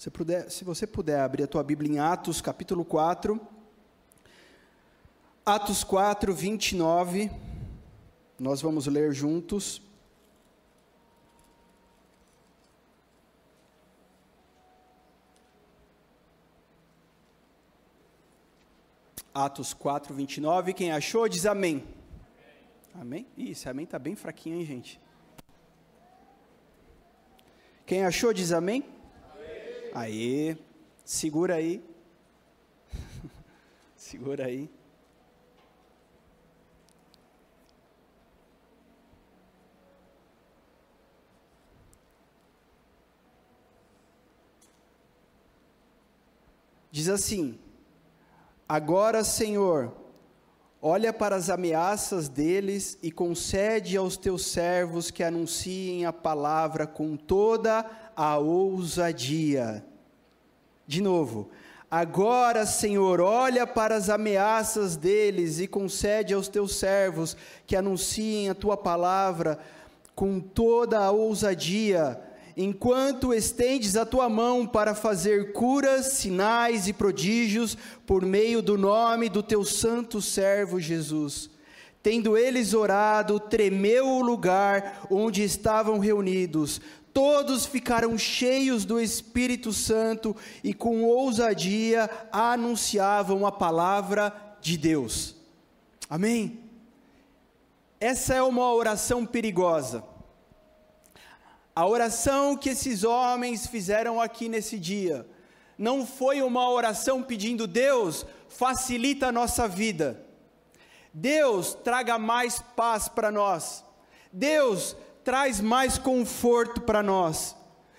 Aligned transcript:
Se, 0.00 0.10
puder, 0.10 0.50
se 0.50 0.64
você 0.64 0.86
puder 0.86 1.20
abrir 1.20 1.42
a 1.42 1.46
tua 1.46 1.62
Bíblia 1.62 1.92
em 1.92 1.98
Atos, 1.98 2.40
capítulo 2.40 2.86
4. 2.86 3.38
Atos 5.44 5.84
4, 5.84 6.32
29. 6.32 7.30
Nós 8.38 8.62
vamos 8.62 8.86
ler 8.86 9.12
juntos. 9.12 9.82
Atos 19.34 19.74
4, 19.74 20.14
29. 20.14 20.72
Quem 20.72 20.92
achou, 20.92 21.28
diz 21.28 21.44
amém. 21.44 21.86
Amém? 22.94 23.26
Ih, 23.36 23.50
esse 23.50 23.68
amém 23.68 23.84
está 23.84 23.98
bem 23.98 24.16
fraquinho, 24.16 24.60
hein, 24.60 24.64
gente? 24.64 24.98
Quem 27.84 28.06
achou, 28.06 28.32
diz 28.32 28.50
amém. 28.50 28.98
Aí, 29.92 30.56
segura 31.04 31.56
aí. 31.56 31.82
segura 33.96 34.46
aí. 34.46 34.70
Diz 46.92 47.08
assim: 47.08 47.58
Agora, 48.68 49.24
Senhor, 49.24 49.92
olha 50.82 51.12
para 51.12 51.36
as 51.36 51.48
ameaças 51.48 52.28
deles 52.28 52.98
e 53.02 53.10
concede 53.10 53.96
aos 53.96 54.16
teus 54.16 54.46
servos 54.46 55.10
que 55.10 55.22
anunciem 55.22 56.04
a 56.04 56.12
palavra 56.12 56.86
com 56.86 57.16
toda 57.16 57.78
a 57.78 57.99
ousadia. 58.16 59.84
De 60.86 61.00
novo, 61.00 61.50
agora, 61.90 62.66
Senhor, 62.66 63.20
olha 63.20 63.66
para 63.66 63.94
as 63.94 64.08
ameaças 64.08 64.96
deles 64.96 65.60
e 65.60 65.66
concede 65.66 66.34
aos 66.34 66.48
teus 66.48 66.74
servos 66.74 67.36
que 67.66 67.76
anunciem 67.76 68.48
a 68.48 68.54
tua 68.54 68.76
palavra 68.76 69.58
com 70.14 70.38
toda 70.38 70.98
a 70.98 71.10
ousadia, 71.10 72.20
enquanto 72.56 73.32
estendes 73.32 73.96
a 73.96 74.04
tua 74.04 74.28
mão 74.28 74.66
para 74.66 74.94
fazer 74.94 75.52
curas, 75.52 76.12
sinais 76.12 76.88
e 76.88 76.92
prodígios 76.92 77.78
por 78.06 78.24
meio 78.26 78.60
do 78.60 78.76
nome 78.76 79.28
do 79.28 79.42
teu 79.42 79.64
santo 79.64 80.20
servo 80.20 80.78
Jesus. 80.78 81.48
Tendo 82.02 82.36
eles 82.36 82.72
orado, 82.72 83.38
tremeu 83.38 84.06
o 84.06 84.22
lugar 84.22 85.06
onde 85.10 85.42
estavam 85.42 85.98
reunidos 85.98 86.80
todos 87.12 87.66
ficaram 87.66 88.16
cheios 88.16 88.84
do 88.84 89.00
Espírito 89.00 89.72
Santo 89.72 90.36
e 90.62 90.72
com 90.72 91.02
ousadia 91.02 92.08
anunciavam 92.32 93.46
a 93.46 93.52
palavra 93.52 94.32
de 94.60 94.76
Deus. 94.76 95.36
Amém? 96.08 96.60
Essa 97.98 98.34
é 98.34 98.42
uma 98.42 98.72
oração 98.72 99.26
perigosa. 99.26 100.04
A 101.74 101.86
oração 101.86 102.56
que 102.56 102.70
esses 102.70 103.04
homens 103.04 103.66
fizeram 103.66 104.20
aqui 104.20 104.48
nesse 104.48 104.78
dia 104.78 105.26
não 105.78 106.06
foi 106.06 106.42
uma 106.42 106.68
oração 106.68 107.22
pedindo 107.22 107.66
Deus, 107.66 108.26
facilita 108.48 109.28
a 109.28 109.32
nossa 109.32 109.66
vida. 109.66 110.22
Deus, 111.12 111.72
traga 111.72 112.18
mais 112.18 112.60
paz 112.76 113.08
para 113.08 113.32
nós. 113.32 113.82
Deus, 114.30 114.94
traz 115.24 115.60
mais 115.60 115.98
conforto 115.98 116.80
para 116.80 117.02
nós. 117.02 117.56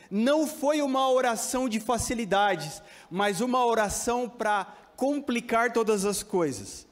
Não 0.09 0.45
foi 0.45 0.81
uma 0.81 1.09
oração 1.09 1.69
de 1.69 1.79
facilidades, 1.79 2.81
mas 3.09 3.39
uma 3.39 3.65
oração 3.65 4.27
para 4.27 4.65
complicar 4.95 5.71
todas 5.71 6.05
as 6.05 6.21
coisas. 6.21 6.85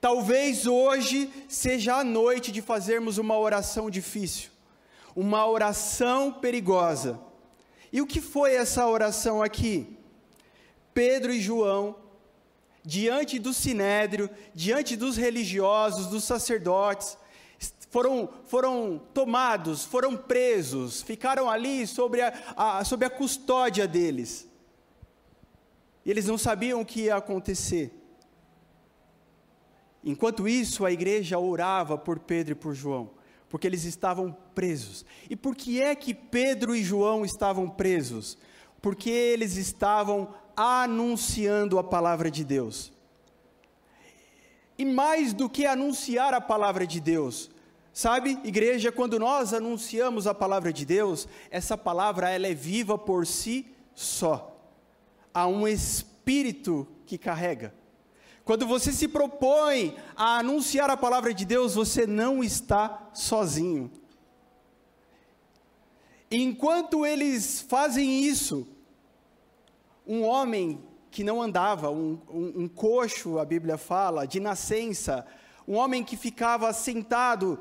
Talvez 0.00 0.66
hoje 0.66 1.30
seja 1.48 1.96
a 1.96 2.04
noite 2.04 2.50
de 2.50 2.62
fazermos 2.62 3.18
uma 3.18 3.38
oração 3.38 3.90
difícil, 3.90 4.50
uma 5.14 5.46
oração 5.46 6.32
perigosa. 6.32 7.20
E 7.92 8.00
o 8.00 8.06
que 8.06 8.20
foi 8.20 8.54
essa 8.54 8.86
oração 8.86 9.42
aqui? 9.42 9.98
Pedro 10.94 11.32
e 11.32 11.40
João, 11.40 11.96
diante 12.82 13.38
do 13.38 13.52
sinédrio, 13.52 14.30
diante 14.54 14.96
dos 14.96 15.16
religiosos, 15.16 16.06
dos 16.06 16.24
sacerdotes, 16.24 17.18
foram, 17.90 18.28
foram 18.46 19.02
tomados, 19.12 19.84
foram 19.84 20.16
presos, 20.16 21.02
ficaram 21.02 21.50
ali 21.50 21.86
sobre 21.88 22.22
a, 22.22 22.32
a, 22.56 22.84
sobre 22.84 23.04
a 23.04 23.10
custódia 23.10 23.86
deles. 23.86 24.48
E 26.06 26.10
eles 26.10 26.26
não 26.26 26.38
sabiam 26.38 26.80
o 26.80 26.86
que 26.86 27.02
ia 27.02 27.16
acontecer. 27.16 27.92
Enquanto 30.04 30.48
isso, 30.48 30.86
a 30.86 30.92
igreja 30.92 31.38
orava 31.38 31.98
por 31.98 32.20
Pedro 32.20 32.52
e 32.52 32.54
por 32.54 32.74
João, 32.74 33.10
porque 33.48 33.66
eles 33.66 33.84
estavam 33.84 34.34
presos. 34.54 35.04
E 35.28 35.34
por 35.34 35.56
que 35.56 35.82
é 35.82 35.94
que 35.96 36.14
Pedro 36.14 36.76
e 36.76 36.84
João 36.84 37.24
estavam 37.24 37.68
presos? 37.68 38.38
Porque 38.80 39.10
eles 39.10 39.56
estavam 39.56 40.32
anunciando 40.56 41.76
a 41.76 41.82
palavra 41.82 42.30
de 42.30 42.44
Deus. 42.44 42.92
E 44.78 44.84
mais 44.84 45.34
do 45.34 45.50
que 45.50 45.66
anunciar 45.66 46.32
a 46.32 46.40
palavra 46.40 46.86
de 46.86 47.00
Deus, 47.00 47.50
Sabe, 47.92 48.38
igreja, 48.44 48.92
quando 48.92 49.18
nós 49.18 49.52
anunciamos 49.52 50.26
a 50.26 50.34
palavra 50.34 50.72
de 50.72 50.84
Deus, 50.84 51.26
essa 51.50 51.76
palavra 51.76 52.30
ela 52.30 52.46
é 52.46 52.54
viva 52.54 52.96
por 52.96 53.26
si 53.26 53.66
só. 53.94 54.56
Há 55.34 55.46
um 55.46 55.66
espírito 55.66 56.86
que 57.04 57.18
carrega. 57.18 57.74
Quando 58.44 58.66
você 58.66 58.92
se 58.92 59.08
propõe 59.08 59.96
a 60.16 60.38
anunciar 60.38 60.90
a 60.90 60.96
palavra 60.96 61.34
de 61.34 61.44
Deus, 61.44 61.74
você 61.74 62.06
não 62.06 62.42
está 62.42 63.10
sozinho. 63.12 63.90
Enquanto 66.30 67.04
eles 67.04 67.60
fazem 67.60 68.22
isso, 68.22 68.66
um 70.06 70.22
homem 70.22 70.80
que 71.10 71.24
não 71.24 71.42
andava, 71.42 71.90
um, 71.90 72.20
um, 72.28 72.62
um 72.62 72.68
coxo, 72.68 73.38
a 73.38 73.44
Bíblia 73.44 73.76
fala, 73.76 74.26
de 74.26 74.38
nascença, 74.38 75.26
um 75.66 75.74
homem 75.74 76.04
que 76.04 76.16
ficava 76.16 76.72
sentado 76.72 77.58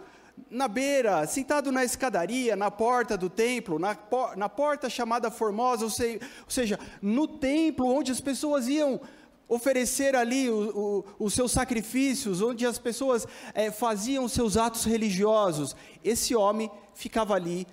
na 0.49 0.67
beira, 0.67 1.25
sentado 1.27 1.71
na 1.71 1.83
escadaria, 1.83 2.55
na 2.55 2.69
porta 2.69 3.17
do 3.17 3.29
templo, 3.29 3.79
na, 3.79 3.97
na 4.35 4.49
porta 4.49 4.89
chamada 4.89 5.31
Formosa, 5.31 5.85
ou, 5.85 5.91
ou 5.91 6.49
seja, 6.49 6.79
no 7.01 7.27
templo 7.27 7.87
onde 7.87 8.11
as 8.11 8.21
pessoas 8.21 8.67
iam 8.67 8.99
oferecer 9.47 10.15
ali 10.15 10.49
o, 10.49 11.05
o, 11.19 11.25
os 11.25 11.33
seus 11.33 11.51
sacrifícios, 11.51 12.41
onde 12.41 12.65
as 12.65 12.77
pessoas 12.77 13.27
é, 13.53 13.71
faziam 13.71 14.27
seus 14.27 14.55
atos 14.55 14.85
religiosos. 14.85 15.75
Esse 16.03 16.35
homem 16.35 16.69
ficava 16.93 17.33
ali 17.33 17.65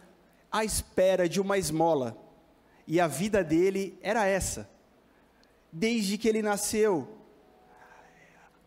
à 0.50 0.64
espera 0.64 1.28
de 1.28 1.40
uma 1.40 1.58
esmola, 1.58 2.16
e 2.86 2.98
a 2.98 3.06
vida 3.06 3.44
dele 3.44 3.98
era 4.00 4.24
essa, 4.24 4.68
desde 5.70 6.16
que 6.16 6.28
ele 6.28 6.40
nasceu, 6.40 7.15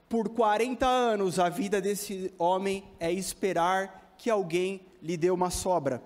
por 0.09 0.29
40 0.29 0.85
anos 0.87 1.37
a 1.37 1.47
vida 1.47 1.79
desse 1.79 2.33
homem 2.39 2.83
é 2.99 3.11
esperar 3.11 4.15
que 4.17 4.29
alguém 4.29 4.81
lhe 5.01 5.15
dê 5.15 5.29
uma 5.29 5.51
sobra. 5.51 6.01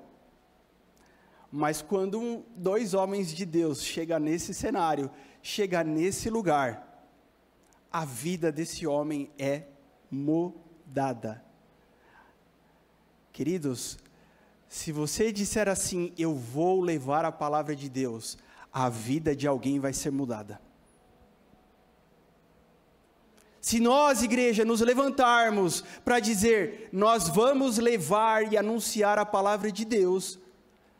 Mas 1.49 1.81
quando 1.81 2.19
um, 2.19 2.43
dois 2.55 2.93
homens 2.93 3.33
de 3.33 3.45
Deus 3.45 3.81
chegam 3.81 4.19
nesse 4.19 4.53
cenário, 4.53 5.09
chega 5.41 5.83
nesse 5.83 6.29
lugar, 6.29 7.07
a 7.91 8.03
vida 8.03 8.51
desse 8.51 8.85
homem 8.85 9.31
é 9.37 9.63
mudada. 10.11 11.43
Queridos, 13.31 13.97
se 14.67 14.91
você 14.91 15.31
disser 15.31 15.69
assim, 15.69 16.11
eu 16.17 16.35
vou 16.35 16.81
levar 16.81 17.23
a 17.23 17.31
palavra 17.31 17.75
de 17.75 17.87
Deus, 17.87 18.37
a 18.71 18.89
vida 18.89 19.35
de 19.35 19.47
alguém 19.47 19.79
vai 19.79 19.93
ser 19.93 20.11
mudada. 20.11 20.59
Se 23.63 23.79
nós, 23.79 24.21
igreja, 24.21 24.65
nos 24.65 24.81
levantarmos 24.81 25.85
para 26.03 26.19
dizer, 26.19 26.89
nós 26.91 27.29
vamos 27.29 27.77
levar 27.77 28.51
e 28.51 28.57
anunciar 28.57 29.17
a 29.17 29.25
palavra 29.25 29.71
de 29.71 29.85
Deus, 29.85 30.37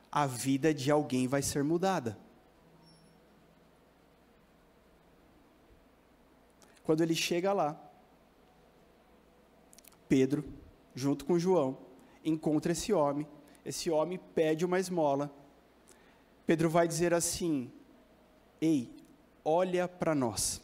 a 0.10 0.26
vida 0.26 0.74
de 0.74 0.90
alguém 0.90 1.28
vai 1.28 1.42
ser 1.42 1.62
mudada. 1.62 2.18
Quando 6.86 7.02
ele 7.02 7.14
chega 7.14 7.52
lá, 7.52 7.78
Pedro, 10.08 10.46
junto 10.96 11.26
com 11.26 11.38
João, 11.38 11.78
encontra 12.24 12.72
esse 12.72 12.94
homem. 12.94 13.28
Esse 13.66 13.92
homem 13.92 14.18
pede 14.34 14.64
uma 14.64 14.80
esmola. 14.80 15.30
Pedro 16.46 16.70
vai 16.70 16.88
dizer 16.88 17.14
assim: 17.14 17.70
Ei, 18.62 18.90
olha 19.44 19.86
para 19.86 20.16
nós 20.16 20.62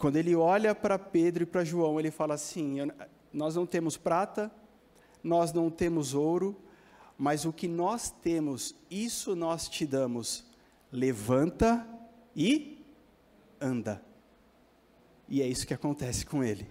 quando 0.00 0.16
ele 0.16 0.34
olha 0.34 0.74
para 0.74 0.98
Pedro 0.98 1.42
e 1.42 1.46
para 1.46 1.62
João, 1.62 2.00
ele 2.00 2.10
fala 2.10 2.32
assim: 2.32 2.78
Nós 3.30 3.54
não 3.54 3.66
temos 3.66 3.98
prata, 3.98 4.50
nós 5.22 5.52
não 5.52 5.70
temos 5.70 6.14
ouro, 6.14 6.56
mas 7.18 7.44
o 7.44 7.52
que 7.52 7.68
nós 7.68 8.10
temos, 8.10 8.74
isso 8.90 9.36
nós 9.36 9.68
te 9.68 9.84
damos. 9.84 10.46
Levanta 10.90 11.86
e 12.34 12.82
anda. 13.60 14.02
E 15.28 15.42
é 15.42 15.46
isso 15.46 15.66
que 15.66 15.74
acontece 15.74 16.24
com 16.24 16.42
ele. 16.42 16.66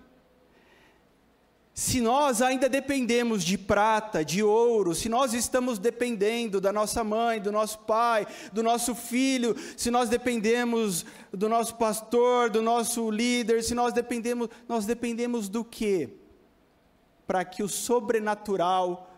Se 1.79 2.01
nós 2.01 2.41
ainda 2.41 2.67
dependemos 2.67 3.41
de 3.41 3.57
prata, 3.57 4.23
de 4.25 4.43
ouro, 4.43 4.93
se 4.93 5.07
nós 5.07 5.33
estamos 5.33 5.79
dependendo 5.79 6.59
da 6.59 6.73
nossa 6.73 7.05
mãe, 7.05 7.39
do 7.39 7.53
nosso 7.53 7.79
pai, 7.79 8.27
do 8.51 8.61
nosso 8.61 8.93
filho, 8.93 9.55
se 9.77 9.89
nós 9.89 10.09
dependemos 10.09 11.05
do 11.31 11.47
nosso 11.47 11.75
pastor, 11.75 12.49
do 12.49 12.61
nosso 12.61 13.09
líder, 13.09 13.63
se 13.63 13.73
nós 13.73 13.93
dependemos, 13.93 14.49
nós 14.67 14.85
dependemos 14.85 15.47
do 15.47 15.63
quê? 15.63 16.09
Para 17.25 17.45
que 17.45 17.63
o 17.63 17.69
sobrenatural 17.69 19.09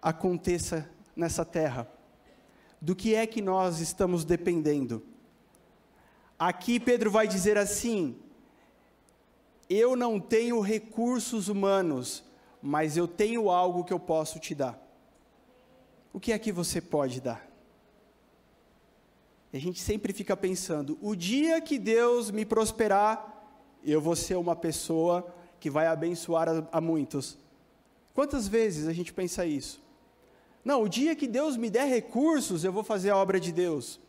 aconteça 0.00 0.88
nessa 1.14 1.44
terra. 1.44 1.86
Do 2.80 2.96
que 2.96 3.14
é 3.14 3.26
que 3.26 3.42
nós 3.42 3.78
estamos 3.78 4.24
dependendo? 4.24 5.02
Aqui 6.38 6.80
Pedro 6.80 7.10
vai 7.10 7.28
dizer 7.28 7.58
assim: 7.58 8.16
eu 9.68 9.96
não 9.96 10.20
tenho 10.20 10.60
recursos 10.60 11.48
humanos, 11.48 12.24
mas 12.62 12.96
eu 12.96 13.06
tenho 13.06 13.50
algo 13.50 13.84
que 13.84 13.92
eu 13.92 14.00
posso 14.00 14.38
te 14.38 14.54
dar. 14.54 14.80
O 16.12 16.20
que 16.20 16.32
é 16.32 16.38
que 16.38 16.52
você 16.52 16.80
pode 16.80 17.20
dar? 17.20 17.46
A 19.52 19.58
gente 19.58 19.80
sempre 19.80 20.12
fica 20.12 20.36
pensando: 20.36 20.98
o 21.00 21.14
dia 21.14 21.60
que 21.60 21.78
Deus 21.78 22.30
me 22.30 22.44
prosperar, 22.44 23.44
eu 23.84 24.00
vou 24.00 24.16
ser 24.16 24.36
uma 24.36 24.54
pessoa 24.56 25.26
que 25.58 25.70
vai 25.70 25.86
abençoar 25.86 26.48
a, 26.48 26.68
a 26.72 26.80
muitos. 26.80 27.38
Quantas 28.14 28.48
vezes 28.48 28.88
a 28.88 28.92
gente 28.92 29.12
pensa 29.12 29.44
isso? 29.44 29.82
Não, 30.64 30.82
o 30.82 30.88
dia 30.88 31.14
que 31.14 31.26
Deus 31.26 31.56
me 31.56 31.70
der 31.70 31.84
recursos, 31.84 32.64
eu 32.64 32.72
vou 32.72 32.82
fazer 32.82 33.10
a 33.10 33.16
obra 33.16 33.38
de 33.38 33.52
Deus. 33.52 34.00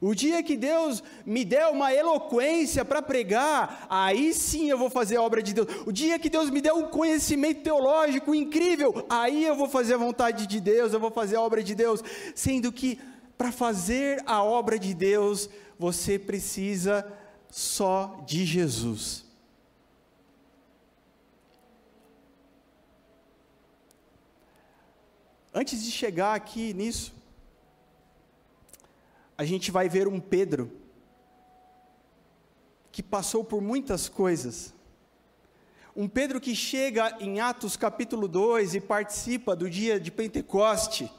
O 0.00 0.14
dia 0.14 0.42
que 0.42 0.56
Deus 0.56 1.02
me 1.26 1.44
der 1.44 1.66
uma 1.66 1.92
eloquência 1.92 2.82
para 2.86 3.02
pregar, 3.02 3.86
aí 3.90 4.32
sim 4.32 4.70
eu 4.70 4.78
vou 4.78 4.88
fazer 4.88 5.16
a 5.16 5.22
obra 5.22 5.42
de 5.42 5.52
Deus. 5.52 5.68
O 5.84 5.92
dia 5.92 6.18
que 6.18 6.30
Deus 6.30 6.48
me 6.48 6.62
der 6.62 6.72
um 6.72 6.88
conhecimento 6.88 7.62
teológico 7.62 8.34
incrível, 8.34 9.04
aí 9.10 9.44
eu 9.44 9.54
vou 9.54 9.68
fazer 9.68 9.94
a 9.94 9.98
vontade 9.98 10.46
de 10.46 10.58
Deus, 10.58 10.94
eu 10.94 11.00
vou 11.00 11.10
fazer 11.10 11.36
a 11.36 11.42
obra 11.42 11.62
de 11.62 11.74
Deus. 11.74 12.02
Sendo 12.34 12.72
que 12.72 12.98
para 13.36 13.52
fazer 13.52 14.22
a 14.24 14.42
obra 14.42 14.78
de 14.78 14.94
Deus, 14.94 15.50
você 15.78 16.18
precisa 16.18 17.06
só 17.50 18.22
de 18.26 18.46
Jesus. 18.46 19.26
Antes 25.52 25.82
de 25.82 25.90
chegar 25.90 26.34
aqui 26.34 26.72
nisso, 26.72 27.12
a 29.40 29.44
gente 29.46 29.70
vai 29.70 29.88
ver 29.88 30.06
um 30.06 30.20
Pedro 30.20 30.70
que 32.92 33.02
passou 33.02 33.42
por 33.42 33.62
muitas 33.62 34.06
coisas. 34.06 34.74
Um 35.96 36.06
Pedro 36.06 36.38
que 36.38 36.54
chega 36.54 37.16
em 37.20 37.40
Atos 37.40 37.74
capítulo 37.74 38.28
2 38.28 38.74
e 38.74 38.80
participa 38.82 39.56
do 39.56 39.70
dia 39.70 39.98
de 39.98 40.10
Pentecoste. 40.10 41.10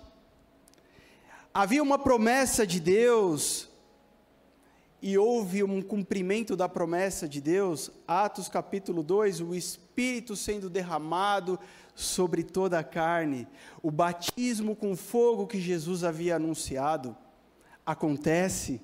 Havia 1.51 1.81
uma 1.81 1.97
promessa 1.97 2.68
de 2.68 2.79
Deus 2.79 3.68
e 5.01 5.17
houve 5.17 5.63
um 5.63 5.81
cumprimento 5.81 6.56
da 6.56 6.69
promessa 6.69 7.27
de 7.27 7.41
Deus. 7.41 7.89
Atos 8.07 8.47
capítulo 8.47 9.01
2, 9.01 9.41
o 9.41 9.56
Espírito 9.56 10.35
sendo 10.35 10.69
derramado 10.69 11.59
sobre 11.95 12.44
toda 12.44 12.77
a 12.77 12.83
carne, 12.83 13.47
o 13.81 13.89
batismo 13.89 14.75
com 14.75 14.95
fogo 14.95 15.47
que 15.47 15.59
Jesus 15.59 16.03
havia 16.03 16.35
anunciado 16.35 17.17
acontece. 17.91 18.81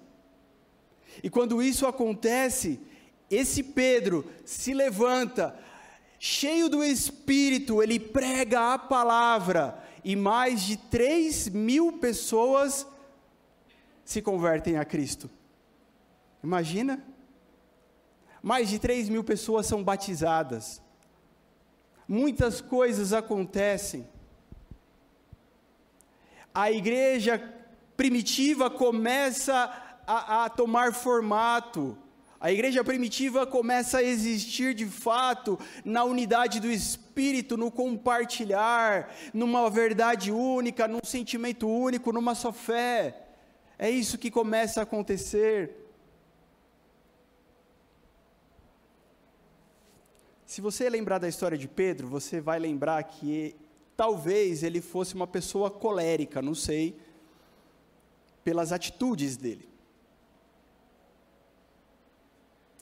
E 1.24 1.30
quando 1.30 1.62
isso 1.62 1.86
acontece, 1.86 2.80
esse 3.30 3.64
Pedro 3.64 4.26
se 4.46 4.74
levanta, 4.74 5.58
cheio 6.20 6.70
do 6.70 6.84
Espírito, 6.84 7.82
ele 7.82 8.00
prega 8.00 8.74
a 8.74 8.78
palavra, 8.78 9.84
e 10.04 10.16
mais 10.16 10.62
de 10.62 10.78
3 10.78 11.50
mil 11.50 11.94
pessoas 11.94 12.88
se 14.06 14.22
convertem 14.22 14.78
a 14.78 14.86
Cristo. 14.86 15.30
Imagina? 16.44 17.04
Mais 18.42 18.70
de 18.70 18.80
3 18.80 19.10
mil 19.10 19.24
pessoas 19.24 19.66
são 19.66 19.84
batizadas. 19.84 20.82
Muitas 22.08 22.62
coisas 22.62 23.12
acontecem. 23.12 24.08
A 26.54 26.72
igreja 26.72 27.38
primitiva 27.98 28.70
começa 28.70 29.74
a, 30.06 30.46
a 30.46 30.50
tomar 30.50 30.94
formato. 30.94 31.98
A 32.40 32.52
igreja 32.52 32.84
primitiva 32.84 33.48
começa 33.48 33.98
a 33.98 34.04
existir 34.04 34.76
de 34.76 34.86
fato 34.86 35.60
na 35.84 36.04
unidade 36.04 36.60
do 36.60 36.68
Espírito, 36.68 37.58
no 37.58 37.72
compartilhar, 37.72 39.12
numa 39.34 39.68
verdade 39.72 40.32
única, 40.32 40.88
num 40.88 41.04
sentimento 41.04 41.68
único, 41.68 42.14
numa 42.14 42.36
só 42.36 42.54
fé. 42.54 43.24
É 43.80 43.90
isso 43.90 44.20
que 44.20 44.30
começa 44.30 44.80
a 44.80 44.84
acontecer. 44.84 45.72
Se 50.46 50.62
você 50.62 50.88
lembrar 50.90 51.18
da 51.18 51.28
história 51.28 51.58
de 51.58 51.68
Pedro, 51.68 52.08
você 52.08 52.40
vai 52.40 52.60
lembrar 52.60 53.04
que 53.04 53.56
talvez 53.96 54.62
ele 54.62 54.80
fosse 54.80 55.16
uma 55.16 55.28
pessoa 55.28 55.72
colérica, 55.72 56.40
não 56.40 56.54
sei 56.54 56.96
pelas 58.48 58.72
atitudes 58.72 59.36
dele. 59.36 59.68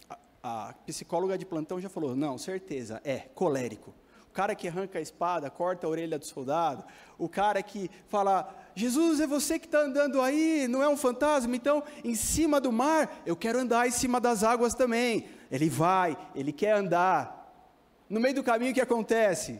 A, 0.07 0.69
a 0.69 0.73
psicóloga 0.85 1.39
de 1.39 1.43
plantão 1.43 1.81
já 1.81 1.89
falou: 1.89 2.15
não, 2.15 2.37
certeza, 2.37 3.01
é 3.03 3.17
colérico. 3.33 3.91
O 4.29 4.31
cara 4.31 4.53
que 4.53 4.67
arranca 4.67 4.99
a 4.99 5.01
espada, 5.01 5.49
corta 5.49 5.87
a 5.87 5.89
orelha 5.89 6.19
do 6.19 6.25
soldado, 6.25 6.85
o 7.17 7.27
cara 7.27 7.63
que 7.63 7.89
fala: 8.07 8.55
Jesus, 8.75 9.19
é 9.19 9.25
você 9.25 9.57
que 9.57 9.65
está 9.65 9.79
andando 9.79 10.21
aí, 10.21 10.67
não 10.67 10.83
é 10.83 10.87
um 10.87 10.95
fantasma? 10.95 11.55
Então, 11.55 11.81
em 12.03 12.13
cima 12.13 12.61
do 12.61 12.71
mar, 12.71 13.23
eu 13.25 13.35
quero 13.35 13.57
andar 13.57 13.87
em 13.87 13.91
cima 13.91 14.21
das 14.21 14.43
águas 14.43 14.75
também. 14.75 15.27
Ele 15.49 15.67
vai, 15.67 16.15
ele 16.35 16.51
quer 16.51 16.73
andar. 16.73 17.43
No 18.07 18.19
meio 18.19 18.35
do 18.35 18.43
caminho, 18.43 18.69
o 18.69 18.75
que 18.75 18.81
acontece? 18.81 19.59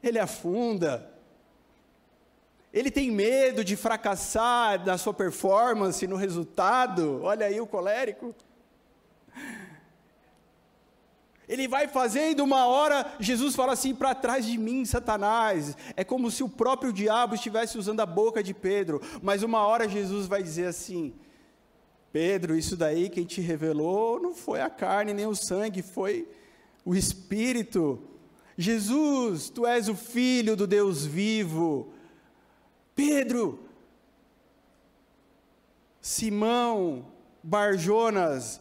Ele 0.00 0.20
afunda, 0.20 1.11
ele 2.72 2.90
tem 2.90 3.10
medo 3.10 3.62
de 3.62 3.76
fracassar 3.76 4.84
na 4.86 4.96
sua 4.96 5.12
performance, 5.12 6.06
no 6.06 6.16
resultado. 6.16 7.20
Olha 7.22 7.46
aí 7.46 7.60
o 7.60 7.66
colérico. 7.66 8.34
Ele 11.46 11.68
vai 11.68 11.86
fazendo 11.86 12.42
uma 12.42 12.66
hora, 12.66 13.14
Jesus 13.20 13.54
fala 13.54 13.74
assim: 13.74 13.94
para 13.94 14.14
trás 14.14 14.46
de 14.46 14.56
mim, 14.56 14.86
Satanás. 14.86 15.76
É 15.94 16.02
como 16.02 16.30
se 16.30 16.42
o 16.42 16.48
próprio 16.48 16.92
diabo 16.92 17.34
estivesse 17.34 17.76
usando 17.76 18.00
a 18.00 18.06
boca 18.06 18.42
de 18.42 18.54
Pedro. 18.54 19.02
Mas 19.20 19.42
uma 19.42 19.66
hora 19.66 19.86
Jesus 19.86 20.26
vai 20.26 20.42
dizer 20.42 20.66
assim: 20.66 21.12
Pedro, 22.10 22.56
isso 22.56 22.74
daí 22.74 23.10
quem 23.10 23.24
te 23.24 23.42
revelou 23.42 24.18
não 24.18 24.34
foi 24.34 24.62
a 24.62 24.70
carne 24.70 25.12
nem 25.12 25.26
o 25.26 25.34
sangue, 25.34 25.82
foi 25.82 26.26
o 26.86 26.94
Espírito. 26.94 28.02
Jesus, 28.56 29.50
tu 29.50 29.66
és 29.66 29.90
o 29.90 29.94
Filho 29.94 30.56
do 30.56 30.66
Deus 30.66 31.04
vivo. 31.04 31.92
Pedro, 33.04 33.58
Simão, 36.00 37.04
Barjonas, 37.42 38.60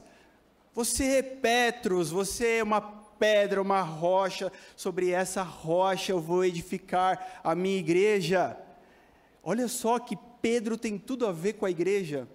você 0.74 1.18
é 1.18 1.22
Petros, 1.22 2.10
você 2.10 2.58
é 2.58 2.64
uma 2.64 2.82
pedra, 2.82 3.62
uma 3.62 3.82
rocha, 3.84 4.52
sobre 4.76 5.12
essa 5.12 5.44
rocha 5.44 6.12
eu 6.12 6.20
vou 6.20 6.44
edificar 6.44 7.40
a 7.44 7.54
minha 7.54 7.78
igreja. 7.78 8.58
Olha 9.44 9.68
só 9.68 10.00
que 10.00 10.18
Pedro 10.42 10.76
tem 10.76 10.98
tudo 10.98 11.28
a 11.28 11.32
ver 11.32 11.54
com 11.54 11.68
a 11.68 11.70
igreja. 11.70 12.28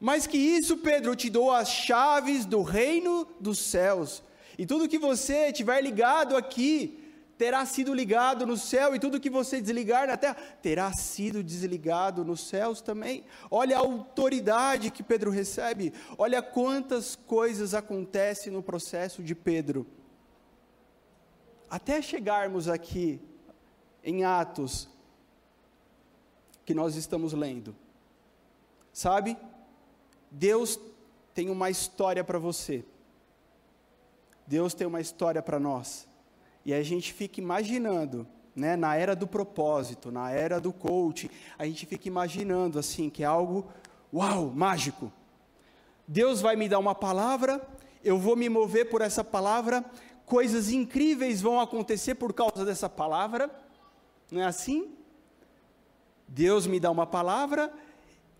Mais 0.00 0.26
que 0.26 0.36
isso, 0.36 0.78
Pedro, 0.78 1.12
eu 1.12 1.16
te 1.16 1.30
dou 1.30 1.52
as 1.52 1.70
chaves 1.70 2.44
do 2.44 2.62
reino 2.62 3.28
dos 3.38 3.60
céus. 3.60 4.24
E 4.58 4.66
tudo 4.66 4.88
que 4.88 4.98
você 4.98 5.52
tiver 5.52 5.80
ligado 5.80 6.36
aqui, 6.36 7.01
terá 7.42 7.66
sido 7.66 7.92
ligado 7.92 8.46
no 8.46 8.56
céu, 8.56 8.94
e 8.94 9.00
tudo 9.00 9.18
que 9.18 9.28
você 9.28 9.60
desligar 9.60 10.06
na 10.06 10.16
terra 10.16 10.36
terá 10.62 10.92
sido 10.92 11.42
desligado 11.42 12.24
nos 12.24 12.46
céus 12.46 12.80
também. 12.80 13.24
Olha 13.50 13.76
a 13.76 13.80
autoridade 13.80 14.92
que 14.92 15.02
Pedro 15.02 15.28
recebe, 15.28 15.92
olha 16.16 16.40
quantas 16.40 17.16
coisas 17.16 17.74
acontecem 17.74 18.52
no 18.52 18.62
processo 18.62 19.24
de 19.24 19.34
Pedro. 19.34 19.84
Até 21.68 22.00
chegarmos 22.00 22.68
aqui 22.68 23.20
em 24.04 24.22
Atos, 24.22 24.88
que 26.64 26.72
nós 26.72 26.94
estamos 26.94 27.32
lendo. 27.32 27.74
Sabe? 28.92 29.36
Deus 30.30 30.78
tem 31.34 31.50
uma 31.50 31.70
história 31.70 32.22
para 32.22 32.38
você. 32.38 32.84
Deus 34.46 34.74
tem 34.74 34.86
uma 34.86 35.00
história 35.00 35.42
para 35.42 35.58
nós. 35.58 36.11
E 36.64 36.72
a 36.72 36.82
gente 36.82 37.12
fica 37.12 37.40
imaginando 37.40 38.26
né, 38.54 38.76
na 38.76 38.94
era 38.94 39.16
do 39.16 39.26
propósito, 39.26 40.10
na 40.10 40.30
era 40.30 40.60
do 40.60 40.72
coaching, 40.72 41.30
a 41.58 41.64
gente 41.64 41.86
fica 41.86 42.06
imaginando 42.08 42.78
assim 42.78 43.08
que 43.08 43.22
é 43.22 43.26
algo, 43.26 43.66
uau, 44.12 44.50
mágico. 44.54 45.12
Deus 46.06 46.40
vai 46.40 46.56
me 46.56 46.68
dar 46.68 46.78
uma 46.78 46.94
palavra, 46.94 47.60
eu 48.04 48.18
vou 48.18 48.36
me 48.36 48.48
mover 48.48 48.90
por 48.90 49.00
essa 49.00 49.24
palavra, 49.24 49.84
coisas 50.26 50.70
incríveis 50.70 51.40
vão 51.40 51.60
acontecer 51.60 52.14
por 52.14 52.32
causa 52.32 52.64
dessa 52.64 52.88
palavra. 52.88 53.50
Não 54.30 54.42
é 54.42 54.44
assim? 54.44 54.90
Deus 56.28 56.66
me 56.66 56.80
dá 56.80 56.90
uma 56.90 57.06
palavra, 57.06 57.72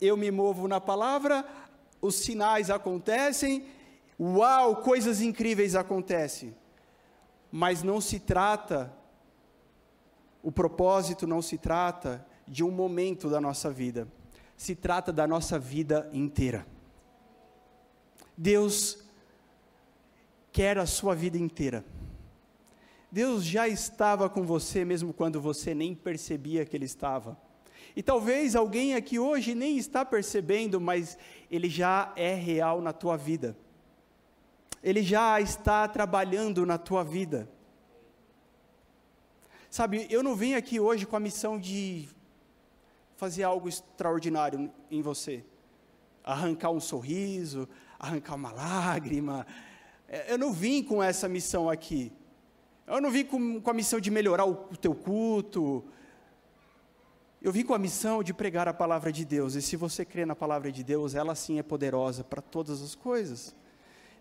eu 0.01 0.17
me 0.17 0.31
movo 0.31 0.67
na 0.67 0.81
palavra, 0.81 1.47
os 2.01 2.17
sinais 2.17 2.71
acontecem, 2.71 3.65
uau, 4.19 4.77
coisas 4.77 5.21
incríveis 5.21 5.75
acontecem. 5.75 6.55
Mas 7.53 7.83
não 7.85 8.01
se 8.01 8.19
trata 8.19 8.93
o 10.43 10.51
propósito 10.51 11.27
não 11.27 11.41
se 11.41 11.57
trata 11.57 12.27
de 12.47 12.65
um 12.65 12.71
momento 12.71 13.31
da 13.31 13.41
nossa 13.41 13.71
vida, 13.71 14.09
se 14.57 14.75
trata 14.75 15.13
da 15.13 15.27
nossa 15.27 15.59
vida 15.59 16.11
inteira. 16.13 16.67
Deus 18.37 19.05
quer 20.51 20.77
a 20.79 20.87
sua 20.87 21.15
vida 21.15 21.39
inteira. 21.39 21.85
Deus 23.11 23.45
já 23.45 23.69
estava 23.69 24.29
com 24.29 24.43
você 24.43 24.85
mesmo 24.85 25.13
quando 25.13 25.41
você 25.41 25.75
nem 25.75 25.95
percebia 25.95 26.65
que 26.65 26.77
Ele 26.77 26.87
estava. 26.87 27.39
E 27.95 28.03
talvez 28.03 28.57
alguém 28.57 28.95
aqui 28.95 29.19
hoje 29.19 29.55
nem 29.55 29.77
está 29.77 30.05
percebendo, 30.05 30.81
mas 30.81 31.19
Ele 31.51 31.69
já 31.69 32.13
é 32.17 32.35
real 32.35 32.81
na 32.81 32.93
tua 32.93 33.17
vida. 33.17 33.57
Ele 34.83 35.03
já 35.03 35.41
está 35.41 35.87
trabalhando 35.87 36.67
na 36.67 36.77
tua 36.77 37.05
vida. 37.05 37.49
Sabe, 39.71 40.07
eu 40.11 40.23
não 40.23 40.35
vim 40.35 40.55
aqui 40.55 40.81
hoje 40.81 41.07
com 41.07 41.17
a 41.17 41.21
missão 41.21 41.59
de 41.59 42.09
fazer 43.17 43.45
algo 43.45 43.69
extraordinário 43.69 44.71
em 44.91 45.01
você. 45.01 45.45
Arrancar 46.25 46.71
um 46.71 46.81
sorriso, 46.81 47.69
arrancar 47.99 48.35
uma 48.35 48.53
lágrima. 48.53 49.47
É, 50.09 50.33
eu 50.33 50.37
não 50.37 50.53
vim 50.53 50.83
com 50.83 51.03
essa 51.03 51.29
missão 51.29 51.71
aqui. 51.71 52.13
Eu 52.87 53.01
não 53.01 53.11
vim 53.11 53.25
com, 53.25 53.61
com 53.61 53.71
a 53.71 53.73
missão 53.73 54.01
de 54.01 54.11
melhorar 54.11 54.45
o, 54.45 54.69
o 54.73 54.77
teu 54.77 54.95
culto. 54.95 55.85
Eu 57.41 57.51
vim 57.53 57.65
com 57.65 57.75
a 57.75 57.79
missão 57.79 58.23
de 58.23 58.35
pregar 58.35 58.69
a 58.69 58.75
palavra 58.75 59.13
de 59.13 59.25
Deus. 59.25 59.55
E 59.55 59.63
se 59.63 59.77
você 59.77 60.05
crê 60.05 60.27
na 60.27 60.35
palavra 60.35 60.71
de 60.71 60.85
Deus, 60.85 61.15
ela 61.15 61.35
sim 61.35 61.59
é 61.59 61.63
poderosa 61.63 62.23
para 62.23 62.43
todas 62.43 62.83
as 62.83 62.95
coisas. 62.95 63.55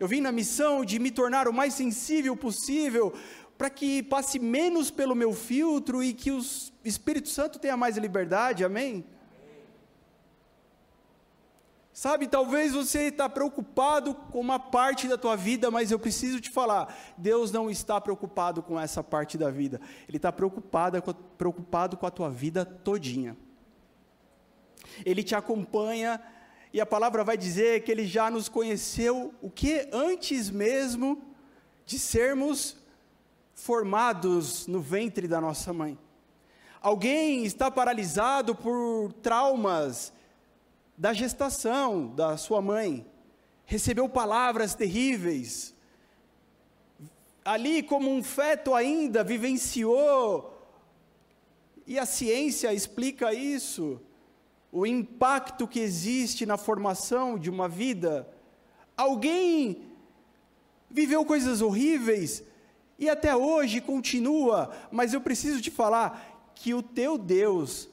Eu 0.01 0.07
vim 0.07 0.19
na 0.19 0.31
missão 0.31 0.83
de 0.83 0.97
me 0.97 1.11
tornar 1.11 1.47
o 1.47 1.53
mais 1.53 1.75
sensível 1.75 2.35
possível 2.35 3.13
para 3.55 3.69
que 3.69 4.01
passe 4.01 4.39
menos 4.39 4.89
pelo 4.89 5.13
meu 5.13 5.31
filtro 5.31 6.01
e 6.01 6.11
que 6.11 6.31
o 6.31 6.41
Espírito 6.83 7.29
Santo 7.29 7.59
tenha 7.59 7.77
mais 7.77 7.97
liberdade, 7.97 8.65
amém? 8.65 9.05
Sabe, 11.93 12.25
talvez 12.25 12.73
você 12.73 13.09
está 13.09 13.29
preocupado 13.29 14.15
com 14.15 14.39
uma 14.39 14.57
parte 14.57 15.07
da 15.07 15.19
tua 15.19 15.35
vida, 15.35 15.69
mas 15.69 15.91
eu 15.91 15.99
preciso 15.99 16.41
te 16.41 16.49
falar, 16.49 16.91
Deus 17.15 17.51
não 17.51 17.69
está 17.69 18.01
preocupado 18.01 18.63
com 18.63 18.79
essa 18.79 19.03
parte 19.03 19.37
da 19.37 19.51
vida, 19.51 19.79
Ele 20.07 20.17
está 20.17 20.31
preocupado, 20.31 20.99
preocupado 21.37 21.95
com 21.95 22.07
a 22.07 22.11
tua 22.11 22.27
vida 22.31 22.65
todinha. 22.65 23.37
Ele 25.05 25.21
te 25.21 25.35
acompanha, 25.35 26.19
e 26.73 26.79
a 26.79 26.85
palavra 26.85 27.23
vai 27.23 27.37
dizer 27.37 27.83
que 27.83 27.91
Ele 27.91 28.05
já 28.05 28.29
nos 28.31 28.47
conheceu, 28.47 29.33
o 29.41 29.49
que 29.49 29.87
antes 29.91 30.49
mesmo 30.49 31.21
de 31.85 31.99
sermos 31.99 32.77
formados 33.53 34.67
no 34.67 34.79
ventre 34.79 35.27
da 35.27 35.41
nossa 35.41 35.73
mãe. 35.73 35.97
Alguém 36.81 37.43
está 37.43 37.69
paralisado 37.69 38.55
por 38.55 39.13
traumas 39.21 40.13
da 40.97 41.13
gestação 41.13 42.07
da 42.07 42.37
sua 42.37 42.61
mãe, 42.61 43.05
recebeu 43.65 44.07
palavras 44.07 44.73
terríveis, 44.73 45.75
ali 47.43 47.83
como 47.83 48.09
um 48.09 48.23
feto 48.23 48.73
ainda 48.73 49.23
vivenciou, 49.23 50.57
e 51.85 51.99
a 51.99 52.05
ciência 52.05 52.73
explica 52.73 53.33
isso, 53.33 53.99
o 54.71 54.85
impacto 54.85 55.67
que 55.67 55.79
existe 55.79 56.45
na 56.45 56.57
formação 56.57 57.37
de 57.37 57.49
uma 57.49 57.67
vida. 57.67 58.27
Alguém 58.95 59.89
viveu 60.89 61.25
coisas 61.25 61.61
horríveis, 61.61 62.43
e 62.97 63.09
até 63.09 63.35
hoje 63.35 63.81
continua, 63.81 64.71
mas 64.91 65.13
eu 65.13 65.19
preciso 65.19 65.59
te 65.59 65.71
falar 65.71 66.51
que 66.53 66.73
o 66.73 66.83
teu 66.83 67.17
Deus, 67.17 67.89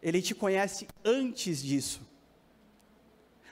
ele 0.00 0.22
te 0.22 0.36
conhece 0.36 0.86
antes 1.04 1.60
disso. 1.60 2.00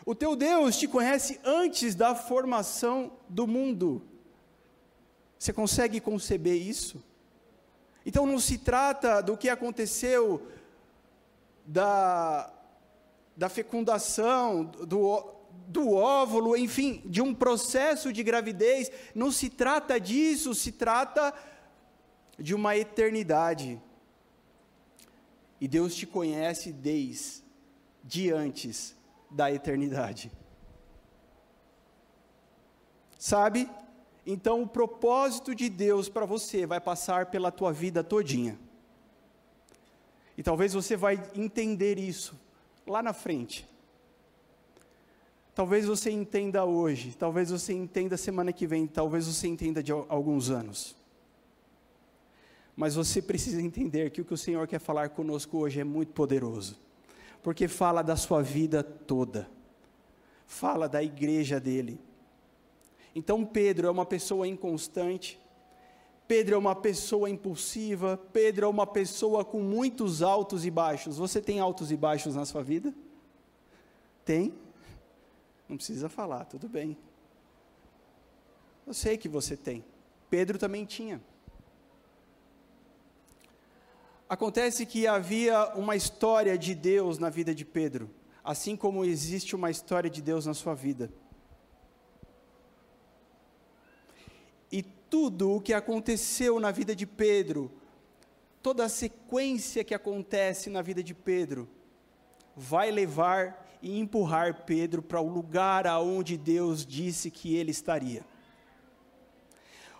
O 0.06 0.14
teu 0.14 0.36
Deus 0.36 0.76
te 0.78 0.86
conhece 0.86 1.40
antes 1.44 1.96
da 1.96 2.14
formação 2.14 3.12
do 3.28 3.46
mundo. 3.46 4.02
Você 5.36 5.52
consegue 5.52 6.00
conceber 6.00 6.62
isso? 6.62 7.02
Então 8.06 8.24
não 8.24 8.38
se 8.38 8.58
trata 8.58 9.20
do 9.20 9.36
que 9.36 9.48
aconteceu 9.48 10.46
da, 11.66 12.53
da 13.36 13.48
fecundação, 13.48 14.64
do, 14.64 15.34
do 15.66 15.92
óvulo, 15.92 16.56
enfim, 16.56 17.02
de 17.04 17.20
um 17.20 17.34
processo 17.34 18.12
de 18.12 18.22
gravidez, 18.22 18.90
não 19.14 19.30
se 19.30 19.50
trata 19.50 19.98
disso, 19.98 20.54
se 20.54 20.72
trata 20.72 21.34
de 22.38 22.54
uma 22.54 22.76
eternidade. 22.76 23.80
E 25.60 25.66
Deus 25.66 25.94
te 25.94 26.06
conhece 26.06 26.72
desde 26.72 28.32
antes 28.32 28.96
da 29.30 29.50
eternidade. 29.50 30.30
Sabe? 33.18 33.70
Então 34.26 34.62
o 34.62 34.68
propósito 34.68 35.54
de 35.54 35.68
Deus 35.68 36.08
para 36.08 36.26
você 36.26 36.66
vai 36.66 36.80
passar 36.80 37.26
pela 37.26 37.50
tua 37.50 37.72
vida 37.72 38.04
todinha. 38.04 38.58
E 40.36 40.42
talvez 40.42 40.72
você 40.72 40.96
vai 40.96 41.22
entender 41.34 41.98
isso 41.98 42.43
lá 42.86 43.02
na 43.02 43.12
frente. 43.12 43.66
Talvez 45.54 45.86
você 45.86 46.10
entenda 46.10 46.64
hoje, 46.64 47.14
talvez 47.16 47.50
você 47.50 47.72
entenda 47.72 48.16
semana 48.16 48.52
que 48.52 48.66
vem, 48.66 48.86
talvez 48.86 49.26
você 49.26 49.46
entenda 49.46 49.82
de 49.82 49.92
alguns 49.92 50.50
anos. 50.50 50.96
Mas 52.74 52.96
você 52.96 53.22
precisa 53.22 53.62
entender 53.62 54.10
que 54.10 54.20
o 54.20 54.24
que 54.24 54.34
o 54.34 54.38
Senhor 54.38 54.66
quer 54.66 54.80
falar 54.80 55.10
conosco 55.10 55.58
hoje 55.58 55.78
é 55.78 55.84
muito 55.84 56.12
poderoso, 56.12 56.76
porque 57.40 57.68
fala 57.68 58.02
da 58.02 58.16
sua 58.16 58.42
vida 58.42 58.82
toda, 58.82 59.48
fala 60.44 60.88
da 60.88 61.02
igreja 61.02 61.60
dele. 61.60 62.00
Então, 63.14 63.44
Pedro 63.44 63.86
é 63.86 63.90
uma 63.90 64.04
pessoa 64.04 64.48
inconstante, 64.48 65.38
Pedro 66.26 66.54
é 66.54 66.58
uma 66.58 66.74
pessoa 66.74 67.28
impulsiva, 67.28 68.18
Pedro 68.32 68.66
é 68.66 68.68
uma 68.68 68.86
pessoa 68.86 69.44
com 69.44 69.60
muitos 69.60 70.22
altos 70.22 70.64
e 70.64 70.70
baixos. 70.70 71.18
Você 71.18 71.40
tem 71.40 71.60
altos 71.60 71.90
e 71.90 71.96
baixos 71.96 72.34
na 72.34 72.46
sua 72.46 72.62
vida? 72.62 72.94
Tem? 74.24 74.54
Não 75.68 75.76
precisa 75.76 76.08
falar, 76.08 76.46
tudo 76.46 76.68
bem. 76.68 76.96
Eu 78.86 78.94
sei 78.94 79.18
que 79.18 79.28
você 79.28 79.56
tem. 79.56 79.84
Pedro 80.30 80.58
também 80.58 80.84
tinha. 80.84 81.22
Acontece 84.28 84.86
que 84.86 85.06
havia 85.06 85.74
uma 85.74 85.94
história 85.94 86.56
de 86.56 86.74
Deus 86.74 87.18
na 87.18 87.28
vida 87.28 87.54
de 87.54 87.64
Pedro, 87.64 88.10
assim 88.42 88.76
como 88.76 89.04
existe 89.04 89.54
uma 89.54 89.70
história 89.70 90.08
de 90.08 90.22
Deus 90.22 90.46
na 90.46 90.54
sua 90.54 90.74
vida. 90.74 91.12
E 94.72 94.82
tudo 95.14 95.52
o 95.52 95.60
que 95.60 95.72
aconteceu 95.72 96.58
na 96.58 96.72
vida 96.72 96.92
de 96.92 97.06
Pedro, 97.06 97.70
toda 98.60 98.84
a 98.84 98.88
sequência 98.88 99.84
que 99.84 99.94
acontece 99.94 100.68
na 100.68 100.82
vida 100.82 101.04
de 101.04 101.14
Pedro, 101.14 101.68
vai 102.56 102.90
levar 102.90 103.64
e 103.80 103.96
empurrar 103.96 104.64
Pedro 104.64 105.00
para 105.00 105.20
o 105.20 105.28
lugar 105.28 105.86
aonde 105.86 106.36
Deus 106.36 106.84
disse 106.84 107.30
que 107.30 107.54
ele 107.54 107.70
estaria. 107.70 108.26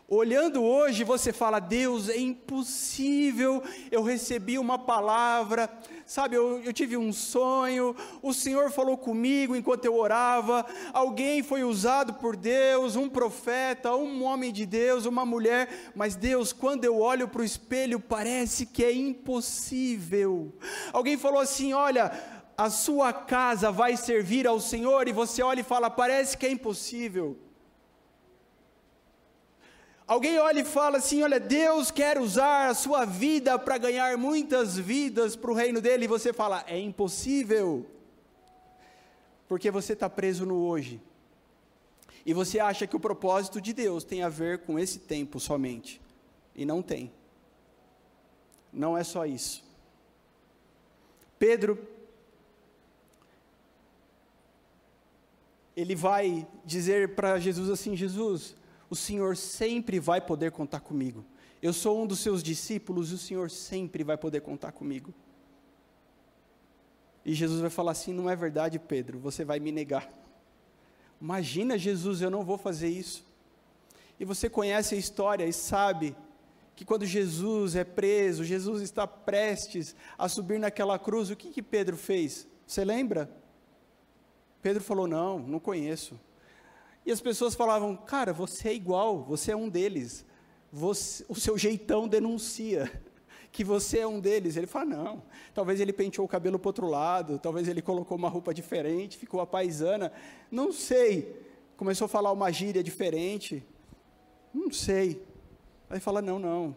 Olhando 0.07 0.63
hoje, 0.63 1.03
você 1.03 1.33
fala: 1.33 1.59
Deus, 1.59 2.11
é 2.11 2.19
impossível. 2.19 3.63
Eu 3.91 4.03
recebi 4.03 4.59
uma 4.59 4.79
palavra, 4.79 5.71
sabe? 6.05 6.37
Eu, 6.37 6.61
eu, 6.63 6.75
tive 6.75 6.95
um 6.95 7.11
sonho. 7.11 7.97
O 8.21 8.35
Senhor 8.35 8.71
falou 8.71 8.99
comigo 8.99 9.57
enquanto 9.57 9.87
eu 9.87 9.97
orava. 9.97 10.67
Alguém 10.93 11.43
foi 11.43 11.65
usado 11.65 12.15
por 12.15 12.37
Deus, 12.37 12.97
um 12.97 13.09
profeta, 13.09 13.97
um 13.97 14.23
homem 14.25 14.53
de 14.53 14.67
Deus, 14.67 15.07
uma 15.07 15.25
mulher. 15.25 15.93
Mas 15.95 16.15
Deus, 16.15 16.53
quando 16.53 16.85
eu 16.85 17.01
olho 17.01 17.27
para 17.27 17.41
o 17.41 17.45
espelho, 17.45 17.99
parece 17.99 18.67
que 18.67 18.85
é 18.85 18.93
impossível. 18.93 20.53
Alguém 20.93 21.17
falou 21.17 21.41
assim: 21.41 21.73
Olha, 21.73 22.13
a 22.59 22.69
sua 22.69 23.11
casa 23.11 23.73
vai 23.73 23.97
servir 23.97 24.47
ao 24.47 24.61
Senhor, 24.61 25.09
e 25.09 25.13
você 25.13 25.43
olha 25.43 25.61
e 25.61 25.65
fala: 25.65 25.89
parece 25.89 26.37
que 26.37 26.45
é 26.45 26.51
impossível. 26.51 27.39
Alguém 30.07 30.39
olha 30.39 30.61
e 30.61 30.65
fala 30.65 30.99
assim: 30.99 31.23
Olha, 31.23 31.41
Deus 31.41 31.91
quer 31.91 32.19
usar 32.19 32.69
a 32.69 32.75
sua 32.75 33.07
vida 33.07 33.59
para 33.59 33.79
ganhar 33.79 34.17
muitas 34.19 34.77
vidas 34.79 35.35
para 35.35 35.51
o 35.51 35.55
reino 35.55 35.81
dele, 35.81 36.05
e 36.05 36.09
você 36.09 36.33
fala: 36.33 36.63
É 36.67 36.79
impossível, 36.79 37.87
porque 39.49 39.71
você 39.71 39.95
está 39.95 40.11
preso 40.11 40.45
no 40.45 40.67
hoje, 40.67 41.01
e 42.27 42.35
você 42.35 42.61
acha 42.61 42.87
que 42.87 42.95
o 42.95 43.01
propósito 43.01 43.61
de 43.61 43.73
Deus 43.73 44.05
tem 44.05 44.23
a 44.23 44.29
ver 44.29 44.59
com 44.61 44.79
esse 44.79 44.99
tempo 44.99 45.41
somente, 45.41 46.01
e 46.55 46.67
não 46.67 46.83
tem, 46.83 47.11
não 48.71 48.99
é 48.99 49.03
só 49.03 49.25
isso. 49.25 49.65
Pedro, 51.39 51.79
ele 55.75 55.95
vai 55.95 56.47
dizer 56.63 57.15
para 57.15 57.39
Jesus 57.39 57.71
assim: 57.71 57.97
Jesus, 57.97 58.55
o 58.95 58.97
Senhor 58.97 59.37
sempre 59.37 59.99
vai 59.99 60.21
poder 60.21 60.53
contar 60.53 60.79
comigo. 60.79 61.25
Eu 61.61 61.73
sou 61.73 62.01
um 62.01 62.07
dos 62.07 62.21
seus 62.21 62.45
discípulos 62.45 63.11
e 63.11 63.15
o 63.15 63.19
Senhor 63.19 63.51
sempre 63.51 64.05
vai 64.05 64.17
poder 64.17 64.41
contar 64.41 64.71
comigo. 64.71 65.13
E 67.25 67.35
Jesus 67.35 67.61
vai 67.61 67.71
falar 67.71 67.91
assim: 67.91 68.13
não 68.13 68.31
é 68.31 68.37
verdade, 68.37 68.79
Pedro, 68.79 69.19
você 69.19 69.45
vai 69.45 69.59
me 69.59 69.73
negar. 69.73 70.09
Imagina, 71.21 71.77
Jesus, 71.77 72.23
eu 72.23 72.31
não 72.31 72.45
vou 72.45 72.57
fazer 72.57 72.89
isso. 72.89 73.27
E 74.21 74.25
você 74.25 74.49
conhece 74.49 74.95
a 74.95 74.99
história 74.99 75.45
e 75.45 75.53
sabe 75.53 76.15
que 76.77 76.85
quando 76.85 77.05
Jesus 77.05 77.75
é 77.75 77.83
preso, 77.83 78.45
Jesus 78.45 78.81
está 78.81 79.09
prestes 79.09 79.97
a 80.17 80.29
subir 80.29 80.61
naquela 80.61 81.01
cruz, 81.01 81.31
o 81.31 81.37
que, 81.37 81.51
que 81.51 81.63
Pedro 81.63 81.97
fez? 81.97 82.47
Você 82.65 82.85
lembra? 82.85 83.29
Pedro 84.63 84.85
falou: 84.85 85.09
Não, 85.09 85.41
não 85.41 85.59
conheço. 85.59 86.17
E 87.05 87.13
as 87.13 87.21
pessoas 87.21 87.55
falavam: 87.55 87.97
Cara, 87.97 88.33
você 88.33 88.69
é 88.69 88.75
igual, 88.75 89.23
você 89.23 89.53
é 89.53 89.57
um 89.57 89.69
deles. 89.69 90.25
Você, 90.73 91.25
o 91.29 91.35
seu 91.35 91.57
jeitão 91.57 92.09
denuncia 92.09 92.91
que 93.53 93.63
você 93.63 94.01
é 94.01 94.07
um 94.07 94.21
deles. 94.21 94.57
Ele 94.57 94.67
fala: 94.67 94.87
Não. 94.87 95.23
Talvez 95.53 95.81
ele 95.81 95.93
penteou 95.93 96.25
o 96.25 96.29
cabelo 96.29 96.59
para 96.59 96.69
outro 96.69 96.87
lado, 96.87 97.39
talvez 97.39 97.69
ele 97.69 97.83
colocou 97.83 98.17
uma 98.17 98.29
roupa 98.29 98.55
diferente, 98.55 99.19
ficou 99.19 99.41
a 99.41 99.47
paisana. 99.47 100.13
Não 100.51 100.73
sei. 100.73 101.45
Começou 101.77 102.07
a 102.07 102.09
falar 102.09 102.33
uma 102.33 102.51
gíria 102.51 102.83
diferente. 102.83 103.65
Não 104.53 104.71
sei. 104.73 105.23
Aí 105.91 106.01
fala: 106.01 106.23
Não, 106.23 106.39
não. 106.39 106.77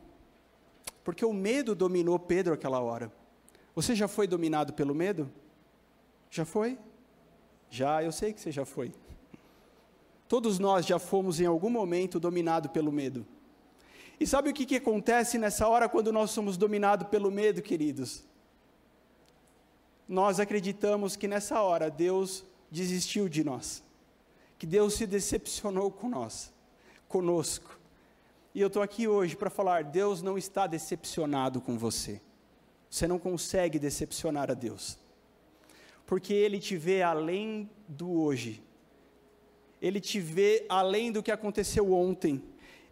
Porque 1.04 1.24
o 1.24 1.34
medo 1.34 1.74
dominou 1.74 2.20
Pedro 2.20 2.54
aquela 2.54 2.82
hora. 2.82 3.12
Você 3.74 3.96
já 3.96 4.08
foi 4.08 4.28
dominado 4.28 4.74
pelo 4.74 4.94
medo? 4.94 5.32
Já 6.30 6.44
foi? 6.44 6.78
Já, 7.70 8.04
eu 8.04 8.12
sei 8.12 8.34
que 8.34 8.42
você 8.42 8.52
já 8.52 8.66
foi. 8.66 8.92
Todos 10.28 10.60
nós 10.60 10.86
já 10.86 11.00
fomos 11.00 11.40
em 11.40 11.46
algum 11.46 11.70
momento 11.70 12.20
dominados 12.20 12.72
pelo 12.72 12.92
medo. 12.92 13.26
E 14.20 14.26
sabe 14.26 14.50
o 14.50 14.54
que, 14.54 14.66
que 14.66 14.76
acontece 14.76 15.38
nessa 15.38 15.68
hora 15.68 15.88
quando 15.88 16.12
nós 16.12 16.32
somos 16.32 16.58
dominados 16.58 17.08
pelo 17.08 17.32
medo, 17.32 17.62
queridos? 17.62 18.24
Nós 20.08 20.40
acreditamos 20.40 21.16
que 21.16 21.28
nessa 21.28 21.62
hora 21.62 21.90
Deus 21.90 22.44
desistiu 22.72 23.30
de 23.30 23.44
nós, 23.44 23.84
que 24.58 24.66
Deus 24.66 24.96
se 24.96 25.06
decepcionou 25.06 25.92
com 25.92 26.10
nós, 26.10 26.52
conosco. 27.08 27.78
E 28.56 28.62
eu 28.62 28.68
estou 28.68 28.82
aqui 28.82 29.08
hoje 29.08 29.36
para 29.36 29.50
falar: 29.50 29.84
Deus 29.84 30.22
não 30.22 30.38
está 30.38 30.66
decepcionado 30.66 31.62
com 31.62 31.78
você. 31.78 32.20
Você 32.90 33.08
não 33.08 33.20
consegue 33.20 33.78
decepcionar 33.78 34.50
a 34.50 34.54
Deus, 34.54 34.98
porque 36.06 36.34
Ele 36.34 36.60
te 36.60 36.78
vê 36.78 37.04
além 37.04 37.70
do 37.88 38.22
hoje, 38.22 38.64
ele 39.82 40.00
te 40.00 40.20
vê 40.20 40.66
além 40.68 41.12
do 41.12 41.22
que 41.22 41.32
aconteceu 41.32 41.94
ontem, 41.94 42.44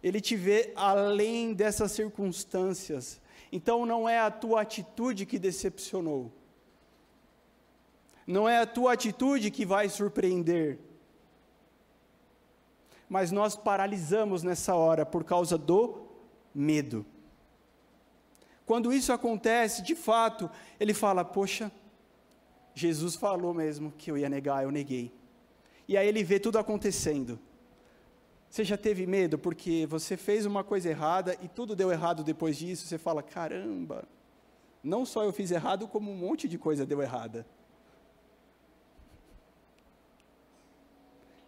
ele 0.02 0.20
te 0.20 0.36
vê 0.36 0.72
além 0.76 1.52
dessas 1.52 1.92
circunstâncias. 1.92 3.20
Então 3.50 3.84
não 3.84 4.08
é 4.08 4.18
a 4.20 4.30
tua 4.30 4.60
atitude 4.60 5.26
que 5.26 5.38
decepcionou, 5.38 6.32
não 8.26 8.48
é 8.48 8.58
a 8.58 8.66
tua 8.66 8.92
atitude 8.92 9.50
que 9.50 9.64
vai 9.64 9.88
surpreender, 9.88 10.78
mas 13.08 13.30
nós 13.30 13.54
paralisamos 13.54 14.42
nessa 14.42 14.74
hora 14.74 15.06
por 15.06 15.22
causa 15.22 15.56
do 15.56 16.06
medo. 16.54 17.06
Quando 18.64 18.92
isso 18.92 19.12
acontece, 19.12 19.80
de 19.80 19.94
fato, 19.94 20.50
ele 20.78 20.92
fala: 20.92 21.24
Poxa, 21.24 21.70
Jesus 22.74 23.14
falou 23.14 23.54
mesmo 23.54 23.92
que 23.92 24.10
eu 24.10 24.18
ia 24.18 24.28
negar, 24.28 24.64
eu 24.64 24.72
neguei 24.72 25.15
e 25.88 25.96
aí 25.96 26.06
ele 26.06 26.24
vê 26.24 26.38
tudo 26.38 26.58
acontecendo. 26.58 27.38
Você 28.48 28.64
já 28.64 28.76
teve 28.76 29.06
medo 29.06 29.38
porque 29.38 29.86
você 29.86 30.16
fez 30.16 30.46
uma 30.46 30.64
coisa 30.64 30.88
errada 30.88 31.36
e 31.42 31.48
tudo 31.48 31.76
deu 31.76 31.92
errado 31.92 32.24
depois 32.24 32.56
disso? 32.56 32.86
Você 32.86 32.98
fala: 32.98 33.22
caramba, 33.22 34.04
não 34.82 35.04
só 35.04 35.24
eu 35.24 35.32
fiz 35.32 35.50
errado, 35.50 35.86
como 35.88 36.10
um 36.10 36.16
monte 36.16 36.48
de 36.48 36.58
coisa 36.58 36.86
deu 36.86 37.02
errada. 37.02 37.46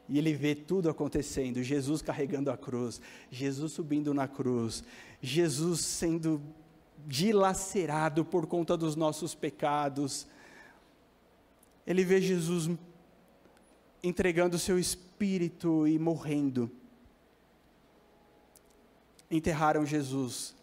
E 0.08 0.18
ele 0.18 0.32
vê 0.32 0.54
tudo 0.54 0.88
acontecendo: 0.88 1.62
Jesus 1.62 2.02
carregando 2.02 2.50
a 2.50 2.56
cruz, 2.56 3.00
Jesus 3.30 3.72
subindo 3.72 4.14
na 4.14 4.26
cruz, 4.26 4.82
Jesus 5.20 5.80
sendo 5.80 6.40
dilacerado 7.06 8.24
por 8.24 8.46
conta 8.46 8.76
dos 8.76 8.96
nossos 8.96 9.34
pecados. 9.34 10.26
Ele 11.86 12.04
vê 12.04 12.20
Jesus 12.20 12.68
entregando 14.02 14.56
o 14.56 14.58
seu 14.58 14.78
espírito 14.78 15.86
e 15.86 15.98
morrendo. 15.98 16.70
Enterraram 19.30 19.84
Jesus. 19.84 20.54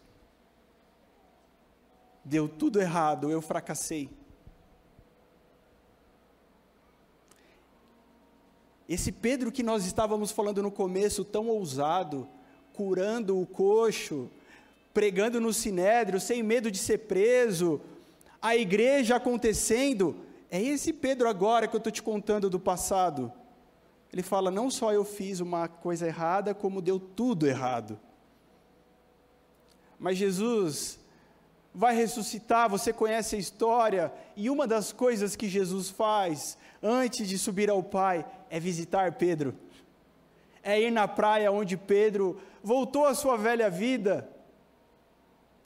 Deu 2.24 2.48
tudo 2.48 2.80
errado, 2.80 3.30
eu 3.30 3.40
fracassei. 3.40 4.10
Esse 8.88 9.10
Pedro 9.10 9.50
que 9.50 9.62
nós 9.62 9.84
estávamos 9.84 10.30
falando 10.30 10.62
no 10.62 10.70
começo, 10.70 11.24
tão 11.24 11.48
ousado, 11.48 12.28
curando 12.72 13.40
o 13.40 13.46
coxo, 13.46 14.30
pregando 14.94 15.40
no 15.40 15.52
sinédrio, 15.52 16.20
sem 16.20 16.42
medo 16.42 16.70
de 16.70 16.78
ser 16.78 16.98
preso, 16.98 17.80
a 18.40 18.56
igreja 18.56 19.16
acontecendo, 19.16 20.16
é 20.50 20.60
esse 20.60 20.92
Pedro 20.92 21.28
agora 21.28 21.66
que 21.66 21.74
eu 21.74 21.78
estou 21.78 21.92
te 21.92 22.02
contando 22.02 22.48
do 22.48 22.60
passado. 22.60 23.32
Ele 24.12 24.22
fala: 24.22 24.50
não 24.50 24.70
só 24.70 24.92
eu 24.92 25.04
fiz 25.04 25.40
uma 25.40 25.68
coisa 25.68 26.06
errada, 26.06 26.54
como 26.54 26.82
deu 26.82 26.98
tudo 26.98 27.46
errado. 27.46 27.98
Mas 29.98 30.18
Jesus 30.18 30.98
vai 31.74 31.94
ressuscitar, 31.94 32.70
você 32.70 32.92
conhece 32.92 33.36
a 33.36 33.38
história, 33.38 34.12
e 34.34 34.48
uma 34.48 34.66
das 34.66 34.92
coisas 34.92 35.36
que 35.36 35.48
Jesus 35.48 35.90
faz 35.90 36.56
antes 36.82 37.28
de 37.28 37.36
subir 37.36 37.68
ao 37.68 37.82
Pai 37.82 38.24
é 38.48 38.58
visitar 38.58 39.12
Pedro. 39.12 39.54
É 40.62 40.80
ir 40.80 40.90
na 40.90 41.06
praia 41.06 41.52
onde 41.52 41.76
Pedro 41.76 42.40
voltou 42.62 43.04
à 43.04 43.14
sua 43.14 43.36
velha 43.36 43.68
vida, 43.68 44.28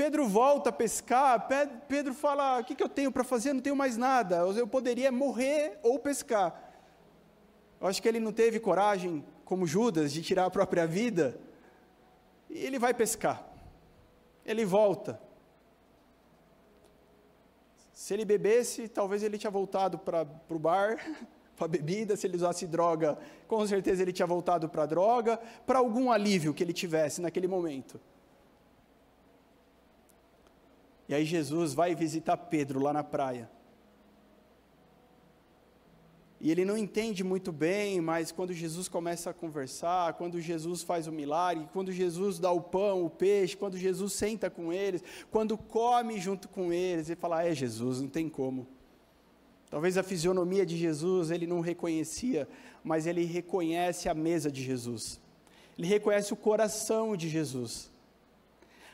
Pedro 0.00 0.26
volta 0.26 0.70
a 0.70 0.72
pescar, 0.72 1.46
Pedro 1.86 2.14
fala: 2.14 2.58
O 2.58 2.64
que, 2.64 2.74
que 2.74 2.82
eu 2.82 2.88
tenho 2.88 3.12
para 3.12 3.22
fazer? 3.22 3.52
Não 3.52 3.60
tenho 3.60 3.76
mais 3.76 3.98
nada. 3.98 4.36
Eu 4.36 4.66
poderia 4.66 5.12
morrer 5.12 5.78
ou 5.82 5.98
pescar. 5.98 6.72
Eu 7.78 7.86
acho 7.86 8.00
que 8.00 8.08
ele 8.08 8.18
não 8.18 8.32
teve 8.32 8.58
coragem, 8.58 9.22
como 9.44 9.66
Judas, 9.66 10.10
de 10.10 10.22
tirar 10.22 10.46
a 10.46 10.50
própria 10.50 10.86
vida. 10.86 11.38
E 12.48 12.56
ele 12.60 12.78
vai 12.78 12.94
pescar. 12.94 13.46
Ele 14.42 14.64
volta. 14.64 15.20
Se 17.92 18.14
ele 18.14 18.24
bebesse, 18.24 18.88
talvez 18.88 19.22
ele 19.22 19.36
tinha 19.36 19.50
voltado 19.50 19.98
para 19.98 20.26
o 20.48 20.58
bar, 20.58 20.96
para 21.58 21.66
a 21.66 21.68
bebida. 21.68 22.16
Se 22.16 22.26
ele 22.26 22.36
usasse 22.36 22.66
droga, 22.66 23.18
com 23.46 23.66
certeza 23.66 24.00
ele 24.00 24.14
tinha 24.14 24.26
voltado 24.26 24.66
para 24.66 24.84
a 24.84 24.86
droga, 24.86 25.36
para 25.66 25.78
algum 25.78 26.10
alívio 26.10 26.54
que 26.54 26.64
ele 26.64 26.72
tivesse 26.72 27.20
naquele 27.20 27.46
momento. 27.46 28.00
E 31.10 31.14
aí 31.14 31.24
Jesus 31.24 31.74
vai 31.74 31.92
visitar 31.92 32.36
Pedro 32.36 32.78
lá 32.78 32.92
na 32.92 33.02
praia. 33.02 33.50
E 36.40 36.52
ele 36.52 36.64
não 36.64 36.78
entende 36.78 37.24
muito 37.24 37.50
bem, 37.50 38.00
mas 38.00 38.30
quando 38.30 38.52
Jesus 38.52 38.86
começa 38.86 39.28
a 39.28 39.34
conversar, 39.34 40.12
quando 40.12 40.40
Jesus 40.40 40.84
faz 40.84 41.08
o 41.08 41.12
milagre, 41.12 41.68
quando 41.72 41.90
Jesus 41.90 42.38
dá 42.38 42.52
o 42.52 42.60
pão, 42.60 43.04
o 43.04 43.10
peixe, 43.10 43.56
quando 43.56 43.76
Jesus 43.76 44.12
senta 44.12 44.48
com 44.48 44.72
eles, 44.72 45.02
quando 45.32 45.58
come 45.58 46.20
junto 46.20 46.48
com 46.48 46.72
eles, 46.72 47.08
ele 47.08 47.18
fala: 47.18 47.44
É 47.44 47.52
Jesus, 47.56 48.00
não 48.00 48.08
tem 48.08 48.28
como. 48.28 48.68
Talvez 49.68 49.98
a 49.98 50.04
fisionomia 50.04 50.64
de 50.64 50.76
Jesus 50.76 51.32
ele 51.32 51.44
não 51.46 51.58
reconhecia, 51.58 52.48
mas 52.84 53.08
ele 53.08 53.24
reconhece 53.24 54.08
a 54.08 54.14
mesa 54.14 54.48
de 54.48 54.62
Jesus. 54.62 55.20
Ele 55.76 55.88
reconhece 55.88 56.32
o 56.32 56.36
coração 56.36 57.16
de 57.16 57.28
Jesus. 57.28 57.89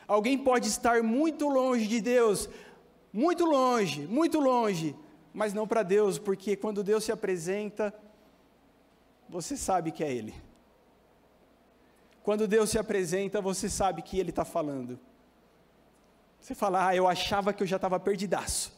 Alguém 0.07 0.37
pode 0.37 0.67
estar 0.67 1.03
muito 1.03 1.49
longe 1.49 1.85
de 1.85 1.99
Deus, 1.99 2.49
muito 3.11 3.45
longe, 3.45 4.07
muito 4.07 4.39
longe, 4.39 4.95
mas 5.33 5.53
não 5.53 5.67
para 5.67 5.83
Deus, 5.83 6.17
porque 6.17 6.55
quando 6.55 6.83
Deus 6.83 7.03
se 7.03 7.11
apresenta, 7.11 7.93
você 9.27 9.57
sabe 9.57 9.91
que 9.91 10.03
é 10.03 10.11
Ele. 10.11 10.33
Quando 12.23 12.47
Deus 12.47 12.69
se 12.69 12.79
apresenta, 12.79 13.41
você 13.41 13.69
sabe 13.69 14.01
que 14.01 14.17
Ele 14.19 14.29
está 14.29 14.45
falando. 14.45 14.99
Você 16.39 16.55
fala, 16.55 16.87
ah, 16.87 16.95
eu 16.95 17.07
achava 17.07 17.51
que 17.51 17.61
eu 17.63 17.67
já 17.67 17.75
estava 17.75 17.99
perdidaço. 17.99 18.75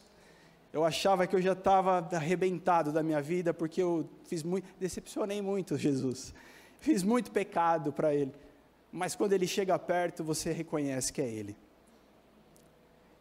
Eu 0.72 0.84
achava 0.84 1.26
que 1.26 1.34
eu 1.34 1.42
já 1.42 1.52
estava 1.52 1.98
arrebentado 2.12 2.92
da 2.92 3.02
minha 3.02 3.20
vida, 3.20 3.52
porque 3.52 3.82
eu 3.82 4.08
fiz 4.24 4.42
muito, 4.42 4.68
decepcionei 4.78 5.42
muito 5.42 5.76
Jesus. 5.76 6.32
Fiz 6.78 7.02
muito 7.02 7.30
pecado 7.30 7.92
para 7.92 8.14
Ele. 8.14 8.32
Mas 8.92 9.14
quando 9.14 9.32
Ele 9.32 9.46
chega 9.46 9.78
perto, 9.78 10.24
você 10.24 10.52
reconhece 10.52 11.12
que 11.12 11.22
é 11.22 11.28
Ele. 11.28 11.56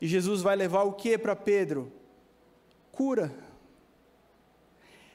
E 0.02 0.08
Jesus 0.08 0.42
vai 0.42 0.56
levar 0.56 0.84
o 0.84 0.94
que 0.94 1.18
para 1.18 1.36
Pedro? 1.36 1.92
Cura. 2.92 3.34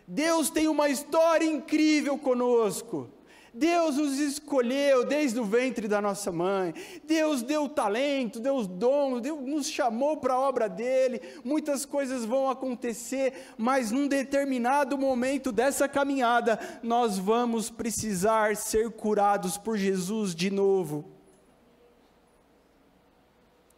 Deus 0.07 0.51
tem 0.51 0.69
uma 0.69 0.89
história 0.89 1.47
incrível 1.47 2.19
conosco. 2.19 3.09
Deus 3.55 3.97
nos 3.97 4.19
escolheu 4.19 5.07
desde 5.07 5.39
o 5.39 5.45
ventre 5.45 5.87
da 5.87 6.03
nossa 6.03 6.33
mãe. 6.33 6.75
Deus 7.07 7.43
deu 7.43 7.69
talento, 7.69 8.41
deu 8.41 8.67
dom, 8.67 9.21
Deus 9.21 9.41
nos 9.41 9.69
chamou 9.69 10.17
para 10.17 10.35
a 10.35 10.41
obra 10.41 10.69
dele. 10.69 11.21
Muitas 11.45 11.85
coisas 11.87 12.25
vão 12.25 12.51
acontecer, 12.51 13.33
mas 13.57 13.93
num 13.93 14.09
determinado 14.09 14.99
momento 14.99 15.53
dessa 15.53 15.89
caminhada, 15.89 16.59
nós 16.83 17.17
vamos 17.17 17.71
precisar 17.71 18.57
ser 18.57 18.91
curados 18.91 19.57
por 19.57 19.79
Jesus 19.79 20.35
de 20.35 20.51
novo 20.51 21.15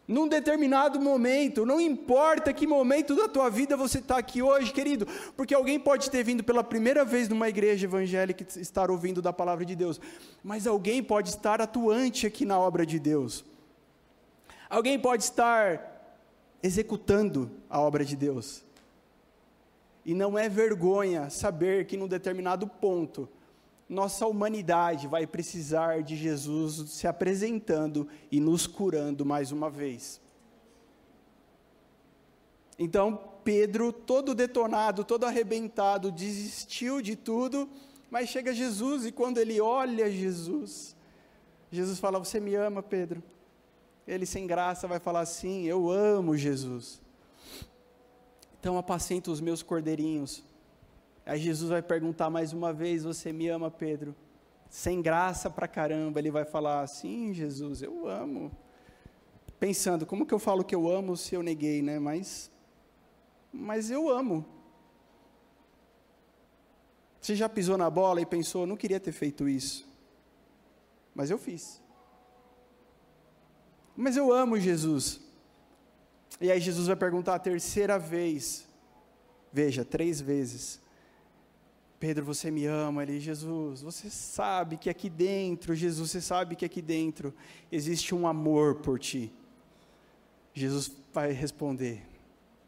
num 0.06 0.28
determinado 0.28 1.00
momento, 1.00 1.66
não 1.66 1.80
importa 1.80 2.52
que 2.52 2.66
momento 2.66 3.16
da 3.16 3.28
tua 3.28 3.50
vida 3.50 3.76
você 3.76 3.98
está 3.98 4.18
aqui 4.18 4.40
hoje, 4.40 4.72
querido, 4.72 5.06
porque 5.36 5.54
alguém 5.54 5.80
pode 5.80 6.10
ter 6.10 6.22
vindo 6.22 6.44
pela 6.44 6.62
primeira 6.62 7.04
vez 7.04 7.28
numa 7.28 7.48
igreja 7.48 7.86
evangélica 7.86 8.46
e 8.56 8.60
estar 8.60 8.90
ouvindo 8.90 9.20
da 9.20 9.32
palavra 9.32 9.64
de 9.64 9.74
Deus, 9.74 10.00
mas 10.44 10.66
alguém 10.66 11.02
pode 11.02 11.30
estar 11.30 11.60
atuante 11.60 12.26
aqui 12.26 12.44
na 12.44 12.58
obra 12.58 12.86
de 12.86 13.00
Deus, 13.00 13.44
alguém 14.70 14.98
pode 14.98 15.24
estar 15.24 15.94
executando 16.62 17.50
a 17.68 17.80
obra 17.80 18.04
de 18.04 18.14
Deus, 18.14 18.64
e 20.04 20.14
não 20.14 20.38
é 20.38 20.48
vergonha 20.48 21.28
saber 21.30 21.84
que 21.84 21.96
num 21.96 22.06
determinado 22.06 22.68
ponto, 22.68 23.28
nossa 23.88 24.26
humanidade 24.26 25.06
vai 25.06 25.26
precisar 25.26 26.02
de 26.02 26.16
Jesus 26.16 26.90
se 26.90 27.06
apresentando 27.06 28.08
e 28.30 28.40
nos 28.40 28.66
curando 28.66 29.24
mais 29.24 29.52
uma 29.52 29.70
vez. 29.70 30.20
Então, 32.78 33.18
Pedro, 33.44 33.92
todo 33.92 34.34
detonado, 34.34 35.04
todo 35.04 35.24
arrebentado, 35.24 36.10
desistiu 36.10 37.00
de 37.00 37.14
tudo, 37.14 37.68
mas 38.10 38.28
chega 38.28 38.52
Jesus 38.52 39.06
e 39.06 39.12
quando 39.12 39.38
ele 39.38 39.60
olha 39.60 40.10
Jesus, 40.10 40.96
Jesus 41.70 41.98
fala: 41.98 42.18
Você 42.18 42.40
me 42.40 42.54
ama, 42.54 42.82
Pedro? 42.82 43.22
Ele, 44.06 44.26
sem 44.26 44.46
graça, 44.46 44.86
vai 44.86 44.98
falar 44.98 45.20
assim: 45.20 45.64
Eu 45.64 45.90
amo 45.90 46.36
Jesus. 46.36 47.00
Então, 48.58 48.78
apacenta 48.78 49.30
os 49.30 49.40
meus 49.40 49.62
cordeirinhos. 49.62 50.44
Aí 51.26 51.40
Jesus 51.40 51.70
vai 51.70 51.82
perguntar 51.82 52.30
mais 52.30 52.52
uma 52.52 52.72
vez: 52.72 53.02
Você 53.02 53.32
me 53.32 53.48
ama, 53.48 53.68
Pedro? 53.68 54.14
Sem 54.70 55.02
graça 55.02 55.50
pra 55.50 55.66
caramba, 55.66 56.20
ele 56.20 56.30
vai 56.30 56.44
falar: 56.44 56.86
Sim, 56.86 57.34
Jesus, 57.34 57.82
eu 57.82 58.06
amo. 58.06 58.56
Pensando, 59.58 60.06
como 60.06 60.24
que 60.24 60.32
eu 60.32 60.38
falo 60.38 60.62
que 60.62 60.74
eu 60.74 60.88
amo 60.88 61.16
se 61.16 61.34
eu 61.34 61.42
neguei, 61.42 61.82
né? 61.82 61.98
Mas, 61.98 62.48
mas 63.52 63.90
eu 63.90 64.08
amo. 64.08 64.46
Você 67.20 67.34
já 67.34 67.48
pisou 67.48 67.76
na 67.76 67.90
bola 67.90 68.20
e 68.20 68.26
pensou: 68.26 68.64
Não 68.64 68.76
queria 68.76 69.00
ter 69.00 69.12
feito 69.12 69.48
isso, 69.48 69.84
mas 71.12 71.28
eu 71.28 71.38
fiz. 71.38 71.82
Mas 73.96 74.16
eu 74.16 74.32
amo 74.32 74.60
Jesus. 74.60 75.20
E 76.40 76.52
aí 76.52 76.60
Jesus 76.60 76.86
vai 76.86 76.94
perguntar 76.96 77.34
a 77.34 77.38
terceira 77.38 77.98
vez. 77.98 78.68
Veja, 79.52 79.84
três 79.84 80.20
vezes. 80.20 80.85
Pedro, 81.98 82.24
você 82.24 82.50
me 82.50 82.66
ama. 82.66 83.02
Ele, 83.02 83.18
Jesus, 83.18 83.82
você 83.82 84.10
sabe 84.10 84.76
que 84.76 84.90
aqui 84.90 85.08
dentro, 85.08 85.74
Jesus, 85.74 86.10
você 86.10 86.20
sabe 86.20 86.54
que 86.54 86.64
aqui 86.64 86.82
dentro 86.82 87.34
existe 87.72 88.14
um 88.14 88.26
amor 88.26 88.76
por 88.76 88.98
ti. 88.98 89.32
Jesus 90.52 90.90
vai 91.12 91.32
responder: 91.32 92.06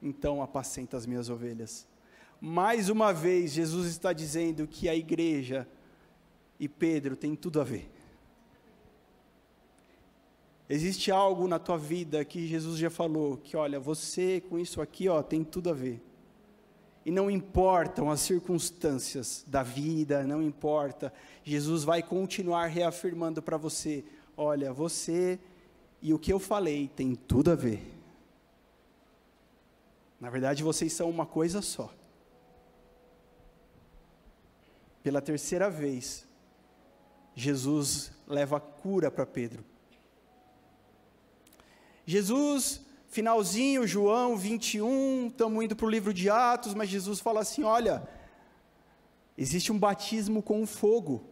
então 0.02 0.42
apacenta 0.42 0.96
as 0.96 1.06
minhas 1.06 1.28
ovelhas. 1.28 1.86
Mais 2.40 2.88
uma 2.88 3.12
vez, 3.12 3.52
Jesus 3.52 3.88
está 3.88 4.12
dizendo 4.12 4.66
que 4.66 4.88
a 4.88 4.94
igreja 4.94 5.68
e 6.58 6.68
Pedro 6.68 7.16
tem 7.16 7.34
tudo 7.34 7.60
a 7.60 7.64
ver. 7.64 7.90
Existe 10.70 11.10
algo 11.10 11.48
na 11.48 11.58
tua 11.58 11.78
vida 11.78 12.24
que 12.24 12.46
Jesus 12.46 12.78
já 12.78 12.90
falou, 12.90 13.38
que 13.38 13.56
olha, 13.56 13.80
você 13.80 14.40
com 14.48 14.58
isso 14.58 14.82
aqui, 14.82 15.08
ó, 15.08 15.22
tem 15.22 15.42
tudo 15.42 15.70
a 15.70 15.72
ver 15.72 16.07
e 17.08 17.10
não 17.10 17.30
importam 17.30 18.10
as 18.10 18.20
circunstâncias 18.20 19.42
da 19.46 19.62
vida, 19.62 20.24
não 20.24 20.42
importa, 20.42 21.10
Jesus 21.42 21.82
vai 21.82 22.02
continuar 22.02 22.66
reafirmando 22.66 23.40
para 23.40 23.56
você: 23.56 24.04
olha, 24.36 24.74
você 24.74 25.38
e 26.02 26.12
o 26.12 26.18
que 26.18 26.30
eu 26.30 26.38
falei 26.38 26.86
tem 26.86 27.14
tudo 27.14 27.50
a 27.50 27.54
ver. 27.54 27.82
Na 30.20 30.28
verdade, 30.28 30.62
vocês 30.62 30.92
são 30.92 31.08
uma 31.08 31.24
coisa 31.24 31.62
só. 31.62 31.90
Pela 35.02 35.22
terceira 35.22 35.70
vez, 35.70 36.26
Jesus 37.34 38.12
leva 38.26 38.60
cura 38.60 39.10
para 39.10 39.24
Pedro. 39.24 39.64
Jesus 42.04 42.82
finalzinho, 43.08 43.86
João 43.86 44.36
21, 44.36 45.28
estamos 45.28 45.64
indo 45.64 45.74
para 45.74 45.86
o 45.86 45.90
livro 45.90 46.14
de 46.14 46.30
Atos, 46.30 46.74
mas 46.74 46.88
Jesus 46.88 47.18
fala 47.20 47.40
assim: 47.40 47.64
olha, 47.64 48.06
existe 49.36 49.72
um 49.72 49.78
batismo 49.78 50.42
com 50.42 50.66
fogo. 50.66 51.24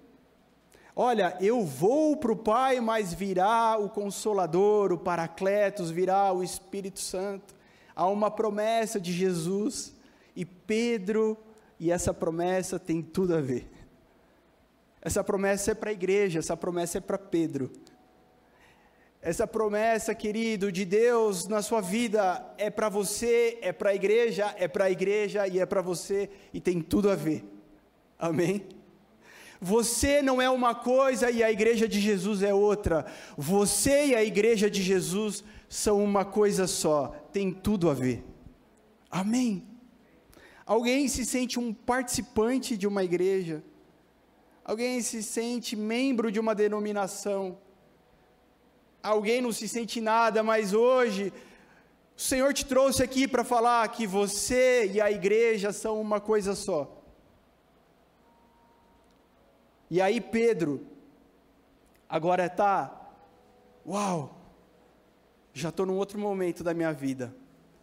Olha, 0.98 1.36
eu 1.40 1.62
vou 1.62 2.16
para 2.16 2.32
o 2.32 2.36
Pai, 2.36 2.80
mas 2.80 3.12
virá 3.12 3.76
o 3.78 3.90
Consolador, 3.90 4.92
o 4.92 4.98
Paracletos, 4.98 5.90
virá 5.90 6.32
o 6.32 6.42
Espírito 6.42 7.00
Santo. 7.00 7.54
Há 7.94 8.06
uma 8.08 8.30
promessa 8.30 8.98
de 8.98 9.12
Jesus, 9.12 9.94
e 10.34 10.44
Pedro, 10.44 11.36
e 11.78 11.90
essa 11.90 12.14
promessa 12.14 12.78
tem 12.78 13.02
tudo 13.02 13.34
a 13.34 13.40
ver. 13.42 13.70
Essa 15.02 15.22
promessa 15.22 15.72
é 15.72 15.74
para 15.74 15.90
a 15.90 15.92
igreja, 15.92 16.38
essa 16.38 16.56
promessa 16.56 16.96
é 16.96 17.00
para 17.00 17.18
Pedro. 17.18 17.70
Essa 19.26 19.44
promessa, 19.44 20.14
querido, 20.14 20.70
de 20.70 20.84
Deus 20.84 21.48
na 21.48 21.60
sua 21.60 21.80
vida 21.80 22.48
é 22.56 22.70
para 22.70 22.88
você, 22.88 23.58
é 23.60 23.72
para 23.72 23.90
a 23.90 23.94
igreja, 23.96 24.54
é 24.56 24.68
para 24.68 24.84
a 24.84 24.90
igreja 24.92 25.48
e 25.48 25.58
é 25.58 25.66
para 25.66 25.82
você 25.82 26.30
e 26.54 26.60
tem 26.60 26.80
tudo 26.80 27.10
a 27.10 27.16
ver. 27.16 27.44
Amém? 28.16 28.68
Você 29.60 30.22
não 30.22 30.40
é 30.40 30.48
uma 30.48 30.76
coisa 30.76 31.28
e 31.28 31.42
a 31.42 31.50
igreja 31.50 31.88
de 31.88 32.00
Jesus 32.00 32.40
é 32.40 32.54
outra. 32.54 33.04
Você 33.36 34.06
e 34.06 34.14
a 34.14 34.22
igreja 34.22 34.70
de 34.70 34.80
Jesus 34.80 35.42
são 35.68 36.04
uma 36.04 36.24
coisa 36.24 36.68
só, 36.68 37.08
tem 37.32 37.50
tudo 37.50 37.90
a 37.90 37.94
ver. 37.94 38.24
Amém? 39.10 39.66
Alguém 40.64 41.08
se 41.08 41.26
sente 41.26 41.58
um 41.58 41.74
participante 41.74 42.76
de 42.76 42.86
uma 42.86 43.02
igreja? 43.02 43.64
Alguém 44.64 45.00
se 45.00 45.20
sente 45.20 45.74
membro 45.74 46.30
de 46.30 46.38
uma 46.38 46.54
denominação? 46.54 47.65
Alguém 49.06 49.40
não 49.40 49.52
se 49.52 49.68
sente 49.68 50.00
nada, 50.00 50.42
mas 50.42 50.72
hoje 50.72 51.32
o 52.16 52.20
Senhor 52.20 52.52
te 52.52 52.66
trouxe 52.66 53.02
aqui 53.02 53.28
para 53.28 53.44
falar 53.44 53.86
que 53.88 54.06
você 54.06 54.90
e 54.92 55.00
a 55.00 55.10
igreja 55.10 55.72
são 55.72 56.00
uma 56.00 56.20
coisa 56.20 56.54
só. 56.54 56.92
E 59.88 60.00
aí 60.00 60.20
Pedro, 60.20 60.84
agora 62.08 62.46
está, 62.46 63.12
uau, 63.86 64.36
já 65.52 65.68
estou 65.68 65.86
num 65.86 65.96
outro 65.96 66.18
momento 66.18 66.64
da 66.64 66.74
minha 66.74 66.92
vida. 66.92 67.34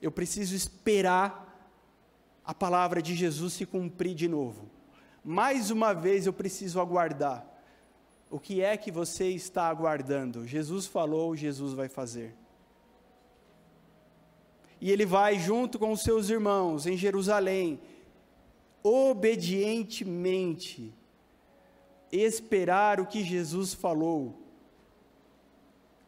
Eu 0.01 0.12
preciso 0.12 0.53
esperar 0.53 1.41
a 2.43 2.53
palavra 2.53 3.01
de 3.01 3.15
Jesus 3.15 3.53
se 3.53 3.65
cumprir 3.65 4.13
de 4.13 4.27
novo. 4.27 4.69
Mais 5.23 5.71
uma 5.71 5.93
vez 5.93 6.25
eu 6.25 6.33
preciso 6.33 6.81
aguardar. 6.81 7.52
O 8.33 8.39
que 8.39 8.61
é 8.63 8.75
que 8.75 8.89
você 8.89 9.29
está 9.29 9.69
aguardando? 9.69 10.47
Jesus 10.47 10.87
falou, 10.87 11.35
Jesus 11.35 11.73
vai 11.73 11.87
fazer. 11.87 12.33
E 14.81 14.89
ele 14.89 15.05
vai 15.05 15.37
junto 15.37 15.77
com 15.77 15.91
os 15.91 16.01
seus 16.01 16.31
irmãos 16.31 16.87
em 16.87 16.97
Jerusalém, 16.97 17.79
obedientemente, 18.81 20.91
esperar 22.11 22.99
o 22.99 23.05
que 23.05 23.23
Jesus 23.23 23.75
falou. 23.75 24.33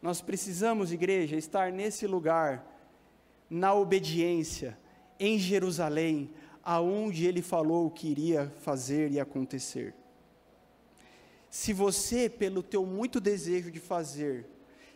Nós 0.02 0.20
precisamos, 0.20 0.90
igreja, 0.90 1.36
estar 1.36 1.70
nesse 1.70 2.08
lugar, 2.08 2.66
na 3.48 3.72
obediência, 3.72 4.76
em 5.20 5.38
Jerusalém, 5.38 6.28
aonde 6.64 7.24
ele 7.24 7.40
falou 7.40 7.88
que 7.88 8.08
iria 8.08 8.52
fazer 8.62 9.12
e 9.12 9.20
acontecer. 9.20 9.94
Se 11.56 11.72
você, 11.72 12.28
pelo 12.28 12.62
teu 12.62 12.84
muito 12.84 13.18
desejo 13.18 13.70
de 13.70 13.80
fazer, 13.80 14.44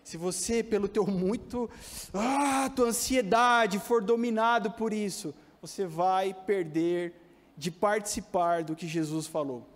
se 0.05 0.19
você, 0.19 0.63
pelo 0.63 0.89
teu 0.89 1.07
muito, 1.07 1.71
ah, 2.13 2.71
tua 2.77 2.89
ansiedade 2.89 3.79
for 3.79 4.03
dominado 4.03 4.71
por 4.73 4.93
isso, 4.93 5.35
você 5.63 5.87
vai 5.87 6.35
perder 6.35 7.15
de 7.57 7.71
participar 7.71 8.63
do 8.63 8.77
que 8.77 8.87
Jesus 8.87 9.27
falou. 9.27 9.67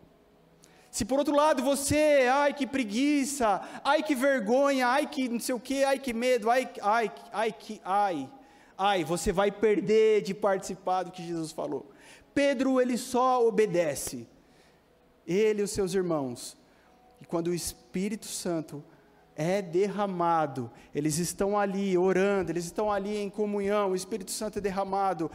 Se 0.90 1.06
por 1.06 1.18
outro 1.18 1.34
lado 1.34 1.62
você, 1.62 2.28
ai 2.30 2.52
que 2.52 2.66
preguiça, 2.66 3.62
ai 3.82 4.02
que 4.02 4.14
vergonha, 4.14 4.86
ai 4.86 5.06
que 5.06 5.26
não 5.26 5.40
sei 5.40 5.54
o 5.54 5.60
que, 5.60 5.84
ai 5.84 5.98
que 5.98 6.12
medo, 6.12 6.50
ai, 6.50 6.70
ai, 6.82 7.10
ai 7.32 7.50
que, 7.50 7.80
ai, 7.82 8.30
ai, 8.76 9.04
você 9.04 9.32
vai 9.32 9.50
perder 9.50 10.20
de 10.20 10.34
participar 10.34 11.04
do 11.04 11.10
que 11.10 11.26
Jesus 11.26 11.50
falou. 11.50 11.90
Pedro, 12.34 12.78
ele 12.78 12.98
só 12.98 13.42
obedece, 13.48 14.28
ele 15.26 15.62
e 15.62 15.64
os 15.64 15.70
seus 15.70 15.94
irmãos. 15.94 16.62
E 17.24 17.26
quando 17.26 17.48
o 17.48 17.54
Espírito 17.54 18.26
Santo 18.26 18.84
é 19.34 19.62
derramado, 19.62 20.70
eles 20.94 21.16
estão 21.16 21.58
ali 21.58 21.96
orando, 21.96 22.52
eles 22.52 22.66
estão 22.66 22.92
ali 22.92 23.16
em 23.16 23.30
comunhão, 23.30 23.92
o 23.92 23.96
Espírito 23.96 24.30
Santo 24.30 24.58
é 24.58 24.60
derramado. 24.60 25.30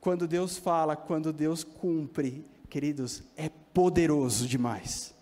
Quando 0.00 0.26
Deus 0.26 0.58
fala, 0.58 0.96
quando 0.96 1.32
Deus 1.32 1.62
cumpre, 1.62 2.44
queridos, 2.68 3.22
é 3.36 3.48
poderoso 3.72 4.48
demais. 4.48 5.14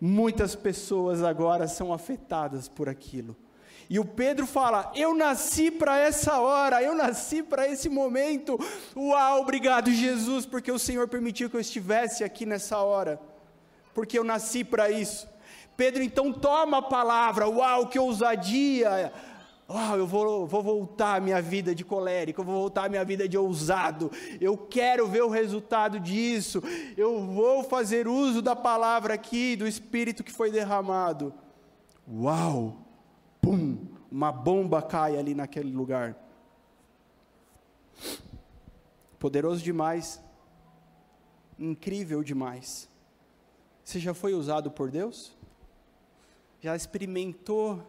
Muitas 0.00 0.56
pessoas 0.56 1.22
agora 1.22 1.68
são 1.68 1.92
afetadas 1.92 2.68
por 2.68 2.88
aquilo. 2.88 3.36
E 3.90 3.98
o 3.98 4.04
Pedro 4.06 4.46
fala: 4.46 4.90
Eu 4.94 5.14
nasci 5.14 5.70
para 5.70 5.98
essa 5.98 6.40
hora, 6.40 6.82
eu 6.82 6.94
nasci 6.94 7.42
para 7.42 7.68
esse 7.68 7.90
momento. 7.90 8.58
Uau, 8.96 9.42
obrigado, 9.42 9.90
Jesus, 9.90 10.46
porque 10.46 10.72
o 10.72 10.78
Senhor 10.78 11.06
permitiu 11.06 11.50
que 11.50 11.56
eu 11.56 11.60
estivesse 11.60 12.24
aqui 12.24 12.46
nessa 12.46 12.78
hora, 12.78 13.20
porque 13.94 14.18
eu 14.18 14.24
nasci 14.24 14.64
para 14.64 14.90
isso. 14.90 15.28
Pedro 15.76 16.02
então 16.02 16.32
toma 16.32 16.78
a 16.78 16.82
palavra: 16.82 17.48
Uau, 17.48 17.86
que 17.86 17.98
ousadia! 17.98 19.12
Oh, 19.74 19.96
eu 19.96 20.06
vou, 20.06 20.46
vou 20.46 20.62
voltar 20.62 21.16
a 21.16 21.20
minha 21.20 21.40
vida 21.40 21.74
de 21.74 21.82
colérico, 21.82 22.42
eu 22.42 22.44
vou 22.44 22.54
voltar 22.56 22.84
a 22.84 22.88
minha 22.90 23.04
vida 23.04 23.26
de 23.26 23.38
ousado, 23.38 24.10
eu 24.38 24.54
quero 24.54 25.06
ver 25.06 25.22
o 25.22 25.30
resultado 25.30 25.98
disso, 25.98 26.62
eu 26.94 27.24
vou 27.24 27.64
fazer 27.64 28.06
uso 28.06 28.42
da 28.42 28.54
palavra 28.54 29.14
aqui, 29.14 29.56
do 29.56 29.66
Espírito 29.66 30.22
que 30.22 30.30
foi 30.30 30.50
derramado. 30.50 31.32
Uau! 32.06 32.76
Pum! 33.40 33.78
Uma 34.10 34.30
bomba 34.30 34.82
cai 34.82 35.16
ali 35.16 35.34
naquele 35.34 35.72
lugar. 35.72 36.14
Poderoso 39.18 39.62
demais, 39.62 40.22
incrível 41.58 42.22
demais. 42.22 42.91
Você 43.84 43.98
já 43.98 44.14
foi 44.14 44.34
usado 44.34 44.70
por 44.70 44.90
Deus? 44.90 45.32
Já 46.60 46.76
experimentou 46.76 47.84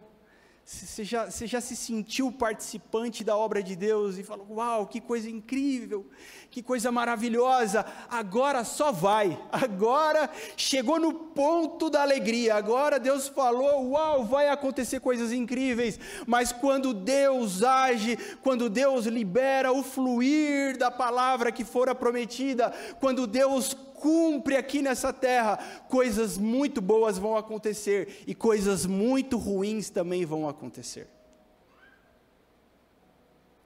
você 0.66 1.04
já, 1.04 1.30
você 1.30 1.46
já 1.46 1.60
se 1.60 1.76
sentiu 1.76 2.32
participante 2.32 3.22
da 3.22 3.36
obra 3.36 3.62
de 3.62 3.76
Deus 3.76 4.16
e 4.16 4.22
falou: 4.22 4.46
Uau, 4.48 4.86
que 4.86 4.98
coisa 4.98 5.28
incrível, 5.28 6.06
que 6.50 6.62
coisa 6.62 6.90
maravilhosa. 6.90 7.84
Agora 8.08 8.64
só 8.64 8.90
vai, 8.90 9.38
agora 9.52 10.30
chegou 10.56 10.98
no 10.98 11.12
ponto 11.12 11.90
da 11.90 12.00
alegria. 12.00 12.54
Agora 12.54 12.98
Deus 12.98 13.28
falou: 13.28 13.90
Uau, 13.90 14.24
vai 14.24 14.48
acontecer 14.48 15.00
coisas 15.00 15.32
incríveis. 15.32 16.00
Mas 16.26 16.50
quando 16.50 16.94
Deus 16.94 17.62
age, 17.62 18.16
quando 18.42 18.70
Deus 18.70 19.04
libera 19.04 19.70
o 19.70 19.82
fluir 19.82 20.78
da 20.78 20.90
palavra 20.90 21.52
que 21.52 21.62
fora 21.62 21.94
prometida, 21.94 22.72
quando 23.00 23.26
Deus 23.26 23.76
cumpre 24.04 24.54
aqui 24.54 24.82
nessa 24.82 25.14
terra, 25.14 25.56
coisas 25.88 26.36
muito 26.36 26.82
boas 26.82 27.16
vão 27.16 27.38
acontecer 27.38 28.22
e 28.26 28.34
coisas 28.34 28.84
muito 28.84 29.38
ruins 29.38 29.88
também 29.88 30.26
vão 30.26 30.46
acontecer. 30.46 31.08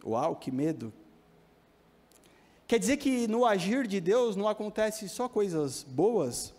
Uau, 0.06 0.36
que 0.36 0.52
medo! 0.52 0.92
Quer 2.68 2.78
dizer 2.78 2.98
que 2.98 3.26
no 3.26 3.44
agir 3.44 3.88
de 3.88 4.00
Deus 4.00 4.36
não 4.36 4.46
acontece 4.46 5.08
só 5.08 5.28
coisas 5.28 5.82
boas? 5.82 6.54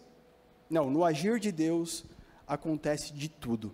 Não, 0.70 0.90
no 0.90 1.06
agir 1.06 1.40
de 1.40 1.50
Deus 1.50 2.04
acontece 2.46 3.14
de 3.14 3.30
tudo. 3.30 3.74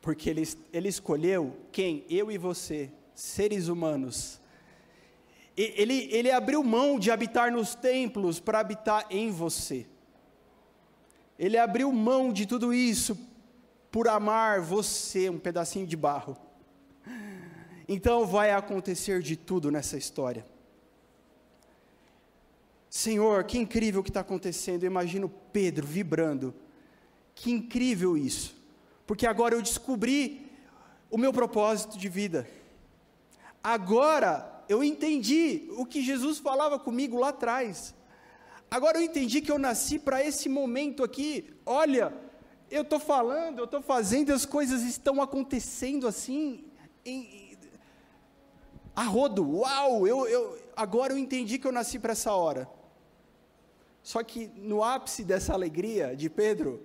Porque 0.00 0.28
Ele, 0.28 0.42
ele 0.72 0.88
escolheu 0.88 1.56
quem? 1.70 2.04
Eu 2.10 2.32
e 2.32 2.36
você, 2.36 2.90
seres 3.14 3.68
humanos, 3.68 4.40
ele, 5.56 6.08
ele 6.12 6.30
abriu 6.30 6.62
mão 6.62 6.98
de 6.98 7.10
habitar 7.10 7.50
nos 7.50 7.74
templos 7.74 8.38
para 8.38 8.60
habitar 8.60 9.06
em 9.08 9.30
você. 9.30 9.86
Ele 11.38 11.56
abriu 11.56 11.90
mão 11.92 12.32
de 12.32 12.46
tudo 12.46 12.74
isso 12.74 13.18
por 13.90 14.08
amar 14.08 14.60
você, 14.60 15.30
um 15.30 15.38
pedacinho 15.38 15.86
de 15.86 15.96
barro. 15.96 16.36
Então 17.88 18.26
vai 18.26 18.50
acontecer 18.50 19.22
de 19.22 19.36
tudo 19.36 19.70
nessa 19.70 19.96
história. 19.96 20.44
Senhor, 22.90 23.44
que 23.44 23.58
incrível 23.58 24.00
o 24.00 24.04
que 24.04 24.10
está 24.10 24.20
acontecendo. 24.20 24.82
Eu 24.82 24.90
imagino 24.90 25.28
Pedro 25.52 25.86
vibrando. 25.86 26.54
Que 27.34 27.50
incrível 27.50 28.16
isso. 28.16 28.54
Porque 29.06 29.26
agora 29.26 29.54
eu 29.54 29.62
descobri 29.62 30.50
o 31.10 31.16
meu 31.16 31.32
propósito 31.32 31.96
de 31.96 32.08
vida. 32.08 32.48
Agora 33.62 34.55
eu 34.68 34.82
entendi 34.82 35.68
o 35.76 35.86
que 35.86 36.02
Jesus 36.02 36.38
falava 36.38 36.78
comigo 36.78 37.18
lá 37.18 37.28
atrás. 37.28 37.94
Agora 38.70 38.98
eu 38.98 39.02
entendi 39.02 39.40
que 39.40 39.50
eu 39.50 39.58
nasci 39.58 39.98
para 39.98 40.24
esse 40.24 40.48
momento 40.48 41.04
aqui. 41.04 41.54
Olha, 41.64 42.12
eu 42.70 42.82
estou 42.82 42.98
falando, 42.98 43.58
eu 43.60 43.64
estou 43.64 43.80
fazendo, 43.80 44.32
as 44.32 44.44
coisas 44.44 44.82
estão 44.82 45.22
acontecendo 45.22 46.08
assim, 46.08 46.64
em, 47.04 47.56
a 48.94 49.04
rodo. 49.04 49.58
Uau! 49.58 50.06
Eu, 50.06 50.26
eu, 50.26 50.58
agora 50.74 51.12
eu 51.12 51.18
entendi 51.18 51.58
que 51.58 51.66
eu 51.66 51.72
nasci 51.72 51.98
para 51.98 52.12
essa 52.12 52.32
hora. 52.32 52.68
Só 54.02 54.22
que 54.22 54.48
no 54.56 54.82
ápice 54.82 55.24
dessa 55.24 55.52
alegria 55.52 56.16
de 56.16 56.28
Pedro, 56.28 56.80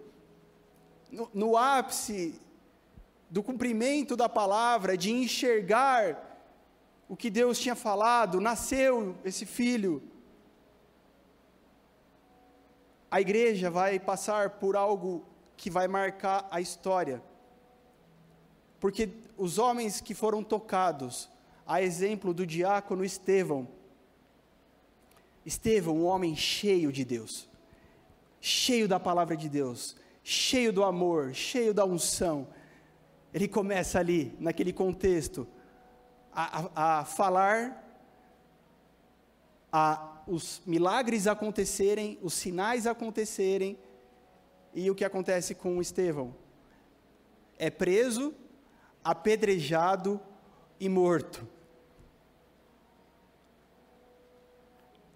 no, 1.12 1.30
no 1.34 1.58
ápice 1.58 2.40
do 3.30 3.42
cumprimento 3.42 4.16
da 4.16 4.28
palavra, 4.28 4.98
de 4.98 5.12
enxergar 5.12 6.31
o 7.12 7.16
que 7.18 7.30
Deus 7.30 7.60
tinha 7.60 7.76
falado, 7.76 8.40
nasceu 8.40 9.18
esse 9.26 9.46
filho. 9.46 10.02
A 13.12 13.20
igreja 13.20 13.70
vai 13.70 14.00
passar 14.00 14.52
por 14.52 14.78
algo 14.78 15.26
que 15.58 15.70
vai 15.70 15.90
marcar 15.90 16.48
a 16.50 16.62
história. 16.62 17.22
Porque 18.80 19.10
os 19.38 19.58
homens 19.58 20.00
que 20.00 20.14
foram 20.14 20.42
tocados, 20.42 21.30
a 21.68 21.82
exemplo 21.82 22.34
do 22.34 22.48
diácono 22.48 23.04
Estevão, 23.04 23.68
Estevão, 25.46 25.98
um 25.98 26.06
homem 26.06 26.34
cheio 26.34 26.94
de 26.94 27.04
Deus, 27.04 27.50
cheio 28.40 28.88
da 28.88 29.02
palavra 29.02 29.36
de 29.36 29.50
Deus, 29.50 29.98
cheio 30.24 30.72
do 30.72 30.82
amor, 30.82 31.34
cheio 31.34 31.74
da 31.74 31.84
unção, 31.84 32.48
ele 33.34 33.50
começa 33.50 34.00
ali, 34.00 34.34
naquele 34.40 34.72
contexto, 34.72 35.46
a, 36.34 37.00
a, 37.00 37.06
falar, 37.06 37.84
a 39.72 40.12
os 40.28 40.62
milagres 40.66 41.28
acontecerem, 41.28 42.18
os 42.22 42.34
sinais 42.34 42.86
acontecerem, 42.88 43.78
e 44.74 44.90
o 44.90 44.96
que 44.96 45.04
acontece 45.04 45.54
com 45.54 45.82
Estevão? 45.82 46.34
É 47.58 47.70
preso, 47.70 48.34
apedrejado 49.04 50.20
e 50.80 50.88
morto. 50.88 51.46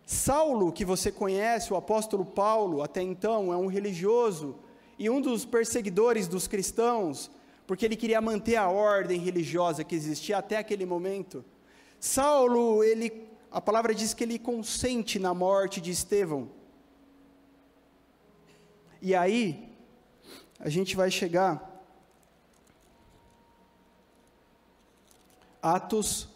Saulo, 0.06 0.72
que 0.72 0.86
você 0.86 1.12
conhece, 1.12 1.74
o 1.74 1.78
apóstolo 1.78 2.26
Paulo, 2.26 2.84
até 2.84 3.02
então, 3.02 3.52
é 3.52 3.58
um 3.58 3.68
religioso 3.68 4.56
e 5.00 5.10
um 5.10 5.20
dos 5.20 5.46
perseguidores 5.46 6.28
dos 6.28 6.48
cristãos, 6.48 7.32
porque 7.68 7.86
ele 7.86 7.96
queria 7.96 8.22
manter 8.22 8.56
a 8.58 8.70
ordem 8.70 9.20
religiosa 9.20 9.84
que 9.84 9.96
existia 9.96 10.38
até 10.38 10.58
aquele 10.58 10.86
momento. 10.86 11.44
Saulo, 12.00 12.84
ele, 12.84 13.28
a 13.52 13.60
palavra 13.60 13.94
diz 13.94 14.14
que 14.14 14.24
ele 14.24 14.38
consente 14.38 15.18
na 15.18 15.34
morte 15.34 15.82
de 15.82 15.92
Estevão. 15.92 16.50
E 19.02 19.16
aí, 19.16 19.76
a 20.60 20.70
gente 20.70 20.96
vai 20.96 21.10
chegar 21.12 21.74
Atos 25.62 26.30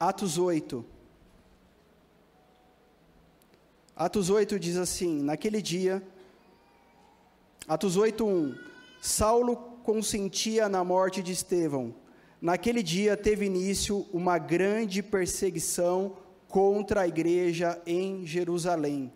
Atos 0.00 0.36
8 0.36 1.01
Atos 3.96 4.30
8 4.30 4.58
diz 4.58 4.76
assim: 4.76 5.22
Naquele 5.22 5.60
dia, 5.60 6.02
Atos 7.68 7.96
8:1, 7.96 8.58
Saulo 9.00 9.56
consentia 9.84 10.68
na 10.68 10.82
morte 10.82 11.22
de 11.22 11.32
Estevão, 11.32 11.94
naquele 12.40 12.82
dia 12.82 13.16
teve 13.16 13.46
início 13.46 14.06
uma 14.12 14.38
grande 14.38 15.02
perseguição 15.02 16.16
contra 16.48 17.02
a 17.02 17.08
igreja 17.08 17.80
em 17.86 18.26
Jerusalém. 18.26 19.12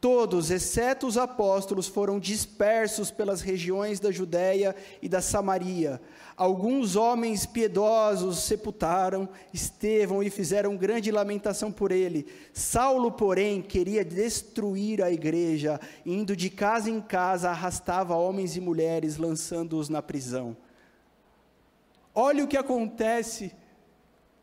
Todos, 0.00 0.52
exceto 0.52 1.08
os 1.08 1.18
apóstolos, 1.18 1.88
foram 1.88 2.20
dispersos 2.20 3.10
pelas 3.10 3.40
regiões 3.40 3.98
da 3.98 4.12
Judéia 4.12 4.76
e 5.02 5.08
da 5.08 5.20
Samaria. 5.20 6.00
Alguns 6.36 6.94
homens 6.94 7.44
piedosos 7.44 8.38
sepultaram 8.44 9.28
Estevão 9.52 10.22
e 10.22 10.30
fizeram 10.30 10.76
grande 10.76 11.10
lamentação 11.10 11.72
por 11.72 11.90
ele. 11.90 12.28
Saulo, 12.52 13.10
porém, 13.10 13.60
queria 13.60 14.04
destruir 14.04 15.02
a 15.02 15.10
igreja, 15.10 15.80
indo 16.06 16.36
de 16.36 16.48
casa 16.48 16.88
em 16.88 17.00
casa, 17.00 17.50
arrastava 17.50 18.14
homens 18.14 18.56
e 18.56 18.60
mulheres, 18.60 19.16
lançando-os 19.16 19.88
na 19.88 20.00
prisão. 20.00 20.56
Olha 22.14 22.44
o 22.44 22.48
que 22.48 22.56
acontece 22.56 23.50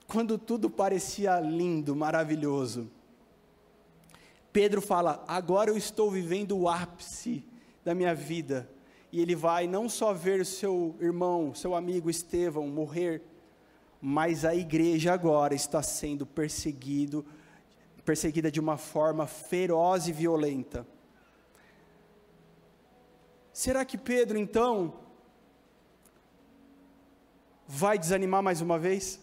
quando 0.05 0.37
tudo 0.37 0.69
parecia 0.69 1.39
lindo, 1.39 1.95
maravilhoso. 1.95 2.91
Pedro 4.55 4.81
fala: 4.81 5.21
Agora 5.27 5.69
eu 5.69 5.75
estou 5.75 6.09
vivendo 6.09 6.57
o 6.57 6.69
ápice 6.69 7.43
da 7.83 7.93
minha 7.93 8.15
vida 8.15 8.71
e 9.11 9.19
ele 9.19 9.35
vai 9.35 9.67
não 9.67 9.89
só 9.89 10.13
ver 10.13 10.45
seu 10.45 10.95
irmão, 11.01 11.53
seu 11.53 11.75
amigo 11.75 12.09
Estevão 12.09 12.65
morrer, 12.69 13.21
mas 13.99 14.45
a 14.45 14.55
igreja 14.55 15.11
agora 15.11 15.53
está 15.53 15.83
sendo 15.83 16.25
perseguido, 16.25 17.25
perseguida 18.05 18.49
de 18.49 18.61
uma 18.61 18.77
forma 18.77 19.27
feroz 19.27 20.07
e 20.07 20.13
violenta. 20.13 20.87
Será 23.51 23.83
que 23.83 23.97
Pedro 23.97 24.37
então 24.37 25.01
vai 27.67 27.99
desanimar 27.99 28.41
mais 28.41 28.61
uma 28.61 28.79
vez? 28.79 29.19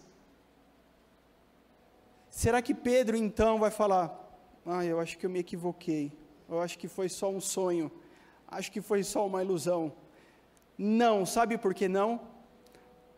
Será 2.29 2.61
que 2.61 2.75
Pedro 2.75 3.17
então 3.17 3.57
vai 3.57 3.71
falar: 3.71 4.22
"Ah, 4.65 4.85
eu 4.85 4.99
acho 4.99 5.17
que 5.17 5.25
eu 5.25 5.29
me 5.29 5.39
equivoquei. 5.39 6.11
Eu 6.49 6.61
acho 6.61 6.77
que 6.77 6.87
foi 6.87 7.09
só 7.09 7.29
um 7.29 7.41
sonho 7.41 7.91
acho 8.57 8.71
que 8.71 8.81
foi 8.81 9.03
só 9.03 9.25
uma 9.25 9.41
ilusão. 9.41 9.93
Não, 10.77 11.25
sabe 11.25 11.57
por 11.57 11.73
que 11.73 11.87
não? 11.87 12.21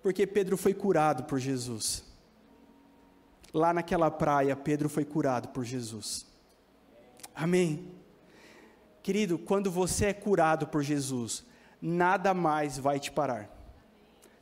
Porque 0.01 0.25
Pedro 0.25 0.57
foi 0.57 0.73
curado 0.73 1.23
por 1.23 1.39
Jesus. 1.39 2.03
Lá 3.53 3.73
naquela 3.73 4.11
praia, 4.11 4.55
Pedro 4.55 4.89
foi 4.89 5.05
curado 5.05 5.49
por 5.49 5.63
Jesus. 5.63 6.27
Amém. 7.33 7.91
Querido, 9.01 9.37
quando 9.37 9.71
você 9.71 10.07
é 10.07 10.13
curado 10.13 10.67
por 10.67 10.81
Jesus, 10.83 11.45
nada 11.81 12.33
mais 12.33 12.77
vai 12.77 12.99
te 12.99 13.11
parar. 13.11 13.49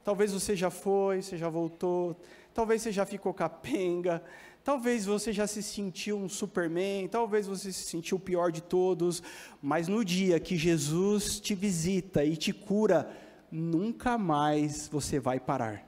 Talvez 0.03 0.33
você 0.33 0.55
já 0.55 0.69
foi, 0.69 1.21
você 1.21 1.37
já 1.37 1.49
voltou, 1.49 2.19
talvez 2.53 2.81
você 2.81 2.91
já 2.91 3.05
ficou 3.05 3.33
capenga, 3.33 4.23
Talvez 4.63 5.06
você 5.06 5.34
já 5.34 5.45
se 5.45 5.62
sentiu 5.62 6.17
um 6.17 6.30
Superman, 6.30 7.10
talvez 7.10 7.45
você 7.45 7.71
se 7.73 7.84
sentiu 7.84 8.15
o 8.15 8.19
pior 8.19 8.49
de 8.49 8.63
todos, 8.63 9.21
mas 9.62 9.89
no 9.89 10.06
dia 10.06 10.39
que 10.39 10.56
Jesus 10.56 11.38
te 11.38 11.54
visita 11.54 12.23
e 12.23 12.38
te 12.38 12.54
cura, 12.54 13.12
nunca 13.52 14.17
mais 14.17 14.88
você 14.88 15.19
vai 15.19 15.38
parar. 15.38 15.86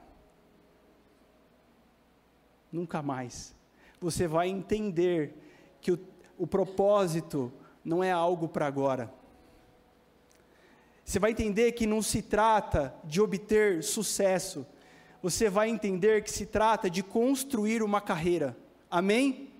Nunca 2.70 3.00
mais. 3.00 3.54
Você 3.98 4.28
vai 4.28 4.48
entender 4.48 5.34
que 5.80 5.92
o, 5.92 5.98
o 6.36 6.46
propósito 6.46 7.50
não 7.82 8.04
é 8.04 8.12
algo 8.12 8.46
para 8.46 8.66
agora. 8.66 9.10
Você 11.02 11.18
vai 11.18 11.30
entender 11.30 11.72
que 11.72 11.86
não 11.86 12.02
se 12.02 12.20
trata 12.20 12.94
de 13.04 13.22
obter 13.22 13.82
sucesso. 13.82 14.66
Você 15.22 15.48
vai 15.48 15.70
entender 15.70 16.22
que 16.22 16.30
se 16.30 16.44
trata 16.44 16.90
de 16.90 17.02
construir 17.02 17.82
uma 17.82 18.02
carreira. 18.02 18.54
Amém? 18.96 19.52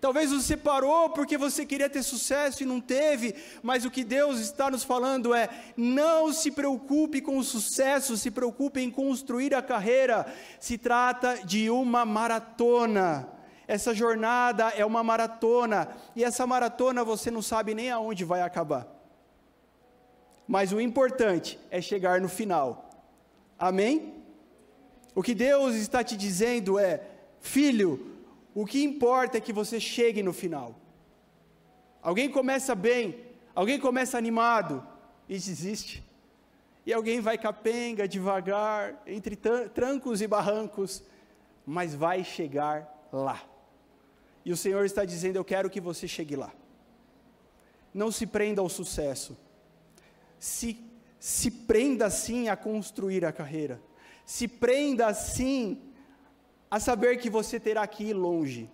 Talvez 0.00 0.32
você 0.32 0.56
parou 0.56 1.10
porque 1.10 1.38
você 1.38 1.64
queria 1.64 1.88
ter 1.88 2.02
sucesso 2.02 2.64
e 2.64 2.66
não 2.66 2.80
teve, 2.80 3.36
mas 3.62 3.84
o 3.84 3.90
que 3.90 4.02
Deus 4.02 4.40
está 4.40 4.68
nos 4.68 4.82
falando 4.82 5.32
é: 5.32 5.48
não 5.76 6.32
se 6.32 6.50
preocupe 6.50 7.20
com 7.20 7.38
o 7.38 7.44
sucesso, 7.44 8.16
se 8.16 8.32
preocupe 8.32 8.80
em 8.80 8.90
construir 8.90 9.54
a 9.54 9.62
carreira. 9.62 10.26
Se 10.58 10.76
trata 10.76 11.38
de 11.44 11.70
uma 11.70 12.04
maratona. 12.04 13.28
Essa 13.68 13.94
jornada 13.94 14.70
é 14.70 14.84
uma 14.84 15.04
maratona, 15.04 15.88
e 16.16 16.24
essa 16.24 16.44
maratona 16.44 17.04
você 17.04 17.30
não 17.30 17.42
sabe 17.42 17.74
nem 17.74 17.92
aonde 17.92 18.24
vai 18.24 18.42
acabar. 18.42 18.88
Mas 20.48 20.72
o 20.72 20.80
importante 20.80 21.60
é 21.70 21.80
chegar 21.80 22.20
no 22.20 22.28
final. 22.28 22.90
Amém? 23.56 24.14
O 25.14 25.22
que 25.22 25.32
Deus 25.32 25.76
está 25.76 26.02
te 26.02 26.16
dizendo 26.16 26.76
é: 26.76 27.00
filho, 27.40 28.09
o 28.54 28.66
que 28.66 28.82
importa 28.82 29.38
é 29.38 29.40
que 29.40 29.52
você 29.52 29.78
chegue 29.78 30.22
no 30.22 30.32
final. 30.32 30.78
Alguém 32.02 32.30
começa 32.30 32.74
bem, 32.74 33.24
alguém 33.54 33.78
começa 33.78 34.16
animado 34.18 34.86
e 35.28 35.34
desiste. 35.34 36.04
E 36.84 36.92
alguém 36.92 37.20
vai 37.20 37.36
capenga, 37.36 38.08
devagar, 38.08 39.02
entre 39.06 39.36
trancos 39.36 40.20
e 40.20 40.26
barrancos, 40.26 41.02
mas 41.66 41.94
vai 41.94 42.24
chegar 42.24 43.08
lá. 43.12 43.42
E 44.44 44.52
o 44.52 44.56
Senhor 44.56 44.84
está 44.84 45.04
dizendo: 45.04 45.36
Eu 45.36 45.44
quero 45.44 45.70
que 45.70 45.80
você 45.80 46.08
chegue 46.08 46.34
lá. 46.34 46.52
Não 47.92 48.10
se 48.10 48.26
prenda 48.26 48.60
ao 48.62 48.68
sucesso. 48.68 49.36
Se, 50.38 50.82
se 51.18 51.50
prenda 51.50 52.08
sim 52.08 52.48
a 52.48 52.56
construir 52.56 53.24
a 53.24 53.32
carreira. 53.32 53.80
Se 54.24 54.48
prenda 54.48 55.12
sim 55.12 55.89
a 56.70 56.78
saber 56.78 57.16
que 57.18 57.28
você 57.28 57.58
terá 57.58 57.86
que 57.86 58.04
ir 58.04 58.12
longe, 58.12 58.70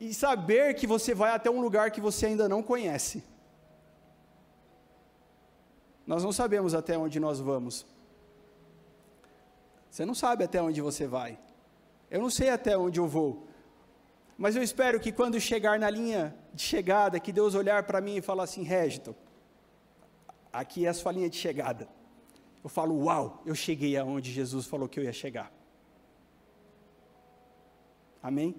e 0.00 0.12
saber 0.12 0.74
que 0.74 0.86
você 0.86 1.14
vai 1.14 1.30
até 1.30 1.50
um 1.50 1.60
lugar 1.60 1.90
que 1.90 2.00
você 2.00 2.26
ainda 2.26 2.48
não 2.48 2.62
conhece. 2.62 3.24
Nós 6.06 6.22
não 6.22 6.32
sabemos 6.32 6.74
até 6.74 6.98
onde 6.98 7.18
nós 7.18 7.40
vamos. 7.40 7.86
Você 9.90 10.04
não 10.04 10.14
sabe 10.14 10.44
até 10.44 10.60
onde 10.60 10.80
você 10.82 11.06
vai. 11.06 11.38
Eu 12.10 12.20
não 12.20 12.28
sei 12.28 12.50
até 12.50 12.76
onde 12.76 13.00
eu 13.00 13.06
vou. 13.06 13.46
Mas 14.36 14.56
eu 14.56 14.62
espero 14.62 15.00
que 15.00 15.12
quando 15.12 15.40
chegar 15.40 15.78
na 15.78 15.88
linha 15.88 16.36
de 16.52 16.62
chegada, 16.62 17.20
que 17.20 17.32
Deus 17.32 17.54
olhar 17.54 17.84
para 17.84 18.00
mim 18.00 18.16
e 18.16 18.20
falar 18.20 18.44
assim, 18.44 18.62
Régito, 18.62 19.14
aqui 20.52 20.84
é 20.84 20.88
a 20.88 20.94
sua 20.94 21.12
linha 21.12 21.30
de 21.30 21.36
chegada. 21.36 21.88
Eu 22.62 22.68
falo, 22.68 23.04
uau, 23.04 23.42
eu 23.46 23.54
cheguei 23.54 23.96
aonde 23.96 24.32
Jesus 24.32 24.66
falou 24.66 24.88
que 24.88 24.98
eu 24.98 25.04
ia 25.04 25.12
chegar. 25.12 25.52
Amém? 28.24 28.54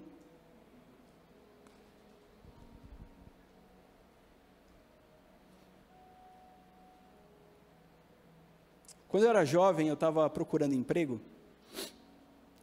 Quando 9.08 9.24
eu 9.24 9.30
era 9.30 9.44
jovem, 9.44 9.88
eu 9.88 9.94
estava 9.94 10.30
procurando 10.30 10.72
emprego. 10.72 11.20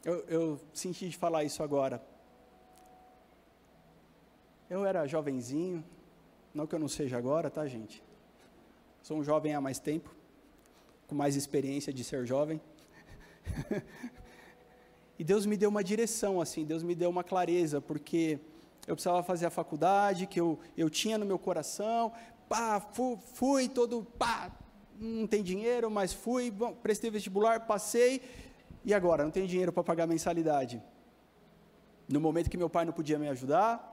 Eu, 0.05 0.19
eu, 0.29 0.59
senti 0.73 1.09
de 1.09 1.17
falar 1.17 1.43
isso 1.43 1.61
agora. 1.61 2.01
Eu 4.69 4.85
era 4.85 5.05
jovenzinho, 5.05 5.83
não 6.53 6.65
que 6.65 6.73
eu 6.73 6.79
não 6.79 6.87
seja 6.87 7.17
agora, 7.17 7.49
tá, 7.49 7.67
gente? 7.67 8.01
Sou 9.01 9.17
um 9.17 9.23
jovem 9.25 9.53
há 9.53 9.59
mais 9.59 9.77
tempo, 9.77 10.15
com 11.05 11.15
mais 11.15 11.35
experiência 11.35 11.91
de 11.91 12.01
ser 12.01 12.25
jovem. 12.25 12.61
E 15.17 15.23
Deus 15.23 15.45
me 15.45 15.55
deu 15.55 15.69
uma 15.69 15.83
direção, 15.83 16.41
assim, 16.41 16.65
Deus 16.65 16.83
me 16.83 16.95
deu 16.95 17.09
uma 17.09 17.23
clareza, 17.23 17.79
porque 17.79 18.39
eu 18.87 18.95
precisava 18.95 19.21
fazer 19.21 19.45
a 19.45 19.49
faculdade, 19.49 20.25
que 20.25 20.39
eu, 20.39 20.59
eu 20.75 20.89
tinha 20.89 21.17
no 21.17 21.25
meu 21.25 21.37
coração, 21.37 22.11
pá, 22.49 22.79
fui, 22.79 23.17
fui 23.33 23.69
todo, 23.69 24.03
pá, 24.17 24.51
não 24.99 25.27
tem 25.27 25.43
dinheiro, 25.43 25.89
mas 25.89 26.13
fui, 26.13 26.49
bom, 26.49 26.73
prestei 26.73 27.11
vestibular, 27.11 27.67
passei, 27.67 28.21
e 28.83 28.93
agora? 28.93 29.23
Não 29.23 29.31
tenho 29.31 29.47
dinheiro 29.47 29.71
para 29.71 29.83
pagar 29.83 30.07
mensalidade. 30.07 30.81
No 32.07 32.19
momento 32.19 32.49
que 32.49 32.57
meu 32.57 32.69
pai 32.69 32.83
não 32.83 32.91
podia 32.91 33.17
me 33.17 33.29
ajudar, 33.29 33.91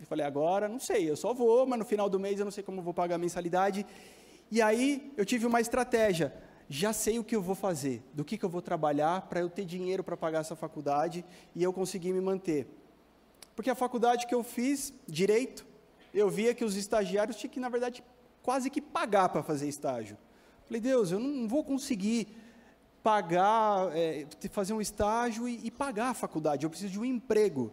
eu 0.00 0.06
falei, 0.06 0.24
agora, 0.24 0.68
não 0.68 0.78
sei, 0.78 1.10
eu 1.10 1.16
só 1.16 1.34
vou, 1.34 1.66
mas 1.66 1.78
no 1.78 1.84
final 1.84 2.08
do 2.08 2.18
mês 2.18 2.38
eu 2.38 2.44
não 2.44 2.52
sei 2.52 2.62
como 2.62 2.80
vou 2.82 2.94
pagar 2.94 3.16
a 3.16 3.18
mensalidade. 3.18 3.84
E 4.50 4.62
aí 4.62 5.12
eu 5.16 5.24
tive 5.24 5.46
uma 5.46 5.60
estratégia 5.60 6.32
já 6.68 6.92
sei 6.92 7.18
o 7.18 7.24
que 7.24 7.36
eu 7.36 7.42
vou 7.42 7.54
fazer, 7.54 8.02
do 8.12 8.24
que, 8.24 8.38
que 8.38 8.44
eu 8.44 8.48
vou 8.48 8.62
trabalhar 8.62 9.22
para 9.22 9.40
eu 9.40 9.50
ter 9.50 9.64
dinheiro 9.64 10.02
para 10.02 10.16
pagar 10.16 10.40
essa 10.40 10.56
faculdade 10.56 11.24
e 11.54 11.62
eu 11.62 11.72
conseguir 11.72 12.12
me 12.12 12.20
manter. 12.20 12.66
Porque 13.54 13.70
a 13.70 13.74
faculdade 13.74 14.26
que 14.26 14.34
eu 14.34 14.42
fiz, 14.42 14.92
direito, 15.06 15.66
eu 16.12 16.28
via 16.30 16.54
que 16.54 16.64
os 16.64 16.76
estagiários 16.76 17.36
tinham 17.36 17.52
que, 17.52 17.60
na 17.60 17.68
verdade, 17.68 18.02
quase 18.42 18.70
que 18.70 18.80
pagar 18.80 19.28
para 19.28 19.42
fazer 19.42 19.68
estágio. 19.68 20.16
Falei, 20.66 20.80
Deus, 20.80 21.12
eu 21.12 21.18
não 21.18 21.46
vou 21.46 21.62
conseguir 21.62 22.28
pagar, 23.02 23.94
é, 23.94 24.26
fazer 24.50 24.72
um 24.72 24.80
estágio 24.80 25.46
e, 25.46 25.66
e 25.66 25.70
pagar 25.70 26.10
a 26.10 26.14
faculdade, 26.14 26.64
eu 26.64 26.70
preciso 26.70 26.92
de 26.92 26.98
um 26.98 27.04
emprego. 27.04 27.70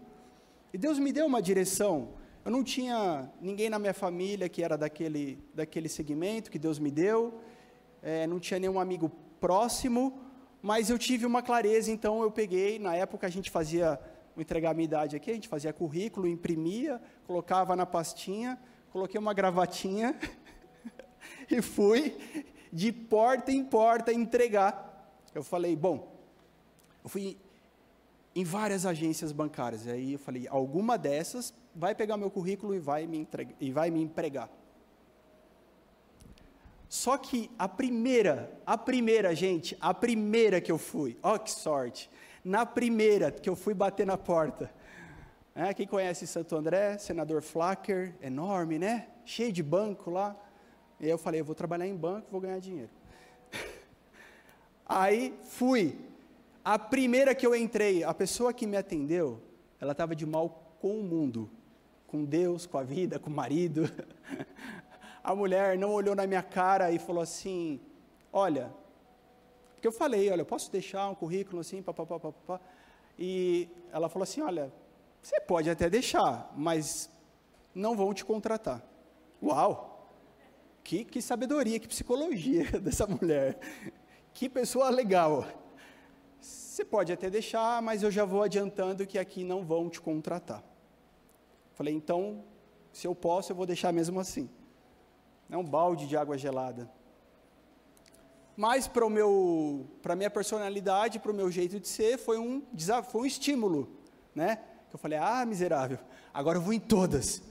E 0.73 0.77
Deus 0.77 0.99
me 0.99 1.13
deu 1.13 1.25
uma 1.25 1.41
direção. 1.41 2.09
Eu 2.43 2.51
não 2.51 2.63
tinha 2.63 3.29
ninguém 3.39 3.69
na 3.69 3.79
minha 3.79 3.93
família 3.93 4.49
que 4.49 4.63
era 4.63 4.77
daquele, 4.77 5.39
daquele 5.53 5.87
segmento 5.87 6.51
que 6.51 6.59
Deus 6.59 6.79
me 6.79 6.91
deu 6.91 7.39
é, 8.01 8.25
não 8.27 8.39
tinha 8.39 8.59
nenhum 8.59 8.79
amigo 8.79 9.11
próximo, 9.39 10.19
Mas 10.61 10.91
eu 10.91 10.97
tive 10.99 11.25
uma 11.25 11.41
clareza, 11.41 11.89
então 11.89 12.21
eu 12.21 12.29
peguei, 12.29 12.77
na 12.77 12.95
época 12.95 13.25
a 13.25 13.29
gente 13.29 13.49
fazia, 13.49 13.99
vou 14.35 14.43
entregar 14.43 14.69
a 14.69 14.73
minha 14.75 14.85
idade 14.85 15.15
aqui, 15.15 15.31
a 15.31 15.33
gente 15.33 15.47
fazia 15.47 15.73
currículo, 15.73 16.27
imprimia, 16.27 17.01
colocava 17.25 17.75
na 17.75 17.83
pastinha, 17.83 18.59
coloquei 18.91 19.19
uma 19.19 19.33
gravatinha 19.33 20.15
e 21.49 21.61
fui 21.63 22.15
de 22.71 22.91
porta 22.91 23.51
em 23.51 23.63
porta 23.63 24.13
entregar. 24.13 25.17
Eu 25.33 25.43
falei, 25.43 25.75
bom, 25.75 26.15
eu 27.03 27.09
fui 27.09 27.37
em 28.35 28.43
várias 28.43 28.85
agências 28.85 29.31
bancárias, 29.31 29.87
aí 29.87 30.13
eu 30.13 30.19
falei, 30.19 30.47
alguma 30.47 30.95
dessas 30.95 31.51
vai 31.75 31.95
pegar 31.95 32.17
meu 32.17 32.29
currículo 32.29 32.75
e 32.75 32.79
vai 32.79 33.07
me, 33.07 33.17
entregar, 33.17 33.55
e 33.59 33.71
vai 33.71 33.89
me 33.89 34.01
empregar. 34.01 34.47
Só 37.01 37.17
que 37.17 37.49
a 37.57 37.67
primeira, 37.67 38.51
a 38.63 38.77
primeira, 38.77 39.33
gente, 39.33 39.75
a 39.81 39.91
primeira 39.91 40.61
que 40.61 40.71
eu 40.71 40.77
fui, 40.77 41.17
ó 41.23 41.35
que 41.35 41.49
sorte, 41.49 42.07
na 42.45 42.63
primeira 42.63 43.31
que 43.31 43.49
eu 43.49 43.55
fui 43.55 43.73
bater 43.73 44.05
na 44.05 44.19
porta, 44.19 44.71
é, 45.55 45.73
quem 45.73 45.87
conhece 45.87 46.27
Santo 46.27 46.55
André, 46.55 46.99
senador 46.99 47.41
Flacker, 47.41 48.13
enorme, 48.21 48.77
né? 48.77 49.07
Cheio 49.25 49.51
de 49.51 49.63
banco 49.63 50.11
lá. 50.11 50.35
E 50.99 51.09
eu 51.09 51.17
falei, 51.17 51.41
eu 51.41 51.45
vou 51.45 51.55
trabalhar 51.55 51.87
em 51.87 51.95
banco, 51.95 52.27
vou 52.29 52.39
ganhar 52.39 52.59
dinheiro. 52.59 52.91
aí 54.85 55.33
fui. 55.41 55.97
A 56.63 56.77
primeira 56.77 57.33
que 57.33 57.47
eu 57.47 57.55
entrei, 57.55 58.03
a 58.03 58.13
pessoa 58.13 58.53
que 58.53 58.67
me 58.67 58.77
atendeu, 58.77 59.41
ela 59.79 59.93
estava 59.93 60.15
de 60.15 60.27
mal 60.27 60.77
com 60.79 60.99
o 60.99 61.03
mundo, 61.03 61.49
com 62.05 62.23
Deus, 62.23 62.67
com 62.67 62.77
a 62.77 62.83
vida, 62.83 63.17
com 63.17 63.31
o 63.31 63.33
marido. 63.33 63.89
a 65.23 65.35
mulher 65.35 65.77
não 65.77 65.91
olhou 65.91 66.15
na 66.15 66.25
minha 66.25 66.41
cara 66.41 66.91
e 66.91 66.99
falou 66.99 67.21
assim: 67.21 67.79
Olha, 68.33 68.73
porque 69.73 69.87
eu 69.87 69.91
falei, 69.91 70.29
olha, 70.29 70.41
eu 70.41 70.45
posso 70.45 70.71
deixar 70.71 71.09
um 71.09 71.15
currículo 71.15 71.61
assim, 71.61 71.81
papapá, 71.81 72.19
papapá. 72.19 72.59
E 73.17 73.69
ela 73.91 74.09
falou 74.09 74.23
assim: 74.23 74.41
Olha, 74.41 74.71
você 75.21 75.39
pode 75.41 75.69
até 75.69 75.89
deixar, 75.89 76.51
mas 76.55 77.09
não 77.73 77.95
vão 77.95 78.13
te 78.13 78.25
contratar. 78.25 78.83
Uau! 79.41 80.09
Que, 80.83 81.05
que 81.05 81.21
sabedoria, 81.21 81.79
que 81.79 81.87
psicologia 81.87 82.65
dessa 82.81 83.05
mulher. 83.05 83.59
Que 84.33 84.49
pessoa 84.49 84.89
legal. 84.89 85.45
Você 86.39 86.83
pode 86.83 87.11
até 87.13 87.29
deixar, 87.29 87.81
mas 87.81 88.01
eu 88.01 88.09
já 88.09 88.25
vou 88.25 88.41
adiantando 88.41 89.05
que 89.05 89.19
aqui 89.19 89.43
não 89.43 89.63
vão 89.63 89.89
te 89.89 90.01
contratar. 90.01 90.63
Falei, 91.73 91.93
então, 91.93 92.43
se 92.91 93.05
eu 93.05 93.13
posso, 93.13 93.51
eu 93.51 93.55
vou 93.55 93.65
deixar 93.65 93.91
mesmo 93.91 94.19
assim 94.19 94.49
é 95.51 95.57
um 95.57 95.63
balde 95.63 96.07
de 96.07 96.15
água 96.15 96.37
gelada. 96.37 96.89
Mas 98.55 98.87
para 98.87 99.07
meu, 99.09 99.85
para 100.01 100.15
minha 100.15 100.29
personalidade, 100.29 101.19
para 101.19 101.31
o 101.31 101.35
meu 101.35 101.51
jeito 101.51 101.79
de 101.79 101.87
ser, 101.87 102.17
foi 102.17 102.39
um 102.39 102.63
foi 103.09 103.21
um 103.21 103.25
estímulo, 103.25 103.89
né? 104.33 104.59
Eu 104.91 104.97
falei, 104.97 105.17
ah, 105.17 105.45
miserável, 105.45 105.99
agora 106.33 106.57
eu 106.57 106.61
vou 106.61 106.73
em 106.73 106.79
todas. 106.79 107.43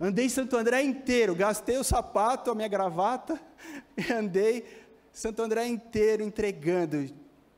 Andei 0.00 0.28
Santo 0.28 0.56
André 0.56 0.82
inteiro, 0.82 1.34
gastei 1.34 1.78
o 1.78 1.84
sapato, 1.84 2.50
a 2.50 2.54
minha 2.54 2.68
gravata, 2.68 3.40
e 3.96 4.12
andei 4.12 4.66
Santo 5.12 5.40
André 5.40 5.66
inteiro 5.66 6.22
entregando, 6.22 7.08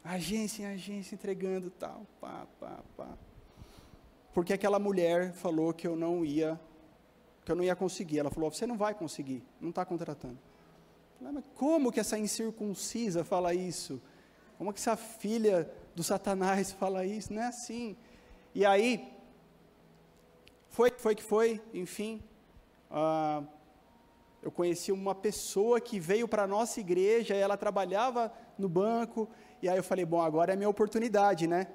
agência 0.05 0.62
em 0.62 0.66
agência 0.66 1.14
entregando 1.14 1.70
tal, 1.70 2.07
pá, 2.20 2.47
pá, 2.61 2.78
pá. 2.97 3.09
Porque 4.32 4.53
aquela 4.53 4.78
mulher 4.78 5.32
falou 5.32 5.72
que 5.72 5.86
eu 5.86 5.97
não 5.97 6.24
ia 6.24 6.61
que 7.49 7.53
eu 7.53 7.57
não 7.57 7.64
ia 7.64 7.74
conseguir. 7.74 8.18
Ela 8.18 8.30
falou: 8.30 8.51
Você 8.51 8.66
não 8.66 8.76
vai 8.76 8.92
conseguir, 8.92 9.42
não 9.59 9.70
está 9.70 9.82
contratando. 9.82 10.38
Falei, 11.18 11.32
mas 11.32 11.44
como 11.55 11.90
que 11.90 11.99
essa 11.99 12.18
incircuncisa 12.18 13.24
fala 13.24 13.55
isso? 13.55 14.03
Como 14.59 14.70
que 14.70 14.78
essa 14.78 14.96
filha 14.96 15.70
do 15.94 16.03
Satanás 16.03 16.72
fala 16.72 17.07
isso? 17.07 17.32
Não 17.32 17.40
é 17.40 17.46
assim. 17.46 17.96
E 18.55 18.66
aí, 18.66 19.11
foi 20.68 20.90
foi 20.99 21.14
que 21.14 21.22
foi, 21.22 21.59
enfim. 21.72 22.22
Ah, 22.90 23.42
eu 24.42 24.51
conheci 24.51 24.92
uma 24.92 25.14
pessoa 25.14 25.80
que 25.80 25.99
veio 25.99 26.28
para 26.28 26.42
a 26.42 26.46
nossa 26.46 26.80
igreja, 26.80 27.34
ela 27.34 27.57
trabalhava 27.57 28.30
no 28.59 28.68
banco, 28.68 29.26
e 29.62 29.68
aí 29.70 29.78
eu 29.78 29.82
falei, 29.82 30.05
bom, 30.05 30.20
agora 30.20 30.53
é 30.53 30.57
minha 30.57 30.68
oportunidade, 30.68 31.46
né? 31.46 31.66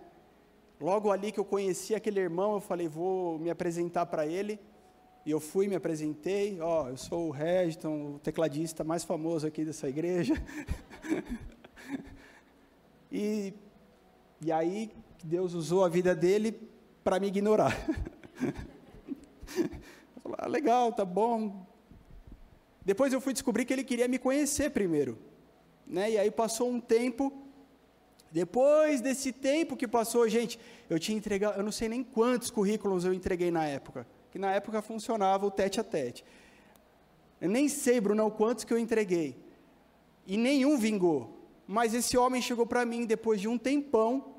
Logo 0.80 1.12
ali 1.12 1.32
que 1.32 1.40
eu 1.40 1.46
conheci 1.46 1.96
aquele 1.96 2.20
irmão, 2.20 2.54
eu 2.54 2.62
falei, 2.62 2.88
vou 2.88 3.40
me 3.40 3.50
apresentar 3.50 4.06
para 4.06 4.28
ele. 4.28 4.60
E 5.26 5.32
eu 5.32 5.40
fui, 5.40 5.70
me 5.70 5.76
apresentei, 5.76 6.60
ó, 6.60 6.90
eu 6.90 6.98
sou 6.98 7.30
o 7.30 7.32
Regiton, 7.32 8.16
o 8.16 8.20
tecladista 8.20 8.84
mais 8.84 9.06
famoso 9.06 9.48
aqui 9.48 9.64
dessa 9.64 9.88
igreja. 9.88 10.34
e, 13.10 13.54
e 14.42 14.52
aí 14.52 14.92
Deus 15.24 15.54
usou 15.54 15.86
a 15.86 15.88
vida 15.88 16.14
dele 16.14 16.52
para 17.06 17.22
me 17.22 17.28
ignorar. 17.28 17.74
falei, 20.22 20.38
ah, 20.40 20.48
legal, 20.48 20.92
tá 20.92 21.06
bom. 21.06 21.66
Depois 22.84 23.14
eu 23.14 23.22
fui 23.22 23.32
descobrir 23.32 23.64
que 23.64 23.72
ele 23.72 23.86
queria 23.86 24.10
me 24.10 24.20
conhecer 24.20 24.72
primeiro. 24.72 25.18
Né? 25.88 26.12
E 26.12 26.18
aí 26.18 26.32
passou 26.32 26.70
um 26.70 26.82
tempo, 26.82 27.32
depois 28.30 29.00
desse 29.00 29.32
tempo 29.32 29.78
que 29.78 29.88
passou, 29.88 30.28
gente, 30.28 30.60
eu 30.90 31.00
tinha 31.00 31.18
entregado, 31.18 31.58
eu 31.58 31.64
não 31.64 31.72
sei 31.72 31.88
nem 31.88 32.04
quantos 32.04 32.52
currículos 32.52 33.06
eu 33.06 33.14
entreguei 33.14 33.52
na 33.52 33.66
época 33.66 34.06
que 34.34 34.40
na 34.40 34.52
época 34.52 34.82
funcionava 34.82 35.46
o 35.46 35.52
tete 35.52 35.80
a 35.80 35.84
tete. 35.84 36.26
Eu 37.40 37.48
nem 37.48 37.70
sei, 37.70 38.02
Bruno, 38.02 38.32
quantos 38.32 38.64
que 38.64 38.74
eu 38.74 38.80
entreguei. 38.80 39.38
E 40.26 40.36
nenhum 40.38 40.76
vingou. 40.76 41.38
Mas 41.68 41.94
esse 41.94 42.18
homem 42.18 42.42
chegou 42.42 42.66
para 42.66 42.84
mim 42.84 43.06
depois 43.06 43.40
de 43.40 43.48
um 43.48 43.60
tempão 43.60 44.34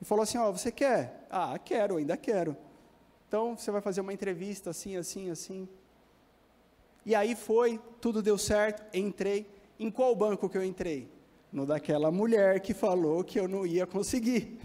e 0.00 0.04
falou 0.04 0.22
assim: 0.22 0.38
Ó, 0.38 0.48
oh, 0.48 0.52
você 0.52 0.70
quer? 0.70 1.26
Ah, 1.28 1.58
quero, 1.58 1.96
ainda 1.96 2.16
quero. 2.16 2.56
Então 3.26 3.56
você 3.56 3.68
vai 3.72 3.80
fazer 3.80 4.00
uma 4.00 4.12
entrevista 4.12 4.70
assim, 4.70 4.96
assim, 4.96 5.28
assim. 5.28 5.68
E 7.04 7.12
aí 7.12 7.34
foi, 7.34 7.80
tudo 8.00 8.22
deu 8.22 8.38
certo, 8.38 8.84
entrei. 8.96 9.44
Em 9.76 9.90
qual 9.90 10.14
banco 10.14 10.48
que 10.48 10.56
eu 10.56 10.62
entrei? 10.62 11.10
No 11.50 11.66
daquela 11.66 12.12
mulher 12.12 12.60
que 12.60 12.72
falou 12.72 13.24
que 13.24 13.40
eu 13.40 13.48
não 13.48 13.66
ia 13.66 13.88
conseguir. 13.88 14.56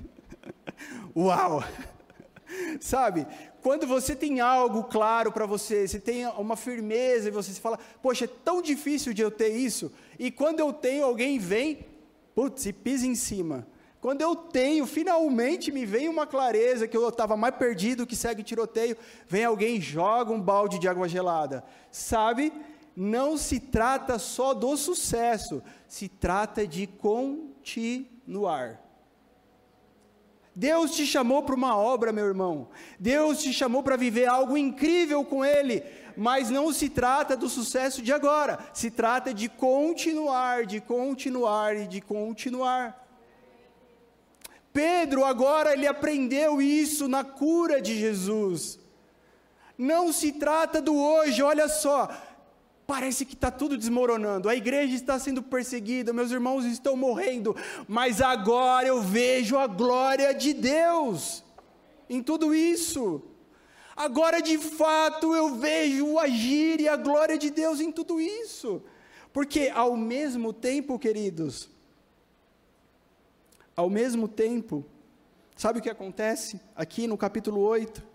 Uau! 1.18 1.64
Sabe? 2.80 3.26
Quando 3.62 3.86
você 3.86 4.16
tem 4.16 4.40
algo 4.40 4.86
claro 4.86 5.32
para 5.32 5.46
você, 5.46 5.88
você 5.88 6.00
tem 6.00 6.26
uma 6.26 6.56
firmeza 6.56 7.28
e 7.28 7.32
você 7.32 7.52
se 7.52 7.62
fala, 7.62 7.78
poxa, 8.02 8.26
é 8.26 8.28
tão 8.28 8.60
difícil 8.62 9.14
de 9.14 9.22
eu 9.22 9.30
ter 9.30 9.50
isso. 9.50 9.92
E 10.18 10.32
quando 10.32 10.60
eu 10.60 10.74
tenho, 10.74 11.06
alguém 11.06 11.38
vem, 11.38 11.86
putz, 12.34 12.66
e 12.66 12.74
pisa 12.74 13.06
em 13.06 13.14
cima. 13.14 13.68
Quando 14.02 14.22
eu 14.22 14.36
tenho, 14.36 14.88
finalmente 14.88 15.72
me 15.72 15.86
vem 15.86 16.10
uma 16.10 16.26
clareza 16.26 16.88
que 16.88 16.98
eu 16.98 17.08
estava 17.08 17.38
mais 17.38 17.56
perdido 17.56 18.08
que 18.08 18.16
segue 18.16 18.42
tiroteio, 18.42 18.98
vem 19.28 19.46
alguém 19.46 19.80
joga 19.80 20.34
um 20.34 20.42
balde 20.42 20.80
de 20.80 20.88
água 20.88 21.08
gelada. 21.08 21.64
Sabe? 21.92 22.52
Não 22.96 23.38
se 23.38 23.60
trata 23.60 24.18
só 24.18 24.56
do 24.56 24.76
sucesso, 24.76 25.62
se 25.88 26.10
trata 26.10 26.66
de 26.66 26.88
continuar. 26.88 28.82
Deus 30.54 30.92
te 30.92 31.06
chamou 31.06 31.44
para 31.44 31.56
uma 31.56 31.78
obra, 31.78 32.12
meu 32.12 32.26
irmão. 32.26 32.68
Deus 33.00 33.42
te 33.42 33.54
chamou 33.54 33.82
para 33.82 33.96
viver 33.96 34.28
algo 34.28 34.58
incrível 34.58 35.24
com 35.24 35.46
Ele. 35.46 35.84
Mas 36.18 36.50
não 36.50 36.74
se 36.74 36.90
trata 36.90 37.38
do 37.38 37.48
sucesso 37.48 38.02
de 38.02 38.12
agora. 38.12 38.60
Se 38.74 38.92
trata 38.92 39.34
de 39.34 39.48
continuar, 39.48 40.66
de 40.66 40.82
continuar 40.82 41.78
e 41.78 41.88
de 41.88 42.02
continuar. 42.02 43.02
Pedro 44.74 45.26
agora 45.26 45.74
ele 45.74 45.88
aprendeu 45.88 46.62
isso 46.62 47.08
na 47.08 47.24
cura 47.24 47.82
de 47.82 47.98
Jesus. 47.98 48.80
Não 49.78 50.14
se 50.14 50.34
trata 50.34 50.82
do 50.82 50.96
hoje, 50.96 51.42
olha 51.42 51.68
só 51.68 52.10
parece 52.92 53.24
que 53.24 53.36
está 53.36 53.50
tudo 53.50 53.78
desmoronando, 53.78 54.50
a 54.50 54.54
igreja 54.54 54.94
está 54.94 55.18
sendo 55.18 55.42
perseguida, 55.42 56.12
meus 56.12 56.30
irmãos 56.30 56.66
estão 56.66 56.98
morrendo, 56.98 57.56
mas 57.88 58.20
agora 58.20 58.86
eu 58.86 59.02
vejo 59.02 59.58
a 59.58 59.66
glória 59.66 60.34
de 60.34 60.52
Deus 60.54 61.42
em 62.10 62.22
tudo 62.22 62.54
isso. 62.54 63.22
Agora 63.96 64.42
de 64.42 64.58
fato 64.58 65.34
eu 65.34 65.56
vejo 65.56 66.06
o 66.06 66.20
agir 66.20 66.82
e 66.82 66.90
a 66.90 66.98
glória 66.98 67.38
de 67.38 67.50
Deus 67.50 67.80
em 67.80 67.94
tudo 67.94 68.20
isso. 68.20 68.84
Porque 69.32 69.72
ao 69.74 69.96
mesmo 69.96 70.52
tempo, 70.52 71.00
queridos, 71.00 71.70
ao 73.74 73.90
mesmo 73.90 74.28
tempo, 74.28 74.86
sabe 75.56 75.80
o 75.80 75.82
que 75.82 75.90
acontece 75.90 76.60
aqui 76.76 77.08
no 77.08 77.18
capítulo 77.18 77.62
8? 77.62 78.11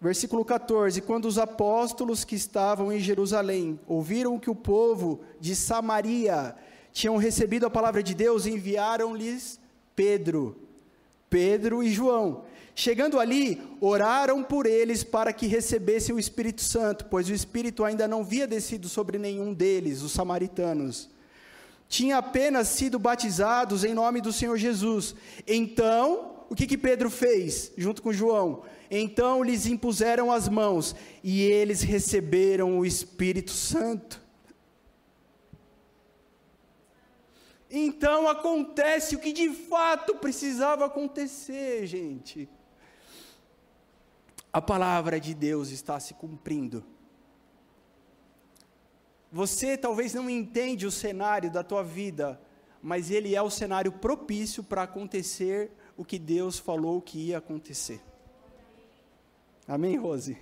Versículo 0.00 0.44
14: 0.44 1.02
Quando 1.02 1.26
os 1.26 1.38
apóstolos 1.38 2.24
que 2.24 2.34
estavam 2.34 2.90
em 2.90 3.00
Jerusalém 3.00 3.78
ouviram 3.86 4.38
que 4.38 4.48
o 4.48 4.54
povo 4.54 5.20
de 5.38 5.54
Samaria 5.54 6.54
tinham 6.92 7.16
recebido 7.16 7.66
a 7.66 7.70
palavra 7.70 8.02
de 8.02 8.14
Deus, 8.14 8.46
enviaram-lhes 8.46 9.60
Pedro, 9.94 10.56
Pedro 11.28 11.82
e 11.82 11.90
João. 11.90 12.44
Chegando 12.74 13.20
ali, 13.20 13.60
oraram 13.78 14.42
por 14.42 14.64
eles 14.64 15.04
para 15.04 15.34
que 15.34 15.46
recebessem 15.46 16.14
o 16.14 16.18
Espírito 16.18 16.62
Santo, 16.62 17.04
pois 17.10 17.28
o 17.28 17.34
Espírito 17.34 17.84
ainda 17.84 18.08
não 18.08 18.20
havia 18.20 18.46
descido 18.46 18.88
sobre 18.88 19.18
nenhum 19.18 19.52
deles, 19.52 20.00
os 20.00 20.12
samaritanos. 20.12 21.10
tinham 21.88 22.18
apenas 22.18 22.68
sido 22.68 22.98
batizados 22.98 23.84
em 23.84 23.92
nome 23.92 24.20
do 24.22 24.32
Senhor 24.32 24.56
Jesus. 24.56 25.14
Então, 25.46 26.44
o 26.48 26.54
que, 26.54 26.66
que 26.66 26.78
Pedro 26.78 27.10
fez 27.10 27.70
junto 27.76 28.00
com 28.00 28.12
João? 28.12 28.62
Então 28.90 29.42
lhes 29.42 29.66
impuseram 29.66 30.32
as 30.32 30.48
mãos 30.48 30.96
e 31.22 31.42
eles 31.42 31.82
receberam 31.82 32.78
o 32.78 32.84
Espírito 32.84 33.52
Santo. 33.52 34.20
Então 37.70 38.28
acontece 38.28 39.14
o 39.14 39.20
que 39.20 39.32
de 39.32 39.48
fato 39.48 40.16
precisava 40.16 40.86
acontecer, 40.86 41.86
gente. 41.86 42.48
A 44.52 44.60
palavra 44.60 45.20
de 45.20 45.32
Deus 45.32 45.70
está 45.70 46.00
se 46.00 46.12
cumprindo. 46.14 46.84
Você 49.30 49.78
talvez 49.78 50.12
não 50.12 50.28
entende 50.28 50.84
o 50.84 50.90
cenário 50.90 51.48
da 51.48 51.62
tua 51.62 51.84
vida, 51.84 52.40
mas 52.82 53.12
ele 53.12 53.36
é 53.36 53.42
o 53.42 53.48
cenário 53.48 53.92
propício 53.92 54.64
para 54.64 54.82
acontecer 54.82 55.70
o 55.96 56.04
que 56.04 56.18
Deus 56.18 56.58
falou 56.58 57.00
que 57.00 57.28
ia 57.28 57.38
acontecer. 57.38 58.00
Amém, 59.70 59.96
Rose? 59.96 60.36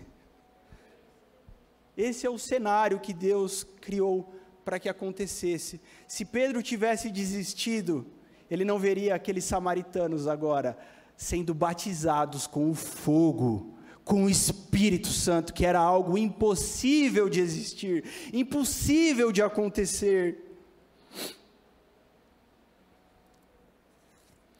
Esse 1.94 2.26
é 2.26 2.30
o 2.30 2.38
cenário 2.38 2.98
que 2.98 3.12
Deus 3.12 3.62
criou 3.62 4.32
para 4.64 4.78
que 4.78 4.88
acontecesse. 4.88 5.82
Se 6.06 6.24
Pedro 6.24 6.62
tivesse 6.62 7.10
desistido, 7.10 8.06
ele 8.50 8.64
não 8.64 8.78
veria 8.78 9.14
aqueles 9.14 9.44
samaritanos 9.44 10.26
agora 10.26 10.78
sendo 11.14 11.52
batizados 11.52 12.46
com 12.46 12.70
o 12.70 12.74
fogo, 12.74 13.76
com 14.02 14.24
o 14.24 14.30
Espírito 14.30 15.08
Santo, 15.08 15.52
que 15.52 15.66
era 15.66 15.78
algo 15.78 16.16
impossível 16.16 17.28
de 17.28 17.40
existir, 17.42 18.04
impossível 18.32 19.30
de 19.30 19.42
acontecer. 19.42 20.42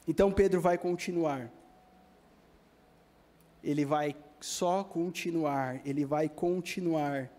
Então 0.06 0.30
Pedro 0.30 0.60
vai 0.60 0.76
continuar. 0.76 1.50
Ele 3.64 3.86
vai 3.86 4.14
só 4.40 4.84
continuar, 4.84 5.80
ele 5.84 6.04
vai 6.04 6.28
continuar. 6.28 7.30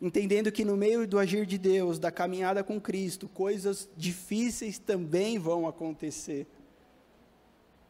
Entendendo 0.00 0.50
que 0.50 0.64
no 0.64 0.76
meio 0.76 1.06
do 1.06 1.18
agir 1.18 1.46
de 1.46 1.56
Deus, 1.56 1.98
da 1.98 2.10
caminhada 2.10 2.64
com 2.64 2.80
Cristo, 2.80 3.28
coisas 3.28 3.88
difíceis 3.96 4.78
também 4.78 5.38
vão 5.38 5.66
acontecer. 5.66 6.46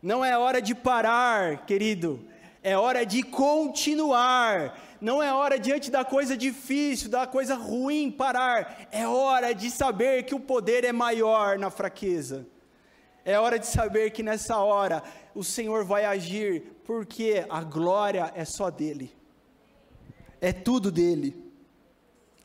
Não 0.02 0.24
é 0.24 0.36
hora 0.36 0.60
de 0.60 0.74
parar, 0.74 1.64
querido, 1.64 2.20
é 2.62 2.76
hora 2.76 3.04
de 3.04 3.22
continuar. 3.22 4.78
Não 5.00 5.22
é 5.22 5.32
hora 5.32 5.58
diante 5.58 5.90
da 5.90 6.04
coisa 6.04 6.36
difícil, 6.36 7.10
da 7.10 7.26
coisa 7.26 7.54
ruim 7.54 8.10
parar. 8.10 8.86
É 8.92 9.06
hora 9.06 9.52
de 9.52 9.70
saber 9.70 10.24
que 10.24 10.34
o 10.34 10.40
poder 10.40 10.84
é 10.84 10.92
maior 10.92 11.58
na 11.58 11.70
fraqueza. 11.70 12.46
É 13.24 13.38
hora 13.38 13.58
de 13.58 13.66
saber 13.66 14.10
que 14.10 14.22
nessa 14.22 14.58
hora 14.58 15.02
o 15.34 15.44
Senhor 15.44 15.84
vai 15.84 16.04
agir, 16.04 16.62
porque 16.84 17.46
a 17.48 17.62
glória 17.62 18.32
é 18.34 18.44
só 18.44 18.70
dele. 18.70 19.14
É 20.40 20.52
tudo 20.52 20.90
dele. 20.90 21.52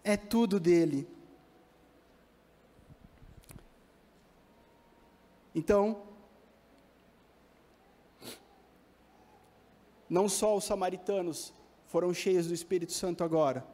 É 0.03 0.15
tudo 0.15 0.59
dele. 0.59 1.07
Então, 5.55 6.03
não 10.07 10.29
só 10.29 10.55
os 10.55 10.63
samaritanos 10.63 11.51
foram 11.87 12.13
cheios 12.13 12.47
do 12.47 12.53
Espírito 12.53 12.93
Santo 12.93 13.23
agora, 13.23 13.65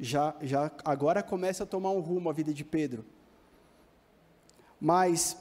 já, 0.00 0.34
já 0.40 0.70
agora 0.84 1.22
começa 1.22 1.64
a 1.64 1.66
tomar 1.66 1.90
um 1.90 2.00
rumo 2.00 2.30
a 2.30 2.32
vida 2.32 2.54
de 2.54 2.64
Pedro. 2.64 3.04
Mas 4.80 5.36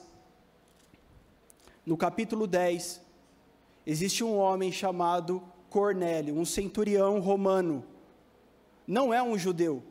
no 1.88 1.96
capítulo 1.96 2.46
10, 2.48 3.00
existe 3.86 4.22
um 4.22 4.36
homem 4.36 4.74
chamado 4.74 5.42
Cornélio, 5.70 6.38
um 6.38 6.44
centurião 6.44 7.18
romano. 7.22 7.82
Não 8.86 9.14
é 9.14 9.24
um 9.24 9.38
judeu. 9.38 9.82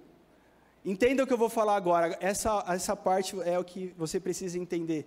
Entenda 0.85 1.25
o 1.25 1.27
que 1.27 1.33
eu 1.33 1.39
vou 1.39 1.49
falar 1.49 1.75
agora, 1.75 2.15
essa, 2.21 2.63
essa 2.69 2.95
parte 2.95 3.35
é 3.47 3.59
o 3.59 3.65
que 3.65 3.95
você 3.97 4.21
precisa 4.21 4.59
entender. 4.59 5.07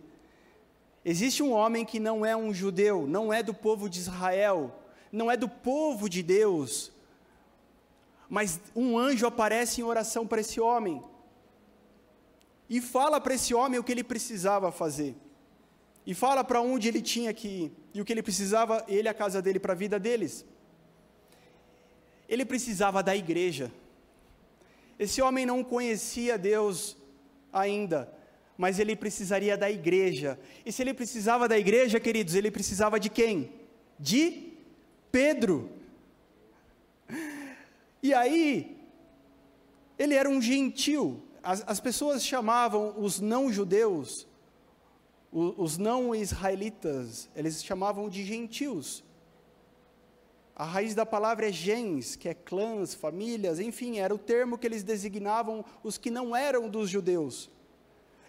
Existe 1.05 1.43
um 1.43 1.51
homem 1.51 1.85
que 1.85 1.99
não 1.99 2.25
é 2.25 2.35
um 2.35 2.51
judeu, 2.51 3.05
não 3.05 3.31
é 3.31 3.43
do 3.43 3.53
povo 3.53 3.87
de 3.87 3.99
Israel, 3.99 4.75
não 5.11 5.29
é 5.29 5.37
do 5.37 5.47
povo 5.47 6.09
de 6.09 6.23
Deus, 6.23 6.91
mas 8.27 8.59
um 8.75 8.97
anjo 8.97 9.27
aparece 9.27 9.79
em 9.79 9.83
oração 9.83 10.25
para 10.25 10.41
esse 10.41 10.59
homem 10.59 11.03
e 12.67 12.81
fala 12.81 13.21
para 13.21 13.35
esse 13.35 13.53
homem 13.53 13.79
o 13.79 13.83
que 13.83 13.91
ele 13.91 14.03
precisava 14.03 14.71
fazer 14.71 15.15
e 16.09 16.13
fala 16.15 16.43
para 16.43 16.59
onde 16.59 16.87
ele 16.87 17.03
tinha 17.03 17.31
que 17.31 17.47
ir 17.47 17.71
e 17.93 18.01
o 18.01 18.05
que 18.05 18.11
ele 18.11 18.23
precisava, 18.23 18.83
ele 18.87 19.07
a 19.07 19.13
casa 19.13 19.43
dele, 19.43 19.59
para 19.59 19.73
a 19.73 19.75
vida 19.75 19.99
deles. 19.99 20.43
Ele 22.27 22.43
precisava 22.43 23.03
da 23.03 23.15
igreja. 23.15 23.71
Esse 24.97 25.21
homem 25.21 25.45
não 25.45 25.63
conhecia 25.63 26.35
Deus 26.35 26.97
ainda, 27.53 28.11
mas 28.57 28.79
ele 28.79 28.95
precisaria 28.95 29.55
da 29.55 29.69
igreja. 29.69 30.39
E 30.65 30.71
se 30.71 30.81
ele 30.81 30.95
precisava 30.95 31.47
da 31.47 31.59
igreja, 31.59 31.99
queridos, 31.99 32.33
ele 32.33 32.49
precisava 32.49 32.99
de 32.99 33.11
quem? 33.11 33.51
De 33.99 34.53
Pedro. 35.11 35.69
E 38.01 38.13
aí, 38.13 38.77
ele 39.97 40.15
era 40.15 40.29
um 40.29 40.41
gentil. 40.41 41.21
As, 41.43 41.61
as 41.67 41.81
pessoas 41.81 42.25
chamavam 42.25 42.95
os 42.97 43.19
não-judeus 43.19 44.25
os 45.31 45.77
não 45.77 46.15
israelitas, 46.15 47.29
eles 47.35 47.63
chamavam 47.63 48.09
de 48.09 48.23
gentios. 48.23 49.03
A 50.55 50.63
raiz 50.63 50.93
da 50.95 51.05
palavra 51.05 51.47
é 51.47 51.51
gens, 51.51 52.15
que 52.15 52.27
é 52.27 52.33
clãs, 52.33 52.93
famílias, 52.93 53.59
enfim, 53.59 53.99
era 53.99 54.13
o 54.13 54.17
termo 54.17 54.57
que 54.57 54.67
eles 54.67 54.83
designavam 54.83 55.63
os 55.83 55.97
que 55.97 56.09
não 56.09 56.35
eram 56.35 56.67
dos 56.67 56.89
judeus. 56.89 57.49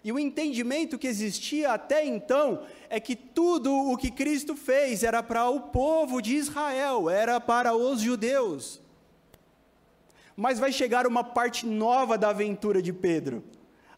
E 0.03 0.11
o 0.11 0.19
entendimento 0.19 0.97
que 0.97 1.07
existia 1.07 1.73
até 1.73 2.05
então 2.05 2.65
é 2.89 2.99
que 2.99 3.15
tudo 3.15 3.71
o 3.73 3.97
que 3.97 4.09
Cristo 4.09 4.55
fez 4.55 5.03
era 5.03 5.21
para 5.21 5.49
o 5.49 5.59
povo 5.59 6.21
de 6.21 6.35
Israel, 6.35 7.09
era 7.09 7.39
para 7.39 7.75
os 7.75 7.99
judeus. 7.99 8.81
Mas 10.35 10.57
vai 10.57 10.71
chegar 10.71 11.05
uma 11.05 11.23
parte 11.23 11.65
nova 11.65 12.17
da 12.17 12.29
aventura 12.29 12.81
de 12.81 12.93
Pedro 12.93 13.43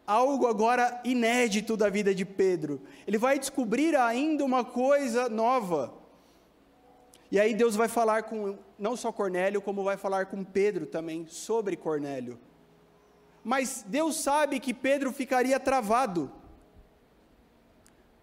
algo 0.06 0.48
agora 0.48 1.02
inédito 1.04 1.78
da 1.78 1.90
vida 1.90 2.14
de 2.14 2.26
Pedro. 2.26 2.82
Ele 3.08 3.18
vai 3.18 3.40
descobrir 3.40 3.96
ainda 3.96 4.44
uma 4.44 4.64
coisa 4.64 5.30
nova. 5.30 5.94
E 7.32 7.40
aí 7.40 7.54
Deus 7.54 7.76
vai 7.76 7.88
falar 7.88 8.24
com 8.24 8.58
não 8.78 8.96
só 8.96 9.12
Cornélio, 9.12 9.62
como 9.62 9.84
vai 9.84 9.98
falar 9.98 10.28
com 10.28 10.44
Pedro 10.44 10.86
também 10.86 11.26
sobre 11.28 11.76
Cornélio. 11.76 12.40
Mas 13.44 13.84
Deus 13.88 14.18
sabe 14.18 14.60
que 14.60 14.74
Pedro 14.74 15.12
ficaria 15.12 15.60
travado. 15.60 16.32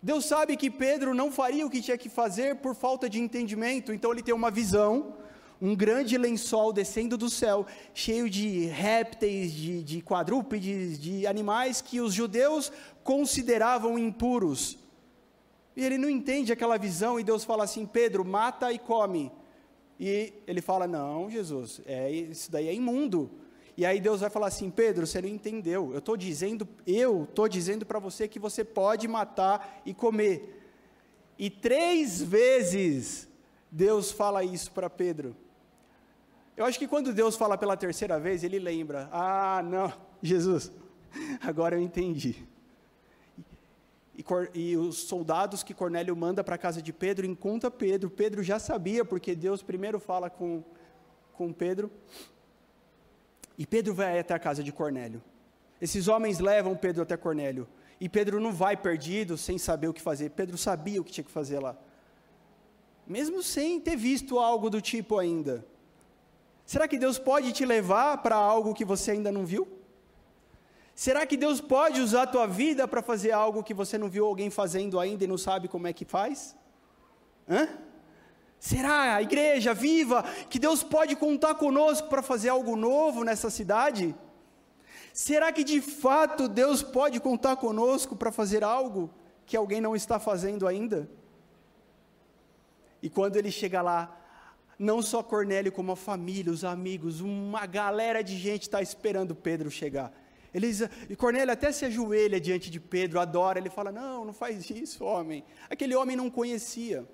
Deus 0.02 0.24
sabe 0.24 0.56
que 0.56 0.70
Pedro 0.70 1.14
não 1.14 1.30
faria 1.30 1.66
o 1.66 1.70
que 1.70 1.82
tinha 1.82 1.98
que 1.98 2.08
fazer 2.08 2.56
por 2.56 2.74
falta 2.74 3.08
de 3.08 3.20
entendimento, 3.20 3.92
então 3.92 4.12
ele 4.12 4.22
tem 4.22 4.34
uma 4.34 4.50
visão 4.50 5.14
um 5.60 5.76
grande 5.76 6.16
lençol 6.16 6.72
descendo 6.72 7.18
do 7.18 7.28
céu, 7.28 7.66
cheio 7.92 8.30
de 8.30 8.64
répteis, 8.66 9.52
de, 9.52 9.82
de 9.82 10.00
quadrúpedes, 10.00 10.98
de 10.98 11.26
animais 11.26 11.82
que 11.82 12.00
os 12.00 12.14
judeus 12.14 12.72
consideravam 13.04 13.98
impuros. 13.98 14.78
E 15.76 15.84
ele 15.84 15.98
não 15.98 16.08
entende 16.08 16.52
aquela 16.52 16.78
visão, 16.78 17.20
e 17.20 17.24
Deus 17.24 17.44
fala 17.44 17.64
assim: 17.64 17.84
Pedro, 17.84 18.24
mata 18.24 18.72
e 18.72 18.78
come. 18.78 19.30
E 19.98 20.32
ele 20.46 20.62
fala: 20.62 20.86
Não, 20.86 21.30
Jesus, 21.30 21.80
é, 21.84 22.10
isso 22.10 22.50
daí 22.50 22.68
é 22.68 22.74
imundo. 22.74 23.30
E 23.76 23.84
aí 23.84 24.00
Deus 24.00 24.20
vai 24.20 24.30
falar 24.30 24.46
assim: 24.46 24.70
Pedro, 24.70 25.06
você 25.06 25.20
não 25.20 25.28
entendeu. 25.28 25.92
Eu 25.92 25.98
estou 25.98 26.16
dizendo, 26.16 26.66
eu 26.86 27.24
estou 27.24 27.48
dizendo 27.48 27.84
para 27.84 27.98
você 27.98 28.26
que 28.26 28.38
você 28.38 28.64
pode 28.64 29.06
matar 29.06 29.82
e 29.84 29.92
comer. 29.92 30.58
E 31.38 31.48
três 31.48 32.20
vezes 32.20 33.28
Deus 33.70 34.10
fala 34.10 34.42
isso 34.42 34.72
para 34.72 34.90
Pedro. 34.90 35.36
Eu 36.56 36.64
acho 36.64 36.78
que 36.78 36.88
quando 36.88 37.12
Deus 37.12 37.36
fala 37.36 37.56
pela 37.56 37.76
terceira 37.76 38.18
vez, 38.18 38.44
ele 38.44 38.58
lembra: 38.58 39.08
Ah, 39.12 39.62
não, 39.64 39.92
Jesus, 40.22 40.72
agora 41.40 41.76
eu 41.76 41.80
entendi. 41.80 42.46
E, 44.16 44.24
e 44.54 44.76
os 44.76 44.98
soldados 44.98 45.62
que 45.62 45.72
Cornélio 45.72 46.14
manda 46.14 46.44
para 46.44 46.56
a 46.56 46.58
casa 46.58 46.82
de 46.82 46.92
Pedro 46.92 47.24
encontra 47.24 47.70
Pedro. 47.70 48.10
Pedro 48.10 48.42
já 48.42 48.58
sabia, 48.58 49.04
porque 49.04 49.34
Deus 49.34 49.62
primeiro 49.62 49.98
fala 49.98 50.28
com, 50.28 50.62
com 51.32 51.52
Pedro. 51.52 51.90
E 53.56 53.66
Pedro 53.66 53.94
vai 53.94 54.18
até 54.18 54.34
a 54.34 54.38
casa 54.38 54.62
de 54.62 54.72
Cornélio. 54.72 55.22
Esses 55.80 56.08
homens 56.08 56.38
levam 56.38 56.76
Pedro 56.76 57.02
até 57.02 57.16
Cornélio. 57.16 57.66
E 57.98 58.08
Pedro 58.08 58.40
não 58.40 58.52
vai 58.52 58.76
perdido, 58.76 59.36
sem 59.36 59.56
saber 59.58 59.88
o 59.88 59.92
que 59.94 60.00
fazer. 60.00 60.30
Pedro 60.30 60.58
sabia 60.58 61.00
o 61.00 61.04
que 61.04 61.12
tinha 61.12 61.24
que 61.24 61.30
fazer 61.30 61.58
lá. 61.58 61.76
Mesmo 63.06 63.42
sem 63.42 63.80
ter 63.80 63.96
visto 63.96 64.38
algo 64.38 64.68
do 64.70 64.80
tipo 64.80 65.18
ainda. 65.18 65.64
Será 66.70 66.86
que 66.86 66.96
Deus 66.96 67.18
pode 67.18 67.50
te 67.50 67.66
levar 67.66 68.18
para 68.18 68.36
algo 68.36 68.72
que 68.72 68.84
você 68.84 69.10
ainda 69.10 69.32
não 69.32 69.44
viu? 69.44 69.66
Será 70.94 71.26
que 71.26 71.36
Deus 71.36 71.60
pode 71.60 72.00
usar 72.00 72.22
a 72.22 72.26
tua 72.28 72.46
vida 72.46 72.86
para 72.86 73.02
fazer 73.02 73.32
algo 73.32 73.64
que 73.64 73.74
você 73.74 73.98
não 73.98 74.08
viu 74.08 74.24
alguém 74.24 74.50
fazendo 74.50 75.00
ainda 75.00 75.24
e 75.24 75.26
não 75.26 75.36
sabe 75.36 75.66
como 75.66 75.88
é 75.88 75.92
que 75.92 76.04
faz? 76.04 76.56
Hã? 77.48 77.68
Será, 78.60 79.16
a 79.16 79.20
igreja 79.20 79.74
viva, 79.74 80.22
que 80.48 80.60
Deus 80.60 80.84
pode 80.84 81.16
contar 81.16 81.56
conosco 81.56 82.08
para 82.08 82.22
fazer 82.22 82.50
algo 82.50 82.76
novo 82.76 83.24
nessa 83.24 83.50
cidade? 83.50 84.14
Será 85.12 85.50
que 85.50 85.64
de 85.64 85.80
fato 85.80 86.46
Deus 86.46 86.84
pode 86.84 87.18
contar 87.18 87.56
conosco 87.56 88.14
para 88.14 88.30
fazer 88.30 88.62
algo 88.62 89.10
que 89.44 89.56
alguém 89.56 89.80
não 89.80 89.96
está 89.96 90.20
fazendo 90.20 90.68
ainda? 90.68 91.10
E 93.02 93.10
quando 93.10 93.34
ele 93.34 93.50
chega 93.50 93.82
lá, 93.82 94.19
não 94.80 95.02
só 95.02 95.22
Cornélio, 95.22 95.70
como 95.70 95.92
a 95.92 95.96
família, 95.96 96.50
os 96.50 96.64
amigos, 96.64 97.20
uma 97.20 97.66
galera 97.66 98.24
de 98.24 98.34
gente 98.34 98.62
está 98.62 98.80
esperando 98.80 99.34
Pedro 99.34 99.70
chegar. 99.70 100.10
Eles, 100.54 100.80
e 101.06 101.14
Cornélio 101.14 101.52
até 101.52 101.70
se 101.70 101.84
ajoelha 101.84 102.40
diante 102.40 102.70
de 102.70 102.80
Pedro, 102.80 103.20
adora, 103.20 103.58
ele 103.58 103.68
fala: 103.68 103.92
Não, 103.92 104.24
não 104.24 104.32
faz 104.32 104.70
isso, 104.70 105.04
homem. 105.04 105.44
Aquele 105.68 105.94
homem 105.94 106.16
não 106.16 106.30
conhecia. 106.30 107.06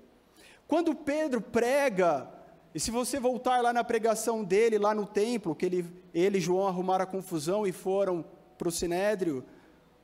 Quando 0.65 0.95
Pedro 0.95 1.41
prega, 1.41 2.31
e 2.73 2.79
se 2.79 2.89
você 2.89 3.19
voltar 3.19 3.61
lá 3.61 3.73
na 3.73 3.83
pregação 3.83 4.45
dele, 4.45 4.77
lá 4.77 4.95
no 4.95 5.05
templo, 5.05 5.53
que 5.53 5.65
ele, 5.65 5.85
ele 6.13 6.37
e 6.37 6.41
João 6.41 6.67
arrumaram 6.67 7.03
a 7.03 7.07
confusão 7.07 7.67
e 7.67 7.73
foram 7.73 8.23
para 8.57 8.69
o 8.69 8.71
sinédrio, 8.71 9.43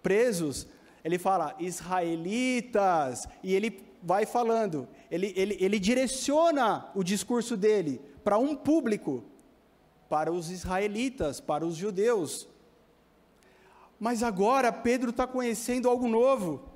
presos, 0.01 0.68
ele 1.04 1.20
fala, 1.20 1.56
israelitas, 1.60 3.28
e 3.43 3.54
ele 3.54 3.84
vai 4.01 4.26
falando, 4.26 4.88
ele, 5.12 5.34
ele, 5.36 5.58
ele 5.60 5.80
direciona 5.80 6.89
o 6.95 7.04
discurso 7.04 7.58
dele 7.58 8.01
para 8.24 8.38
um 8.38 8.56
público, 8.56 9.24
para 10.10 10.32
os 10.32 10.49
israelitas, 10.49 11.39
para 11.39 11.66
os 11.66 11.76
judeus. 11.76 12.47
Mas 13.99 14.24
agora 14.24 14.72
Pedro 14.72 15.10
está 15.10 15.26
conhecendo 15.26 15.89
algo 15.89 16.08
novo. 16.08 16.70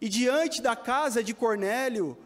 E 0.00 0.08
diante 0.08 0.60
da 0.60 0.76
casa 0.76 1.24
de 1.24 1.32
Cornélio, 1.32 2.16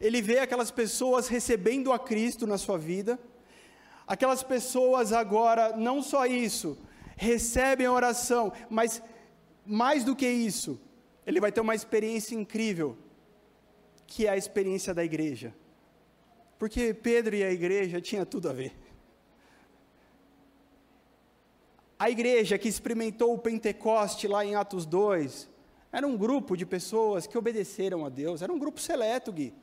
ele 0.00 0.20
vê 0.20 0.38
aquelas 0.38 0.70
pessoas 0.70 1.28
recebendo 1.28 1.92
a 1.92 1.98
Cristo 1.98 2.46
na 2.46 2.58
sua 2.58 2.78
vida, 2.78 3.18
aquelas 4.06 4.42
pessoas 4.42 5.12
agora, 5.12 5.76
não 5.76 6.02
só 6.02 6.26
isso, 6.26 6.78
recebem 7.16 7.86
a 7.86 7.92
oração, 7.92 8.52
mas 8.68 9.02
mais 9.66 10.04
do 10.04 10.14
que 10.14 10.28
isso, 10.28 10.80
ele 11.26 11.40
vai 11.40 11.50
ter 11.50 11.60
uma 11.60 11.74
experiência 11.74 12.34
incrível, 12.34 12.96
que 14.06 14.26
é 14.26 14.30
a 14.30 14.36
experiência 14.36 14.92
da 14.92 15.04
igreja. 15.04 15.54
Porque 16.58 16.94
Pedro 16.94 17.34
e 17.34 17.42
a 17.42 17.50
igreja 17.50 18.00
tinha 18.00 18.24
tudo 18.24 18.48
a 18.48 18.52
ver. 18.52 18.74
A 21.98 22.10
igreja 22.10 22.58
que 22.58 22.68
experimentou 22.68 23.32
o 23.32 23.38
Pentecoste 23.38 24.28
lá 24.28 24.44
em 24.44 24.54
Atos 24.54 24.84
2, 24.84 25.48
era 25.90 26.06
um 26.06 26.16
grupo 26.16 26.56
de 26.56 26.66
pessoas 26.66 27.26
que 27.26 27.38
obedeceram 27.38 28.04
a 28.04 28.08
Deus, 28.08 28.42
era 28.42 28.52
um 28.52 28.58
grupo 28.58 28.80
seleto, 28.80 29.32
Gui 29.32 29.54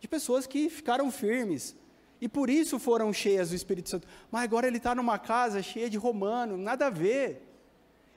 de 0.00 0.08
pessoas 0.08 0.46
que 0.46 0.68
ficaram 0.68 1.10
firmes. 1.10 1.76
E 2.20 2.28
por 2.28 2.48
isso 2.48 2.78
foram 2.78 3.12
cheias 3.12 3.50
do 3.50 3.56
Espírito 3.56 3.90
Santo. 3.90 4.08
Mas 4.30 4.44
agora 4.44 4.66
ele 4.66 4.78
está 4.78 4.94
numa 4.94 5.18
casa 5.18 5.62
cheia 5.62 5.90
de 5.90 5.98
romano, 5.98 6.56
nada 6.56 6.86
a 6.86 6.90
ver. 6.90 7.42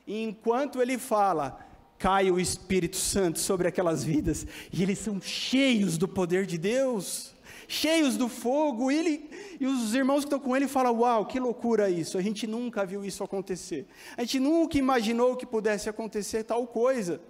E 0.10 0.24
enquanto 0.24 0.82
ele 0.82 0.98
fala, 0.98 1.64
cai 2.00 2.32
o 2.32 2.40
Espírito 2.40 2.98
Santo 2.98 3.38
sobre 3.38 3.68
aquelas 3.68 4.04
vidas, 4.04 4.48
e 4.74 4.82
eles 4.82 4.98
são 4.98 5.22
cheios 5.22 6.00
do 6.00 6.08
poder 6.08 6.48
de 6.48 6.58
Deus, 6.58 7.36
cheios 7.68 8.18
do 8.18 8.28
fogo, 8.28 8.92
e, 8.92 8.98
ele, 8.98 9.30
e 9.60 9.68
os 9.68 9.94
irmãos 9.94 10.22
que 10.22 10.26
estão 10.26 10.40
com 10.40 10.58
ele 10.58 10.68
falam: 10.68 10.98
Uau, 11.02 11.28
que 11.28 11.40
loucura 11.40 11.92
isso! 11.92 12.18
A 12.18 12.24
gente 12.24 12.48
nunca 12.48 12.84
viu 12.88 13.06
isso 13.06 13.24
acontecer, 13.24 13.86
a 14.18 14.22
gente 14.22 14.40
nunca 14.40 14.80
imaginou 14.80 15.36
que 15.36 15.46
pudesse 15.46 15.88
acontecer 15.88 16.44
tal 16.44 16.66
coisa. 16.66 17.22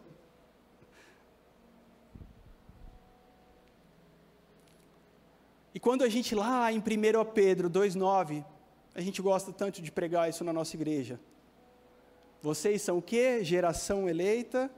E 5.76 5.82
quando 5.82 6.06
a 6.06 6.10
gente 6.10 6.34
lá 6.34 6.72
em 6.72 6.78
1 6.78 6.82
Pedro 7.34 7.70
2,9, 7.70 8.46
a 8.96 9.02
gente 9.02 9.22
gosta 9.22 9.52
tanto 9.52 9.82
de 9.82 9.92
pregar 9.92 10.30
isso 10.30 10.46
na 10.46 10.54
nossa 10.54 10.78
igreja. 10.78 11.20
Vocês 12.42 12.82
são 12.82 12.98
o 12.98 13.02
que? 13.02 13.44
Geração 13.44 14.08
eleita. 14.08 14.70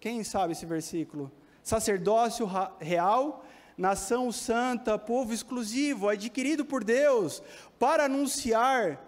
Quem 0.00 0.24
sabe 0.24 0.52
esse 0.52 0.66
versículo? 0.66 1.30
Sacerdócio 1.62 2.48
real, 2.80 3.44
nação 3.76 4.32
santa, 4.32 4.98
povo 4.98 5.32
exclusivo, 5.32 6.08
adquirido 6.08 6.64
por 6.64 6.82
Deus, 6.82 7.42
para 7.78 8.06
anunciar. 8.06 9.04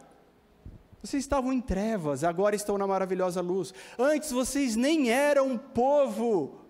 Vocês 1.02 1.22
estavam 1.22 1.52
em 1.52 1.60
trevas, 1.60 2.22
agora 2.22 2.54
estão 2.54 2.78
na 2.78 2.86
maravilhosa 2.86 3.40
luz. 3.40 3.74
Antes 3.98 4.30
vocês 4.30 4.76
nem 4.76 5.10
eram 5.10 5.58
povo, 5.58 6.64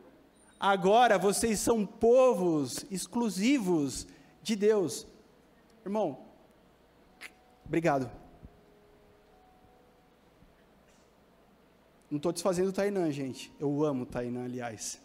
Agora 0.64 1.18
vocês 1.18 1.60
são 1.60 1.84
povos 1.84 2.86
exclusivos 2.90 4.06
de 4.42 4.56
Deus. 4.56 5.06
Irmão, 5.84 6.24
obrigado. 7.66 8.10
Não 12.10 12.16
estou 12.16 12.32
desfazendo 12.32 12.68
o 12.68 12.72
Tainã, 12.72 13.10
gente. 13.10 13.52
Eu 13.58 13.84
amo 13.84 14.02
o 14.02 14.06
Tainã, 14.06 14.44
aliás. 14.44 15.00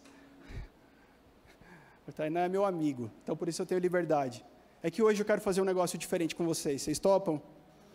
O 2.08 2.12
Tainã 2.12 2.40
é 2.40 2.48
meu 2.48 2.64
amigo, 2.64 3.08
então 3.22 3.36
por 3.36 3.48
isso 3.48 3.62
eu 3.62 3.66
tenho 3.66 3.78
liberdade. 3.78 4.44
É 4.82 4.90
que 4.90 5.00
hoje 5.00 5.22
eu 5.22 5.26
quero 5.26 5.40
fazer 5.40 5.60
um 5.60 5.64
negócio 5.64 5.96
diferente 5.96 6.34
com 6.34 6.44
vocês. 6.44 6.82
Vocês 6.82 6.98
topam? 6.98 7.40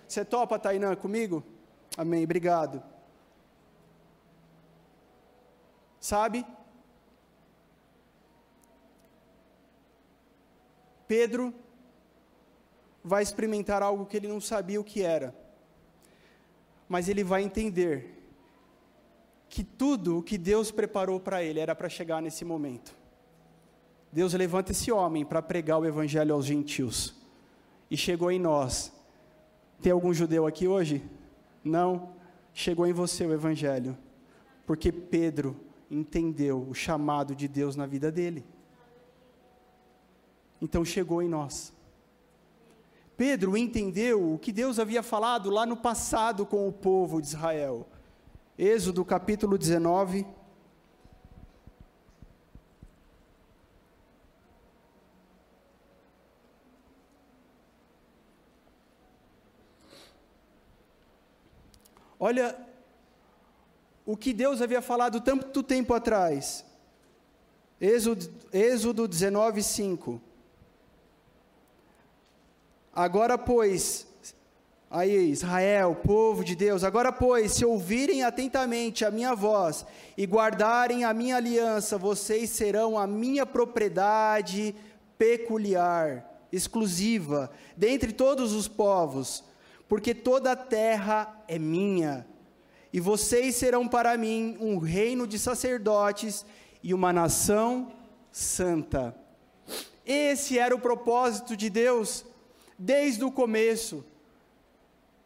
Você 0.07 0.23
topa, 0.23 0.57
Tainã, 0.57 0.95
comigo? 0.95 1.43
Amém, 1.97 2.23
obrigado. 2.23 2.81
Sabe, 5.99 6.45
Pedro 11.07 11.53
vai 13.03 13.21
experimentar 13.21 13.83
algo 13.83 14.05
que 14.05 14.17
ele 14.17 14.27
não 14.27 14.41
sabia 14.41 14.81
o 14.81 14.83
que 14.83 15.01
era, 15.01 15.35
mas 16.89 17.07
ele 17.07 17.23
vai 17.23 17.43
entender 17.43 18.14
que 19.49 19.63
tudo 19.63 20.17
o 20.17 20.23
que 20.23 20.37
Deus 20.37 20.71
preparou 20.71 21.19
para 21.19 21.43
ele 21.43 21.59
era 21.59 21.75
para 21.75 21.89
chegar 21.89 22.21
nesse 22.21 22.43
momento. 22.43 22.95
Deus 24.11 24.33
levanta 24.33 24.71
esse 24.71 24.91
homem 24.91 25.25
para 25.25 25.41
pregar 25.41 25.79
o 25.79 25.85
evangelho 25.85 26.33
aos 26.33 26.45
gentios, 26.45 27.15
e 27.89 27.97
chegou 27.97 28.31
em 28.31 28.39
nós. 28.39 28.91
Tem 29.81 29.91
algum 29.91 30.13
judeu 30.13 30.47
aqui 30.47 30.67
hoje? 30.67 31.03
Não. 31.63 32.13
Chegou 32.53 32.87
em 32.87 32.93
você 32.93 33.25
o 33.25 33.33
evangelho, 33.33 33.97
porque 34.65 34.91
Pedro 34.91 35.59
entendeu 35.91 36.65
o 36.69 36.73
chamado 36.73 37.35
de 37.35 37.47
Deus 37.47 37.75
na 37.75 37.85
vida 37.85 38.11
dele. 38.11 38.45
Então 40.61 40.85
chegou 40.85 41.21
em 41.21 41.27
nós. 41.27 41.73
Pedro 43.17 43.57
entendeu 43.57 44.33
o 44.33 44.39
que 44.39 44.51
Deus 44.51 44.79
havia 44.79 45.03
falado 45.03 45.49
lá 45.49 45.65
no 45.65 45.77
passado 45.77 46.45
com 46.45 46.67
o 46.67 46.71
povo 46.71 47.21
de 47.21 47.27
Israel. 47.27 47.87
Êxodo 48.57 49.03
capítulo 49.03 49.57
19. 49.57 50.25
Olha 62.17 62.57
o 64.05 64.15
que 64.15 64.31
Deus 64.31 64.61
havia 64.61 64.81
falado 64.81 65.19
tanto 65.19 65.61
tempo 65.61 65.93
atrás. 65.93 66.65
Êxodo, 67.79 68.33
Êxodo 68.53 69.07
19, 69.07 69.61
5. 69.61 70.21
Agora, 72.93 73.37
pois, 73.37 74.07
aí 74.95 75.29
Israel, 75.29 75.93
povo 75.93 76.41
de 76.41 76.55
Deus, 76.55 76.83
agora, 76.83 77.11
pois, 77.11 77.51
se 77.51 77.65
ouvirem 77.65 78.23
atentamente 78.23 79.03
a 79.03 79.11
minha 79.11 79.35
voz 79.35 79.85
e 80.17 80.25
guardarem 80.25 81.03
a 81.03 81.13
minha 81.13 81.35
aliança, 81.35 81.97
vocês 81.97 82.49
serão 82.51 82.97
a 82.97 83.05
minha 83.05 83.45
propriedade 83.45 84.73
peculiar, 85.17 86.25
exclusiva, 86.49 87.51
dentre 87.75 88.13
todos 88.13 88.53
os 88.53 88.69
povos, 88.69 89.43
porque 89.89 90.15
toda 90.15 90.53
a 90.53 90.55
terra 90.55 91.43
é 91.45 91.59
minha. 91.59 92.25
E 92.93 93.01
vocês 93.01 93.55
serão 93.55 93.89
para 93.89 94.17
mim 94.17 94.55
um 94.61 94.77
reino 94.77 95.27
de 95.27 95.37
sacerdotes 95.37 96.45
e 96.81 96.93
uma 96.93 97.11
nação 97.11 97.91
santa. 98.31 99.13
Esse 100.05 100.57
era 100.57 100.73
o 100.73 100.79
propósito 100.79 101.57
de 101.57 101.69
Deus 101.69 102.25
desde 102.79 103.25
o 103.25 103.31
começo, 103.31 104.05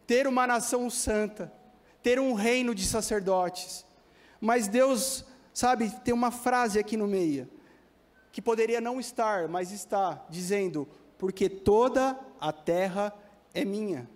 ter 0.10 0.26
uma 0.26 0.48
nação 0.48 0.90
santa, 0.90 1.54
ter 2.02 2.20
um 2.20 2.34
reino 2.34 2.74
de 2.74 2.84
sacerdotes. 2.84 3.86
Mas 4.42 4.68
Deus, 4.68 5.24
sabe, 5.54 5.92
tem 6.04 6.12
uma 6.12 6.32
frase 6.32 6.80
aqui 6.80 6.98
no 6.98 7.06
meio, 7.06 7.48
que 8.32 8.42
poderia 8.42 8.82
não 8.82 9.00
estar, 9.00 9.48
mas 9.48 9.72
está, 9.72 10.26
dizendo: 10.28 10.88
Porque 11.16 11.48
toda 11.48 12.20
a 12.42 12.52
terra 12.52 13.14
é 13.54 13.64
minha. 13.64 14.10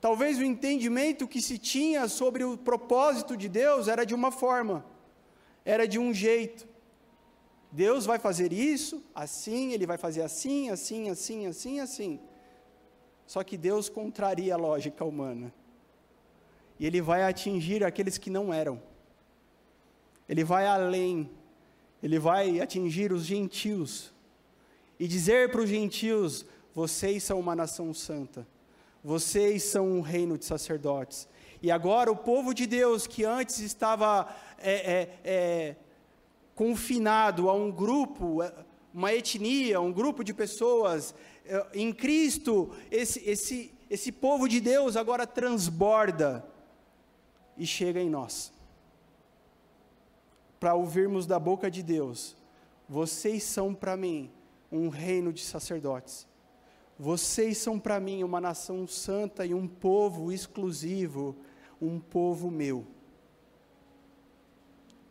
Talvez 0.00 0.38
o 0.38 0.44
entendimento 0.44 1.26
que 1.26 1.42
se 1.42 1.58
tinha 1.58 2.06
sobre 2.06 2.44
o 2.44 2.56
propósito 2.56 3.36
de 3.36 3.48
Deus 3.48 3.88
era 3.88 4.06
de 4.06 4.14
uma 4.14 4.30
forma, 4.30 4.86
era 5.64 5.88
de 5.88 5.98
um 5.98 6.14
jeito. 6.14 6.68
Deus 7.72 8.06
vai 8.06 8.20
fazer 8.20 8.52
isso, 8.52 9.02
assim, 9.12 9.72
ele 9.72 9.88
vai 9.88 9.98
fazer 9.98 10.22
assim, 10.22 10.70
assim, 10.70 11.10
assim, 11.10 11.48
assim, 11.48 11.80
assim. 11.80 12.20
Só 13.26 13.42
que 13.42 13.56
Deus 13.56 13.88
contraria 13.88 14.54
a 14.54 14.58
lógica 14.58 15.04
humana. 15.04 15.52
E 16.78 16.86
ele 16.86 17.00
vai 17.00 17.22
atingir 17.22 17.84
aqueles 17.84 18.18
que 18.18 18.30
não 18.30 18.52
eram. 18.52 18.80
Ele 20.28 20.44
vai 20.44 20.66
além. 20.66 21.30
Ele 22.02 22.18
vai 22.18 22.60
atingir 22.60 23.12
os 23.12 23.24
gentios. 23.24 24.12
E 24.98 25.06
dizer 25.06 25.50
para 25.50 25.62
os 25.62 25.68
gentios: 25.68 26.44
vocês 26.74 27.22
são 27.22 27.38
uma 27.38 27.54
nação 27.54 27.94
santa. 27.94 28.46
Vocês 29.02 29.62
são 29.62 29.86
um 29.86 30.00
reino 30.00 30.36
de 30.36 30.44
sacerdotes. 30.44 31.28
E 31.62 31.70
agora 31.70 32.10
o 32.10 32.16
povo 32.16 32.52
de 32.52 32.66
Deus, 32.66 33.06
que 33.06 33.24
antes 33.24 33.58
estava 33.60 34.28
é, 34.58 34.72
é, 34.72 35.18
é, 35.24 35.76
confinado 36.54 37.48
a 37.48 37.54
um 37.54 37.70
grupo, 37.70 38.38
uma 38.92 39.12
etnia, 39.12 39.80
um 39.80 39.92
grupo 39.92 40.24
de 40.24 40.34
pessoas, 40.34 41.14
em 41.72 41.92
Cristo, 41.92 42.70
esse, 42.90 43.20
esse, 43.28 43.74
esse 43.90 44.10
povo 44.10 44.48
de 44.48 44.60
Deus 44.60 44.96
agora 44.96 45.26
transborda 45.26 46.44
e 47.56 47.66
chega 47.66 48.00
em 48.00 48.08
nós. 48.08 48.52
Para 50.58 50.74
ouvirmos 50.74 51.26
da 51.26 51.38
boca 51.38 51.70
de 51.70 51.82
Deus: 51.82 52.36
vocês 52.88 53.42
são 53.42 53.74
para 53.74 53.96
mim 53.96 54.30
um 54.70 54.88
reino 54.88 55.32
de 55.32 55.42
sacerdotes. 55.42 56.26
Vocês 56.98 57.58
são 57.58 57.78
para 57.78 57.98
mim 57.98 58.22
uma 58.22 58.40
nação 58.40 58.86
santa 58.86 59.44
e 59.44 59.52
um 59.52 59.66
povo 59.66 60.30
exclusivo, 60.30 61.36
um 61.80 61.98
povo 61.98 62.50
meu. 62.50 62.86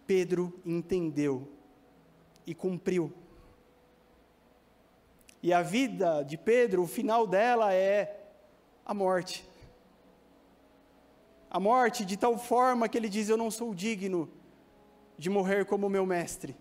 Pedro 0.07 0.59
entendeu 0.65 1.47
e 2.45 2.53
cumpriu. 2.53 3.11
E 5.43 5.51
a 5.51 5.61
vida 5.61 6.23
de 6.23 6.37
Pedro, 6.37 6.83
o 6.83 6.87
final 6.87 7.27
dela 7.27 7.73
é 7.73 8.17
a 8.85 8.93
morte. 8.93 9.45
A 11.51 11.59
morte 11.59 12.05
de 12.05 12.15
tal 12.15 12.37
forma 12.37 12.87
que 12.87 12.97
ele 12.97 13.09
diz: 13.09 13.27
Eu 13.27 13.35
não 13.35 13.51
sou 13.51 13.75
digno 13.75 14.31
de 15.17 15.29
morrer 15.29 15.65
como 15.65 15.89
meu 15.89 16.05
mestre. 16.05 16.55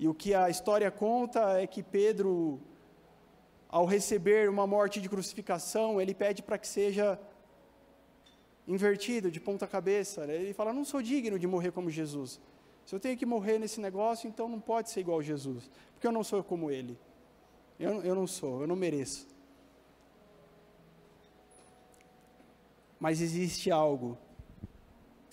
E 0.00 0.08
o 0.08 0.12
que 0.12 0.34
a 0.34 0.50
história 0.50 0.90
conta 0.90 1.60
é 1.60 1.66
que 1.68 1.80
Pedro, 1.80 2.60
ao 3.68 3.86
receber 3.86 4.50
uma 4.50 4.66
morte 4.66 5.00
de 5.00 5.08
crucificação, 5.08 6.00
ele 6.00 6.12
pede 6.12 6.42
para 6.42 6.58
que 6.58 6.66
seja 6.66 7.16
invertido, 8.66 9.30
de 9.30 9.38
ponta 9.38 9.64
cabeça. 9.64 10.24
Ele 10.24 10.52
fala: 10.52 10.72
Não 10.72 10.84
sou 10.84 11.00
digno 11.00 11.38
de 11.38 11.46
morrer 11.46 11.70
como 11.70 11.88
Jesus. 11.88 12.40
Se 12.84 12.94
eu 12.94 13.00
tenho 13.00 13.16
que 13.16 13.24
morrer 13.24 13.58
nesse 13.58 13.80
negócio, 13.80 14.28
então 14.28 14.48
não 14.48 14.60
pode 14.60 14.90
ser 14.90 15.00
igual 15.00 15.18
a 15.18 15.22
Jesus, 15.22 15.70
porque 15.94 16.06
eu 16.06 16.12
não 16.12 16.22
sou 16.22 16.42
como 16.44 16.70
ele. 16.70 16.98
Eu, 17.78 18.02
eu 18.02 18.14
não 18.14 18.26
sou, 18.26 18.60
eu 18.60 18.66
não 18.66 18.76
mereço. 18.76 19.26
Mas 23.00 23.20
existe 23.20 23.70
algo 23.70 24.16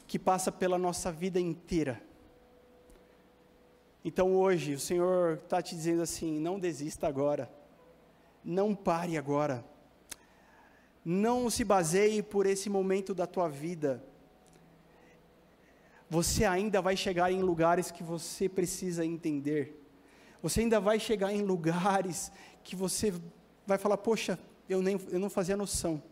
que 0.08 0.18
passa 0.18 0.52
pela 0.52 0.78
nossa 0.78 1.12
vida 1.12 1.40
inteira. 1.40 2.02
Então 4.04 4.36
hoje 4.36 4.74
o 4.74 4.80
Senhor 4.80 5.36
está 5.44 5.62
te 5.62 5.76
dizendo 5.76 6.02
assim: 6.02 6.40
não 6.40 6.60
desista 6.60 7.08
agora, 7.08 7.52
não 8.44 8.74
pare 8.74 9.18
agora, 9.18 9.64
não 11.06 11.50
se 11.50 11.64
baseie 11.64 12.24
por 12.24 12.46
esse 12.46 12.70
momento 12.70 13.14
da 13.14 13.28
tua 13.28 13.48
vida. 13.48 14.04
Você 16.12 16.44
ainda 16.44 16.82
vai 16.82 16.98
chegar 16.98 17.32
em 17.32 17.42
lugares 17.42 17.90
que 17.90 18.04
você 18.04 18.50
precisa 18.50 19.06
entender. 19.06 19.82
Você 20.44 20.60
ainda 20.60 20.78
vai 20.78 21.00
chegar 21.00 21.32
em 21.32 21.42
lugares 21.42 22.30
que 22.66 22.76
você 22.76 23.14
vai 23.66 23.78
falar: 23.78 23.96
Poxa, 23.96 24.38
eu, 24.68 24.82
nem, 24.82 25.00
eu 25.10 25.20
não 25.20 25.30
fazia 25.30 25.56
noção. 25.56 26.04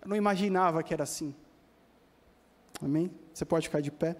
Eu 0.00 0.10
não 0.10 0.14
imaginava 0.14 0.80
que 0.80 0.94
era 0.94 1.02
assim. 1.02 1.34
Amém? 2.80 3.10
Você 3.34 3.44
pode 3.44 3.66
ficar 3.66 3.80
de 3.80 3.90
pé? 3.90 4.16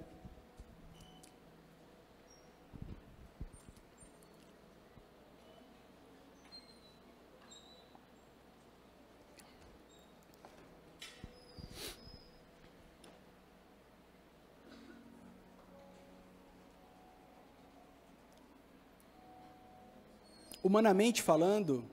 Humanamente 20.67 21.23
falando, 21.23 21.85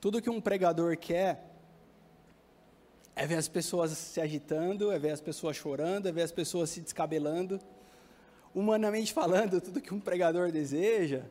tudo 0.00 0.22
que 0.22 0.30
um 0.30 0.40
pregador 0.40 0.96
quer 0.96 1.50
é 3.16 3.26
ver 3.26 3.34
as 3.34 3.48
pessoas 3.48 3.90
se 3.90 4.20
agitando, 4.20 4.92
é 4.92 4.98
ver 5.00 5.10
as 5.10 5.20
pessoas 5.20 5.56
chorando, 5.56 6.08
é 6.08 6.12
ver 6.12 6.22
as 6.22 6.30
pessoas 6.30 6.70
se 6.70 6.80
descabelando. 6.80 7.58
Humanamente 8.54 9.12
falando, 9.12 9.60
tudo 9.60 9.80
que 9.80 9.92
um 9.92 9.98
pregador 9.98 10.52
deseja, 10.52 11.22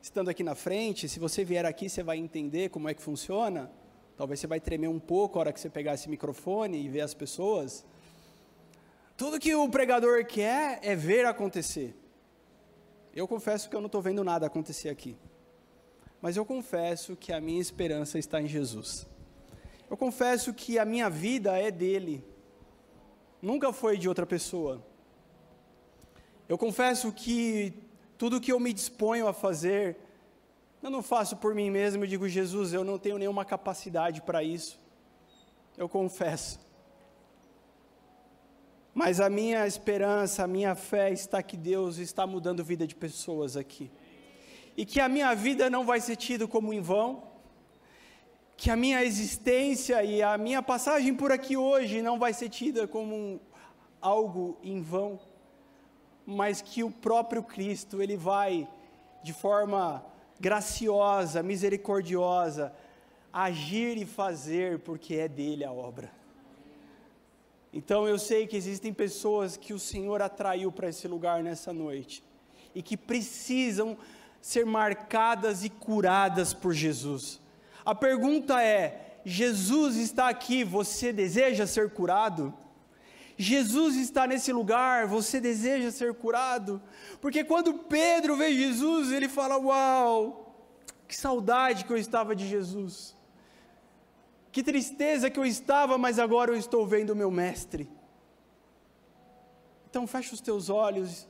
estando 0.00 0.30
aqui 0.30 0.44
na 0.44 0.54
frente, 0.54 1.08
se 1.08 1.18
você 1.18 1.42
vier 1.42 1.66
aqui, 1.66 1.88
você 1.88 2.00
vai 2.00 2.18
entender 2.18 2.68
como 2.68 2.88
é 2.88 2.94
que 2.94 3.02
funciona. 3.02 3.68
Talvez 4.16 4.38
você 4.38 4.46
vai 4.46 4.60
tremer 4.60 4.86
um 4.86 5.00
pouco 5.00 5.36
a 5.36 5.40
hora 5.40 5.52
que 5.52 5.58
você 5.58 5.68
pegar 5.68 5.94
esse 5.94 6.08
microfone 6.08 6.80
e 6.80 6.88
ver 6.88 7.00
as 7.00 7.12
pessoas. 7.12 7.84
Tudo 9.16 9.40
que 9.40 9.52
o 9.52 9.68
pregador 9.68 10.24
quer 10.24 10.78
é 10.80 10.94
ver 10.94 11.26
acontecer. 11.26 11.92
Eu 13.12 13.26
confesso 13.26 13.68
que 13.68 13.74
eu 13.74 13.80
não 13.80 13.86
estou 13.86 14.00
vendo 14.00 14.22
nada 14.22 14.46
acontecer 14.46 14.90
aqui 14.90 15.18
mas 16.20 16.36
eu 16.36 16.44
confesso 16.44 17.16
que 17.16 17.32
a 17.32 17.40
minha 17.40 17.60
esperança 17.60 18.18
está 18.18 18.40
em 18.40 18.46
Jesus. 18.46 19.06
Eu 19.88 19.96
confesso 19.96 20.52
que 20.52 20.78
a 20.78 20.84
minha 20.84 21.08
vida 21.08 21.58
é 21.58 21.70
dele, 21.70 22.24
nunca 23.40 23.72
foi 23.72 23.96
de 23.96 24.08
outra 24.08 24.26
pessoa. 24.26 24.84
Eu 26.48 26.58
confesso 26.58 27.10
que 27.12 27.72
tudo 28.18 28.40
que 28.40 28.52
eu 28.52 28.60
me 28.60 28.72
disponho 28.72 29.26
a 29.26 29.32
fazer, 29.32 29.96
eu 30.82 30.90
não 30.90 31.02
faço 31.02 31.36
por 31.36 31.54
mim 31.54 31.70
mesmo, 31.70 32.04
eu 32.04 32.08
digo, 32.08 32.28
Jesus, 32.28 32.72
eu 32.72 32.84
não 32.84 32.98
tenho 32.98 33.18
nenhuma 33.18 33.44
capacidade 33.44 34.20
para 34.20 34.42
isso. 34.42 34.78
Eu 35.76 35.88
confesso. 35.88 36.60
Mas 38.92 39.20
a 39.20 39.30
minha 39.30 39.66
esperança, 39.66 40.44
a 40.44 40.46
minha 40.46 40.74
fé 40.74 41.10
está 41.10 41.42
que 41.42 41.56
Deus 41.56 41.96
está 41.96 42.26
mudando 42.26 42.60
a 42.60 42.64
vida 42.64 42.86
de 42.86 42.94
pessoas 42.94 43.56
aqui 43.56 43.90
e 44.76 44.84
que 44.84 45.00
a 45.00 45.08
minha 45.08 45.34
vida 45.34 45.68
não 45.68 45.84
vai 45.84 46.00
ser 46.00 46.16
tida 46.16 46.46
como 46.46 46.72
em 46.72 46.80
vão, 46.80 47.22
que 48.56 48.70
a 48.70 48.76
minha 48.76 49.02
existência 49.04 50.02
e 50.04 50.22
a 50.22 50.36
minha 50.36 50.62
passagem 50.62 51.14
por 51.14 51.32
aqui 51.32 51.56
hoje 51.56 52.02
não 52.02 52.18
vai 52.18 52.32
ser 52.32 52.48
tida 52.48 52.86
como 52.86 53.40
algo 54.00 54.58
em 54.62 54.82
vão, 54.82 55.18
mas 56.26 56.60
que 56.60 56.84
o 56.84 56.90
próprio 56.90 57.42
Cristo, 57.42 58.02
ele 58.02 58.16
vai 58.16 58.68
de 59.22 59.32
forma 59.32 60.04
graciosa, 60.38 61.42
misericordiosa, 61.42 62.72
agir 63.32 63.96
e 63.96 64.06
fazer, 64.06 64.80
porque 64.80 65.14
é 65.14 65.28
dele 65.28 65.64
a 65.64 65.72
obra. 65.72 66.10
Então 67.72 68.08
eu 68.08 68.18
sei 68.18 68.46
que 68.46 68.56
existem 68.56 68.92
pessoas 68.92 69.56
que 69.56 69.72
o 69.72 69.78
Senhor 69.78 70.20
atraiu 70.20 70.72
para 70.72 70.88
esse 70.88 71.06
lugar 71.06 71.42
nessa 71.42 71.72
noite 71.72 72.22
e 72.74 72.82
que 72.82 72.96
precisam 72.96 73.96
ser 74.40 74.64
marcadas 74.64 75.64
e 75.64 75.68
curadas 75.68 76.54
por 76.54 76.72
Jesus. 76.72 77.40
A 77.84 77.94
pergunta 77.94 78.62
é: 78.62 79.20
Jesus 79.24 79.96
está 79.96 80.28
aqui, 80.28 80.64
você 80.64 81.12
deseja 81.12 81.66
ser 81.66 81.90
curado? 81.90 82.54
Jesus 83.36 83.96
está 83.96 84.26
nesse 84.26 84.52
lugar, 84.52 85.06
você 85.06 85.40
deseja 85.40 85.90
ser 85.90 86.12
curado? 86.14 86.80
Porque 87.20 87.42
quando 87.42 87.72
Pedro 87.72 88.36
vê 88.36 88.52
Jesus, 88.52 89.12
ele 89.12 89.28
fala: 89.28 89.58
Uau, 89.58 90.54
que 91.08 91.16
saudade 91.16 91.84
que 91.84 91.92
eu 91.92 91.96
estava 91.96 92.36
de 92.36 92.46
Jesus, 92.46 93.16
que 94.52 94.62
tristeza 94.62 95.30
que 95.30 95.40
eu 95.40 95.46
estava, 95.46 95.96
mas 95.96 96.18
agora 96.18 96.50
eu 96.50 96.56
estou 96.56 96.86
vendo 96.86 97.10
o 97.10 97.16
meu 97.16 97.30
Mestre. 97.30 97.90
Então 99.88 100.06
feche 100.06 100.34
os 100.34 100.40
teus 100.40 100.68
olhos 100.68 101.26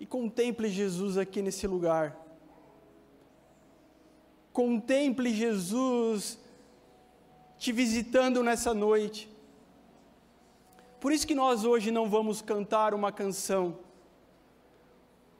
e 0.00 0.06
contemple 0.06 0.68
Jesus 0.68 1.16
aqui 1.16 1.42
nesse 1.42 1.66
lugar. 1.66 2.16
Contemple 4.52 5.32
Jesus 5.32 6.38
te 7.58 7.72
visitando 7.72 8.42
nessa 8.42 8.72
noite. 8.72 9.28
Por 11.00 11.12
isso 11.12 11.26
que 11.26 11.34
nós 11.34 11.64
hoje 11.64 11.90
não 11.90 12.08
vamos 12.08 12.40
cantar 12.42 12.94
uma 12.94 13.12
canção, 13.12 13.78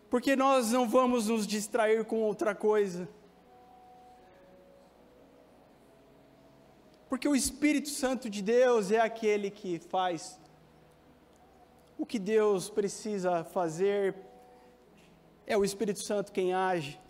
porque 0.09 0.37
nós 0.37 0.73
não 0.73 0.89
vamos 0.89 1.29
nos 1.29 1.47
distrair 1.47 2.05
com 2.05 2.21
outra 2.23 2.55
coisa. 2.55 3.09
Porque 7.09 7.27
o 7.27 7.35
Espírito 7.35 7.89
Santo 7.89 8.29
de 8.29 8.43
Deus 8.43 8.93
é 8.93 9.01
aquele 9.01 9.51
que 9.51 9.79
faz 9.79 10.39
o 11.99 12.07
que 12.07 12.19
Deus 12.19 12.71
precisa 12.71 13.43
fazer, 13.43 14.15
é 15.49 15.57
o 15.57 15.65
Espírito 15.65 16.01
Santo 16.01 16.31
quem 16.31 16.53
age. 16.53 17.01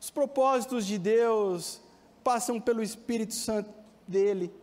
Os 0.00 0.08
propósitos 0.08 0.86
de 0.86 0.96
Deus 0.96 1.82
passam 2.22 2.60
pelo 2.60 2.80
Espírito 2.80 3.34
Santo 3.34 3.68
dele. 4.06 4.54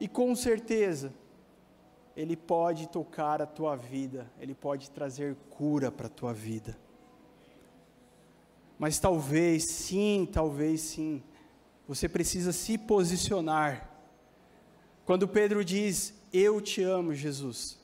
E 0.00 0.08
com 0.08 0.34
certeza, 0.34 1.14
Ele 2.16 2.36
pode 2.36 2.88
tocar 2.88 3.40
a 3.40 3.46
tua 3.46 3.76
vida, 3.76 4.28
Ele 4.40 4.54
pode 4.54 4.90
trazer 4.90 5.36
cura 5.48 5.92
para 5.92 6.08
a 6.08 6.10
tua 6.10 6.34
vida. 6.34 6.76
Mas 8.76 8.98
talvez 8.98 9.70
sim, 9.70 10.28
talvez 10.30 10.80
sim, 10.80 11.22
você 11.86 12.08
precisa 12.08 12.52
se 12.52 12.76
posicionar. 12.76 13.88
Quando 15.04 15.28
Pedro 15.28 15.64
diz, 15.64 16.12
Eu 16.38 16.60
te 16.60 16.82
amo, 16.82 17.14
Jesus, 17.14 17.78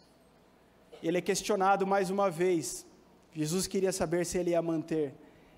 ele 1.03 1.17
é 1.17 1.23
questionado 1.23 1.87
mais 1.87 2.11
uma 2.11 2.29
vez. 2.29 2.85
Jesus 3.33 3.67
queria 3.67 3.93
saber 3.93 4.27
se 4.27 4.37
ele 4.37 4.51
ia 4.51 4.61
manter. 4.61 5.15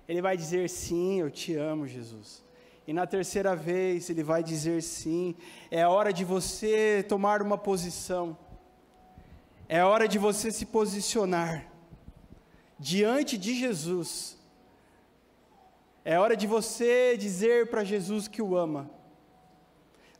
Ele 0.07 0.21
vai 0.21 0.37
dizer: 0.37 0.69
Sim, 0.69 1.19
eu 1.19 1.29
te 1.29 1.55
amo, 1.55 1.85
Jesus. 1.85 2.41
E 2.87 2.93
na 2.93 3.05
terceira 3.05 3.53
vez 3.53 4.09
ele 4.09 4.23
vai 4.23 4.41
dizer 4.41 4.81
sim. 4.81 5.35
É 5.69 5.85
hora 5.85 6.13
de 6.13 6.23
você 6.23 7.03
tomar 7.09 7.41
uma 7.41 7.57
posição. 7.57 8.37
É 9.67 9.83
hora 9.83 10.07
de 10.07 10.17
você 10.17 10.49
se 10.49 10.65
posicionar 10.65 11.69
diante 12.79 13.37
de 13.37 13.59
Jesus. 13.59 14.37
É 16.05 16.17
hora 16.17 16.37
de 16.37 16.47
você 16.47 17.17
dizer 17.17 17.69
para 17.69 17.83
Jesus 17.83 18.27
que 18.27 18.41
o 18.41 18.55
ama. 18.55 18.89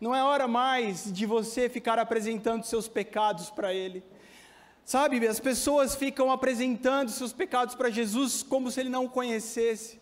Não 0.05 0.15
é 0.15 0.21
hora 0.21 0.47
mais 0.47 1.11
de 1.11 1.25
você 1.25 1.67
ficar 1.67 1.97
apresentando 1.97 2.63
seus 2.63 2.87
pecados 2.87 3.49
para 3.49 3.73
Ele. 3.73 4.03
Sabe, 4.85 5.27
as 5.27 5.39
pessoas 5.39 5.95
ficam 5.95 6.29
apresentando 6.29 7.09
seus 7.09 7.33
pecados 7.33 7.73
para 7.73 7.89
Jesus 7.89 8.43
como 8.43 8.69
se 8.69 8.79
Ele 8.79 8.89
não 8.89 9.05
o 9.05 9.09
conhecesse. 9.09 9.99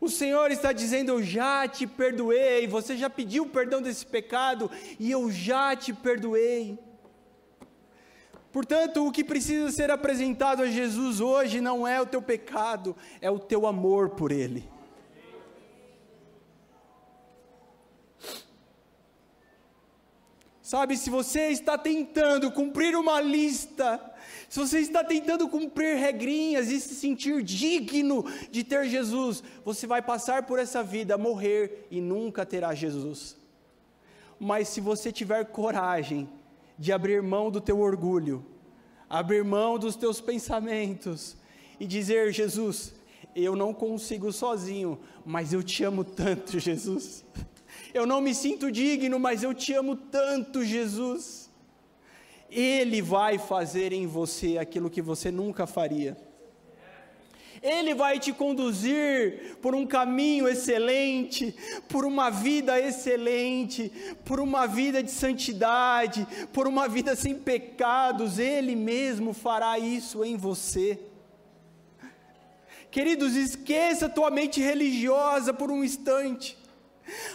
O 0.00 0.08
Senhor 0.08 0.50
está 0.50 0.72
dizendo: 0.72 1.10
Eu 1.10 1.22
já 1.22 1.68
te 1.68 1.86
perdoei. 1.86 2.66
Você 2.68 2.96
já 2.96 3.10
pediu 3.10 3.44
perdão 3.44 3.82
desse 3.82 4.06
pecado 4.06 4.70
e 4.98 5.10
eu 5.10 5.30
já 5.30 5.76
te 5.76 5.92
perdoei. 5.92 6.78
Portanto, 8.50 9.06
o 9.06 9.12
que 9.12 9.22
precisa 9.22 9.70
ser 9.70 9.90
apresentado 9.90 10.62
a 10.62 10.66
Jesus 10.68 11.20
hoje 11.20 11.60
não 11.60 11.86
é 11.86 12.00
o 12.00 12.06
teu 12.06 12.22
pecado, 12.22 12.96
é 13.20 13.30
o 13.30 13.38
teu 13.38 13.66
amor 13.66 14.08
por 14.08 14.32
Ele. 14.32 14.77
Sabe, 20.68 20.98
se 20.98 21.08
você 21.08 21.48
está 21.48 21.78
tentando 21.78 22.52
cumprir 22.52 22.94
uma 22.94 23.22
lista 23.22 23.98
se 24.48 24.58
você 24.58 24.78
está 24.80 25.04
tentando 25.04 25.46
cumprir 25.46 25.96
regrinhas 25.96 26.68
e 26.70 26.80
se 26.80 26.94
sentir 26.94 27.42
digno 27.42 28.24
de 28.50 28.64
ter 28.64 28.88
Jesus, 28.88 29.42
você 29.62 29.86
vai 29.86 30.00
passar 30.00 30.44
por 30.44 30.58
essa 30.58 30.82
vida, 30.82 31.18
morrer 31.18 31.86
e 31.90 32.00
nunca 32.00 32.46
terá 32.46 32.74
Jesus. 32.74 33.36
Mas 34.40 34.68
se 34.68 34.80
você 34.80 35.12
tiver 35.12 35.44
coragem 35.46 36.28
de 36.78 36.92
abrir 36.92 37.22
mão 37.22 37.50
do 37.50 37.60
teu 37.60 37.78
orgulho, 37.78 38.44
abrir 39.08 39.44
mão 39.44 39.78
dos 39.78 39.96
teus 39.96 40.18
pensamentos 40.18 41.36
e 41.78 41.86
dizer: 41.86 42.32
Jesus, 42.32 42.94
eu 43.36 43.54
não 43.54 43.74
consigo 43.74 44.32
sozinho, 44.32 44.98
mas 45.26 45.52
eu 45.52 45.62
te 45.62 45.84
amo 45.84 46.04
tanto, 46.04 46.56
Jesus. 46.60 47.22
Eu 47.92 48.06
não 48.06 48.20
me 48.20 48.34
sinto 48.34 48.70
digno, 48.70 49.18
mas 49.18 49.42
eu 49.42 49.54
te 49.54 49.72
amo 49.72 49.96
tanto, 49.96 50.64
Jesus. 50.64 51.48
Ele 52.50 53.02
vai 53.02 53.38
fazer 53.38 53.92
em 53.92 54.06
você 54.06 54.58
aquilo 54.58 54.90
que 54.90 55.02
você 55.02 55.30
nunca 55.30 55.66
faria. 55.66 56.16
Ele 57.62 57.94
vai 57.94 58.18
te 58.18 58.32
conduzir 58.32 59.56
por 59.60 59.74
um 59.74 59.86
caminho 59.86 60.46
excelente, 60.46 61.54
por 61.88 62.04
uma 62.04 62.30
vida 62.30 62.80
excelente, 62.80 63.90
por 64.24 64.40
uma 64.40 64.66
vida 64.66 65.02
de 65.02 65.10
santidade, 65.10 66.26
por 66.52 66.68
uma 66.68 66.88
vida 66.88 67.16
sem 67.16 67.34
pecados. 67.34 68.38
Ele 68.38 68.76
mesmo 68.76 69.32
fará 69.32 69.78
isso 69.78 70.24
em 70.24 70.36
você. 70.36 71.00
Queridos, 72.90 73.36
esqueça 73.36 74.08
tua 74.08 74.30
mente 74.30 74.60
religiosa 74.60 75.52
por 75.52 75.70
um 75.70 75.84
instante. 75.84 76.57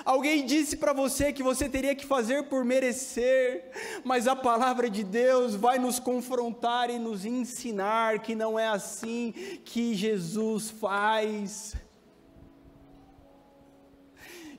Alguém 0.05 0.45
disse 0.45 0.77
para 0.77 0.93
você 0.93 1.31
que 1.33 1.41
você 1.41 1.67
teria 1.67 1.95
que 1.95 2.05
fazer 2.05 2.43
por 2.43 2.63
merecer, 2.63 3.71
mas 4.03 4.27
a 4.27 4.35
palavra 4.35 4.89
de 4.89 5.03
Deus 5.03 5.55
vai 5.55 5.79
nos 5.79 5.99
confrontar 5.99 6.89
e 6.89 6.99
nos 6.99 7.25
ensinar 7.25 8.19
que 8.19 8.35
não 8.35 8.57
é 8.57 8.67
assim 8.67 9.33
que 9.65 9.95
Jesus 9.95 10.69
faz. 10.69 11.75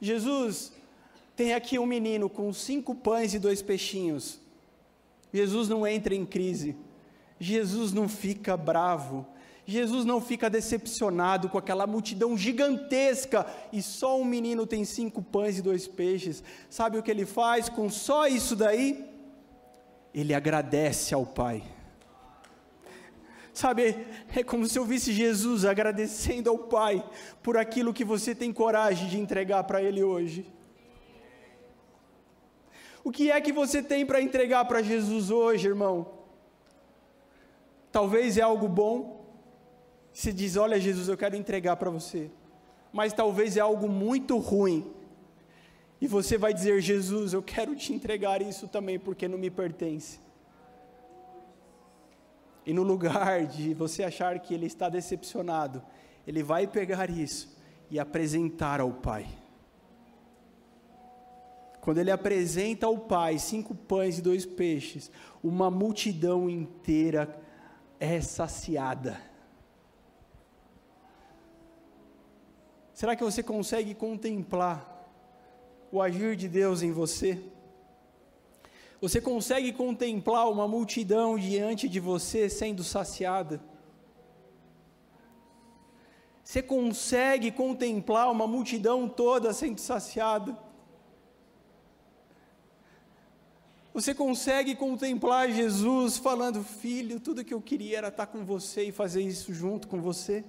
Jesus 0.01 0.73
tem 1.37 1.55
aqui 1.55 1.79
um 1.79 1.87
menino 1.87 2.29
com 2.29 2.53
cinco 2.53 2.95
pães 2.95 3.35
e 3.35 3.39
dois 3.39 3.63
peixinhos. 3.63 4.41
Jesus 5.33 5.69
não 5.69 5.87
entra 5.87 6.15
em 6.15 6.25
crise, 6.25 6.77
Jesus 7.41 7.93
não 7.93 8.09
fica 8.09 8.57
bravo, 8.57 9.27
Jesus 9.67 10.05
não 10.05 10.21
fica 10.21 10.51
decepcionado 10.51 11.49
com 11.49 11.57
aquela 11.57 11.87
multidão 11.87 12.37
gigantesca 12.37 13.47
e 13.73 13.81
só 13.81 14.21
um 14.21 14.25
menino 14.25 14.67
tem 14.67 14.85
cinco 14.85 15.23
pães 15.23 15.59
e 15.59 15.63
dois 15.63 15.89
peixes. 15.89 16.45
Sabe 16.69 16.99
o 16.99 17.03
que 17.03 17.11
ele 17.11 17.25
faz 17.25 17.69
com 17.69 17.89
só 17.89 18.27
isso 18.27 18.55
daí? 18.55 19.09
Ele 20.13 20.35
agradece 20.35 21.15
ao 21.15 21.25
Pai. 21.25 21.63
Sabe, 23.55 24.07
é 24.35 24.43
como 24.43 24.67
se 24.67 24.79
eu 24.79 24.85
visse 24.85 25.13
Jesus 25.13 25.65
agradecendo 25.65 26.51
ao 26.51 26.59
Pai 26.59 27.03
por 27.43 27.57
aquilo 27.57 27.95
que 27.95 28.05
você 28.05 28.35
tem 28.35 28.53
coragem 28.53 29.09
de 29.09 29.19
entregar 29.19 29.65
para 29.65 29.81
Ele 29.81 30.03
hoje. 30.03 30.45
O 33.05 33.13
que 33.13 33.31
é 33.31 33.41
que 33.41 33.53
você 33.53 33.83
tem 33.83 34.05
para 34.05 34.21
entregar 34.21 34.65
para 34.65 34.83
Jesus 34.83 35.31
hoje, 35.31 35.69
irmão? 35.69 36.11
Talvez 37.93 38.37
é 38.37 38.41
algo 38.43 38.67
bom, 38.67 39.24
se 40.15 40.33
diz: 40.33 40.57
Olha, 40.57 40.81
Jesus, 40.81 41.09
eu 41.09 41.17
quero 41.17 41.37
entregar 41.37 41.77
para 41.77 41.91
você, 41.91 42.31
mas 42.93 43.13
talvez 43.13 43.59
é 43.59 43.61
algo 43.61 43.89
muito 43.89 44.39
ruim, 44.39 44.91
e 46.01 46.07
você 46.07 46.39
vai 46.39 46.55
dizer: 46.55 46.81
Jesus, 46.81 47.33
eu 47.33 47.43
quero 47.43 47.75
te 47.75 47.93
entregar 47.93 48.41
isso 48.41 48.69
também, 48.69 48.99
porque 48.99 49.27
não 49.27 49.37
me 49.37 49.51
pertence. 49.51 50.21
E 52.65 52.73
no 52.73 52.83
lugar 52.83 53.47
de 53.47 53.75
você 53.75 54.05
achar 54.05 54.39
que 54.39 54.55
ele 54.55 54.67
está 54.67 54.89
decepcionado, 54.89 55.83
ele 56.27 56.43
vai 56.43 56.67
pegar 56.67 57.11
isso 57.11 57.55
e 57.91 57.99
apresentar 57.99 58.81
ao 58.81 58.93
Pai. 58.93 59.27
Quando 61.81 61.99
ele 61.99 62.11
apresenta 62.11 62.87
ao 62.87 62.97
Pai 62.97 63.39
cinco 63.39 63.75
pães 63.75 64.19
e 64.19 64.23
dois 64.23 64.47
peixes, 64.47 65.11
uma 65.43 65.71
multidão 65.71 66.49
inteira 66.49 67.39
é 68.01 68.21
saciada. 68.21 69.34
Será 72.95 73.17
que 73.17 73.25
você 73.25 73.43
consegue 73.43 73.93
contemplar 73.93 74.89
o 75.91 76.01
agir 76.01 76.37
de 76.37 76.49
Deus 76.49 76.81
em 76.81 76.93
você? 76.93 77.43
Você 79.01 79.21
consegue 79.21 79.73
contemplar 79.73 80.49
uma 80.49 80.69
multidão 80.69 81.37
diante 81.37 81.89
de 81.89 81.99
você 81.99 82.49
sendo 82.49 82.85
saciada? 82.85 83.61
Você 86.45 86.63
consegue 86.63 87.51
contemplar 87.51 88.31
uma 88.31 88.47
multidão 88.47 89.09
toda 89.09 89.53
sendo 89.53 89.81
saciada? 89.81 90.57
Você 93.93 94.15
consegue 94.15 94.77
contemplar 94.77 95.51
Jesus 95.51 96.17
falando, 96.17 96.63
filho, 96.63 97.19
tudo 97.19 97.45
que 97.45 97.55
eu 97.55 97.61
queria 97.61 97.99
era 97.99 98.09
estar 98.09 98.27
com 98.27 98.45
você 98.45 98.85
e 98.85 98.93
fazer 98.93 99.23
isso 99.23 99.53
junto 99.53 99.89
com 99.89 100.01
você? 100.01 100.45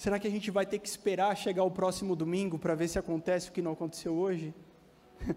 Será 0.00 0.18
que 0.18 0.26
a 0.26 0.30
gente 0.30 0.50
vai 0.50 0.64
ter 0.64 0.78
que 0.78 0.88
esperar 0.88 1.36
chegar 1.36 1.62
o 1.62 1.70
próximo 1.70 2.16
domingo 2.16 2.58
para 2.58 2.74
ver 2.74 2.88
se 2.88 2.98
acontece 2.98 3.50
o 3.50 3.52
que 3.52 3.60
não 3.60 3.72
aconteceu 3.72 4.14
hoje? 4.14 4.54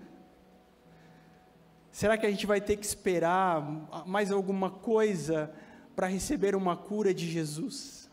Será 1.91 2.17
que 2.17 2.25
a 2.25 2.29
gente 2.29 2.45
vai 2.45 2.61
ter 2.61 2.77
que 2.77 2.85
esperar 2.85 3.61
mais 4.07 4.31
alguma 4.31 4.71
coisa 4.71 5.53
para 5.93 6.07
receber 6.07 6.55
uma 6.55 6.77
cura 6.77 7.13
de 7.13 7.29
Jesus? 7.29 8.09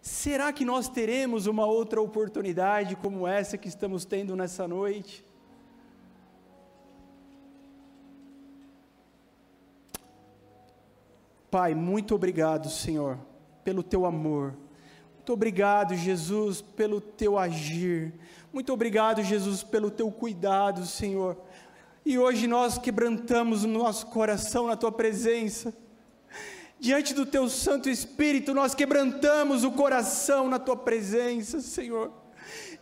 Será 0.00 0.52
que 0.52 0.64
nós 0.64 0.88
teremos 0.88 1.48
uma 1.48 1.66
outra 1.66 2.00
oportunidade 2.00 2.94
como 2.94 3.26
essa 3.26 3.58
que 3.58 3.66
estamos 3.66 4.04
tendo 4.04 4.36
nessa 4.36 4.68
noite? 4.68 5.26
Pai, 11.50 11.74
muito 11.74 12.14
obrigado, 12.14 12.70
Senhor, 12.70 13.18
pelo 13.64 13.82
teu 13.82 14.06
amor 14.06 14.56
muito 15.26 15.32
obrigado, 15.32 15.96
Jesus, 15.96 16.60
pelo 16.60 17.00
teu 17.00 17.36
agir. 17.36 18.14
Muito 18.52 18.72
obrigado, 18.72 19.24
Jesus, 19.24 19.60
pelo 19.60 19.90
teu 19.90 20.08
cuidado, 20.08 20.86
Senhor. 20.86 21.36
E 22.04 22.16
hoje 22.16 22.46
nós 22.46 22.78
quebrantamos 22.78 23.64
o 23.64 23.66
nosso 23.66 24.06
coração 24.06 24.68
na 24.68 24.76
tua 24.76 24.92
presença. 24.92 25.74
Diante 26.78 27.12
do 27.12 27.26
teu 27.26 27.48
Santo 27.48 27.88
Espírito, 27.88 28.54
nós 28.54 28.72
quebrantamos 28.72 29.64
o 29.64 29.72
coração 29.72 30.48
na 30.48 30.60
tua 30.60 30.76
presença, 30.76 31.60
Senhor 31.60 32.12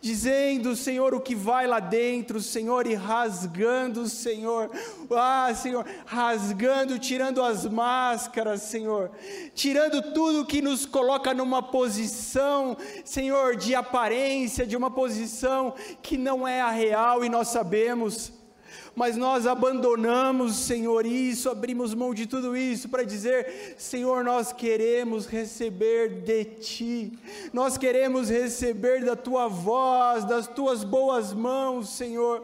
dizendo, 0.01 0.75
Senhor, 0.75 1.13
o 1.13 1.19
que 1.19 1.33
vai 1.33 1.65
lá 1.65 1.79
dentro, 1.79 2.39
Senhor, 2.41 2.85
e 2.87 2.93
rasgando, 2.93 4.07
Senhor, 4.07 4.69
ah, 5.11 5.53
Senhor, 5.55 5.85
rasgando, 6.05 6.99
tirando 6.99 7.41
as 7.41 7.65
máscaras, 7.65 8.61
Senhor, 8.61 9.11
tirando 9.53 10.13
tudo 10.13 10.45
que 10.45 10.61
nos 10.61 10.85
coloca 10.85 11.33
numa 11.33 11.61
posição, 11.61 12.77
Senhor, 13.03 13.55
de 13.55 13.73
aparência, 13.73 14.65
de 14.65 14.77
uma 14.77 14.91
posição 14.91 15.73
que 16.01 16.17
não 16.17 16.47
é 16.47 16.61
a 16.61 16.69
real 16.69 17.25
e 17.25 17.29
nós 17.29 17.47
sabemos 17.47 18.31
mas 18.95 19.17
nós 19.17 19.45
abandonamos, 19.45 20.55
Senhor, 20.55 21.05
isso, 21.05 21.49
abrimos 21.49 21.93
mão 21.93 22.13
de 22.13 22.25
tudo 22.25 22.55
isso 22.55 22.87
para 22.87 23.03
dizer: 23.03 23.75
Senhor, 23.77 24.23
nós 24.23 24.53
queremos 24.53 25.25
receber 25.25 26.21
de 26.21 26.45
Ti, 26.45 27.11
nós 27.51 27.77
queremos 27.77 28.29
receber 28.29 29.03
da 29.03 29.15
Tua 29.15 29.47
voz, 29.47 30.23
das 30.23 30.47
Tuas 30.47 30.83
boas 30.83 31.33
mãos, 31.33 31.89
Senhor. 31.89 32.43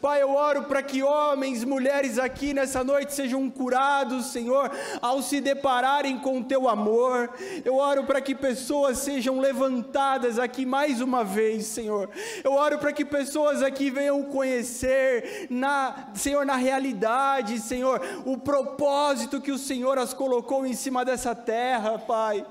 Pai, 0.00 0.22
eu 0.22 0.30
oro 0.30 0.64
para 0.64 0.82
que 0.82 1.02
homens, 1.02 1.64
mulheres 1.64 2.18
aqui 2.18 2.54
nessa 2.54 2.82
noite 2.82 3.12
sejam 3.12 3.50
curados, 3.50 4.26
Senhor, 4.26 4.70
ao 5.02 5.20
se 5.20 5.40
depararem 5.40 6.18
com 6.18 6.38
o 6.38 6.44
Teu 6.44 6.66
amor. 6.66 7.30
Eu 7.62 7.76
oro 7.76 8.04
para 8.04 8.22
que 8.22 8.34
pessoas 8.34 8.98
sejam 8.98 9.38
levantadas 9.38 10.38
aqui 10.38 10.64
mais 10.64 11.02
uma 11.02 11.22
vez, 11.22 11.66
Senhor. 11.66 12.08
Eu 12.42 12.52
oro 12.54 12.78
para 12.78 12.92
que 12.92 13.04
pessoas 13.04 13.62
aqui 13.62 13.90
venham 13.90 14.22
conhecer 14.22 15.46
na 15.50 15.89
Senhor, 16.14 16.44
na 16.44 16.56
realidade, 16.56 17.58
Senhor, 17.60 18.00
o 18.24 18.38
propósito 18.38 19.40
que 19.40 19.52
o 19.52 19.58
Senhor 19.58 19.98
as 19.98 20.12
colocou 20.12 20.66
em 20.66 20.74
cima 20.74 21.04
dessa 21.04 21.34
terra, 21.34 21.98
Pai. 21.98 22.46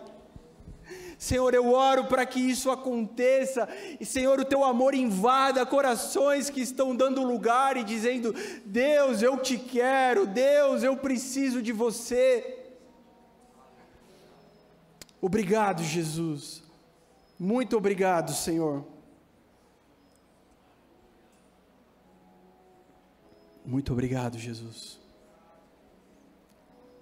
Senhor, 1.18 1.54
eu 1.54 1.74
oro 1.74 2.06
para 2.06 2.26
que 2.26 2.40
isso 2.40 2.72
aconteça, 2.72 3.68
e 4.00 4.06
Senhor, 4.06 4.40
o 4.40 4.46
teu 4.46 4.64
amor 4.64 4.94
invada 4.94 5.66
corações 5.66 6.50
que 6.50 6.62
estão 6.62 6.96
dando 6.96 7.22
lugar 7.24 7.76
e 7.76 7.84
dizendo: 7.84 8.34
Deus, 8.66 9.22
eu 9.22 9.38
te 9.38 9.58
quero, 9.58 10.26
Deus, 10.26 10.82
eu 10.82 10.96
preciso 10.96 11.62
de 11.62 11.74
você. 11.74 12.58
Obrigado, 15.22 15.84
Jesus. 15.84 16.64
Muito 17.38 17.76
obrigado, 17.76 18.34
Senhor. 18.34 18.86
Muito 23.70 23.94
obrigado, 23.94 24.36
Jesus. 24.40 25.00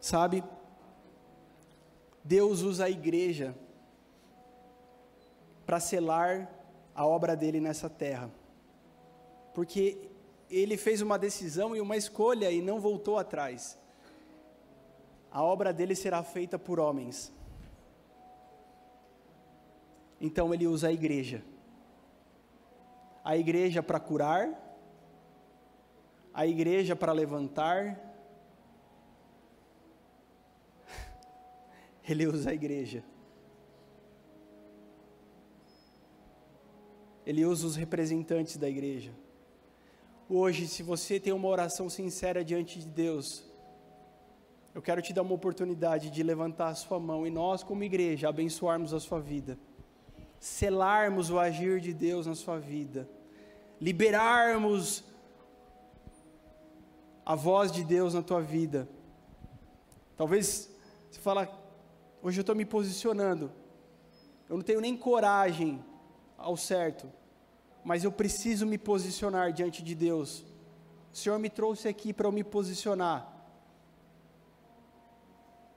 Sabe, 0.01 0.43
Deus 2.21 2.61
usa 2.61 2.83
a 2.83 2.89
igreja 2.89 3.55
para 5.65 5.79
selar 5.79 6.51
a 6.93 7.05
obra 7.05 7.37
dele 7.37 7.61
nessa 7.61 7.89
terra, 7.89 8.29
porque 9.53 10.09
ele 10.49 10.75
fez 10.75 11.01
uma 11.01 11.17
decisão 11.17 11.73
e 11.73 11.79
uma 11.79 11.95
escolha 11.95 12.51
e 12.51 12.61
não 12.61 12.81
voltou 12.81 13.17
atrás. 13.17 13.79
A 15.31 15.41
obra 15.41 15.71
dele 15.71 15.95
será 15.95 16.21
feita 16.21 16.59
por 16.59 16.81
homens. 16.81 17.31
Então 20.19 20.53
ele 20.53 20.67
usa 20.67 20.89
a 20.89 20.91
igreja. 20.91 21.41
A 23.23 23.37
igreja 23.37 23.81
para 23.81 24.01
curar, 24.01 24.66
a 26.37 26.45
igreja 26.45 26.95
para 26.95 27.11
levantar, 27.11 27.99
ele 32.07 32.27
usa 32.27 32.51
a 32.51 32.53
igreja. 32.53 33.03
Ele 37.25 37.43
usa 37.43 37.65
os 37.65 37.75
representantes 37.75 38.55
da 38.55 38.69
igreja. 38.69 39.11
Hoje, 40.29 40.67
se 40.67 40.83
você 40.83 41.19
tem 41.19 41.33
uma 41.33 41.47
oração 41.47 41.89
sincera 41.89 42.45
diante 42.45 42.77
de 42.81 42.87
Deus, 42.87 43.43
eu 44.75 44.81
quero 44.81 45.01
te 45.01 45.11
dar 45.11 45.23
uma 45.23 45.33
oportunidade 45.33 46.11
de 46.11 46.21
levantar 46.21 46.67
a 46.67 46.75
sua 46.75 46.99
mão 46.99 47.25
e 47.25 47.31
nós, 47.31 47.63
como 47.63 47.83
igreja, 47.83 48.29
abençoarmos 48.29 48.93
a 48.93 48.99
sua 48.99 49.19
vida, 49.19 49.57
selarmos 50.39 51.31
o 51.31 51.39
agir 51.39 51.79
de 51.81 51.95
Deus 51.95 52.27
na 52.27 52.35
sua 52.35 52.59
vida, 52.59 53.09
liberarmos 53.81 55.03
a 57.27 57.35
voz 57.35 57.73
de 57.73 57.83
Deus 57.83 58.13
na 58.13 58.21
tua 58.21 58.41
vida. 58.41 58.87
Talvez 60.15 60.71
você 61.11 61.19
fala, 61.19 61.51
hoje 62.23 62.39
eu 62.39 62.41
estou 62.41 62.55
me 62.55 62.63
posicionando, 62.63 63.51
eu 64.47 64.55
não 64.55 64.63
tenho 64.63 64.79
nem 64.79 64.95
coragem 64.95 65.83
ao 66.37 66.55
certo, 66.55 67.11
mas 67.83 68.05
eu 68.05 68.13
preciso 68.13 68.65
me 68.65 68.77
posicionar 68.77 69.51
diante 69.51 69.83
de 69.83 69.93
Deus. 69.93 70.45
O 71.11 71.17
Senhor 71.17 71.37
me 71.37 71.49
trouxe 71.49 71.89
aqui 71.89 72.13
para 72.13 72.27
eu 72.27 72.31
me 72.31 72.45
posicionar. 72.45 73.29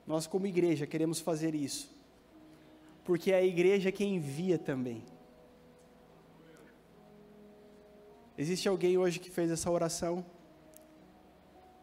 Nós, 0.06 0.28
como 0.28 0.46
igreja, 0.46 0.86
queremos 0.86 1.18
fazer 1.18 1.52
isso, 1.52 1.90
porque 3.02 3.32
é 3.32 3.38
a 3.38 3.44
igreja 3.44 3.90
que 3.90 4.04
envia 4.04 4.56
também. 4.56 5.02
Existe 8.38 8.68
alguém 8.68 8.96
hoje 8.96 9.18
que 9.18 9.30
fez 9.30 9.50
essa 9.50 9.68
oração? 9.68 10.24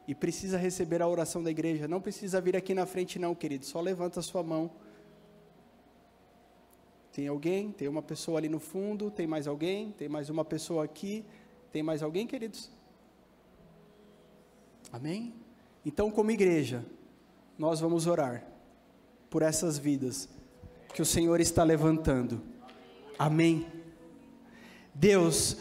E 0.07 0.15
precisa 0.15 0.57
receber 0.57 1.01
a 1.01 1.07
oração 1.07 1.43
da 1.43 1.51
igreja, 1.51 1.87
não 1.87 1.99
precisa 1.99 2.39
vir 2.39 2.55
aqui 2.55 2.73
na 2.73 2.85
frente, 2.85 3.19
não, 3.19 3.35
querido, 3.35 3.65
só 3.65 3.81
levanta 3.81 4.21
a 4.21 4.23
sua 4.23 4.41
mão. 4.41 4.71
Tem 7.11 7.27
alguém? 7.27 7.71
Tem 7.71 7.87
uma 7.87 8.01
pessoa 8.01 8.37
ali 8.37 8.47
no 8.47 8.59
fundo? 8.59 9.11
Tem 9.11 9.27
mais 9.27 9.47
alguém? 9.47 9.91
Tem 9.91 10.07
mais 10.07 10.29
uma 10.29 10.45
pessoa 10.45 10.85
aqui? 10.85 11.25
Tem 11.71 11.83
mais 11.83 12.01
alguém, 12.01 12.25
queridos? 12.25 12.69
Amém? 14.91 15.33
Então, 15.85 16.09
como 16.11 16.31
igreja, 16.31 16.85
nós 17.57 17.79
vamos 17.79 18.07
orar 18.07 18.45
por 19.29 19.41
essas 19.41 19.77
vidas 19.77 20.29
que 20.93 21.01
o 21.01 21.05
Senhor 21.05 21.41
está 21.41 21.63
levantando. 21.63 22.41
Amém. 23.17 23.65
Deus, 24.93 25.57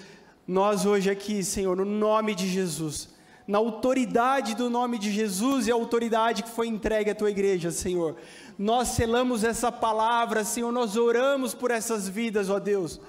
nós 0.46 0.84
hoje 0.84 1.10
aqui, 1.10 1.42
Senhor, 1.42 1.76
no 1.76 1.84
nome 1.84 2.34
de 2.34 2.46
Jesus, 2.46 3.15
na 3.46 3.58
autoridade 3.58 4.54
do 4.54 4.68
nome 4.68 4.98
de 4.98 5.10
Jesus 5.10 5.66
e 5.66 5.70
a 5.70 5.74
autoridade 5.74 6.42
que 6.42 6.50
foi 6.50 6.66
entregue 6.66 7.10
à 7.10 7.14
tua 7.14 7.30
igreja, 7.30 7.70
Senhor. 7.70 8.16
Nós 8.58 8.88
selamos 8.88 9.44
essa 9.44 9.70
palavra, 9.70 10.44
Senhor, 10.44 10.72
nós 10.72 10.96
oramos 10.96 11.54
por 11.54 11.70
essas 11.70 12.08
vidas, 12.08 12.50
ó 12.50 12.58
Deus. 12.58 13.00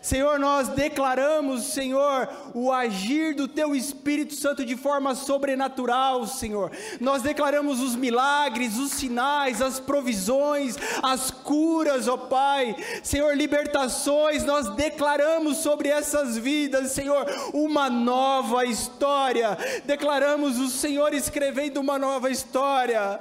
Senhor, 0.00 0.38
nós 0.38 0.68
declaramos, 0.68 1.64
Senhor, 1.64 2.28
o 2.54 2.70
agir 2.70 3.34
do 3.34 3.48
Teu 3.48 3.74
Espírito 3.74 4.34
Santo 4.34 4.64
de 4.64 4.76
forma 4.76 5.14
sobrenatural, 5.14 6.26
Senhor. 6.26 6.70
Nós 7.00 7.22
declaramos 7.22 7.80
os 7.80 7.96
milagres, 7.96 8.76
os 8.76 8.92
sinais, 8.92 9.60
as 9.60 9.80
provisões, 9.80 10.76
as 11.02 11.30
curas, 11.30 12.08
ó 12.08 12.16
Pai. 12.16 12.76
Senhor, 13.02 13.36
libertações, 13.36 14.44
nós 14.44 14.68
declaramos 14.76 15.58
sobre 15.58 15.88
essas 15.88 16.36
vidas, 16.36 16.92
Senhor, 16.92 17.26
uma 17.52 17.90
nova 17.90 18.64
história. 18.64 19.56
Declaramos 19.84 20.58
o 20.58 20.68
Senhor 20.68 21.12
escrevendo 21.14 21.80
uma 21.80 21.98
nova 21.98 22.30
história. 22.30 23.20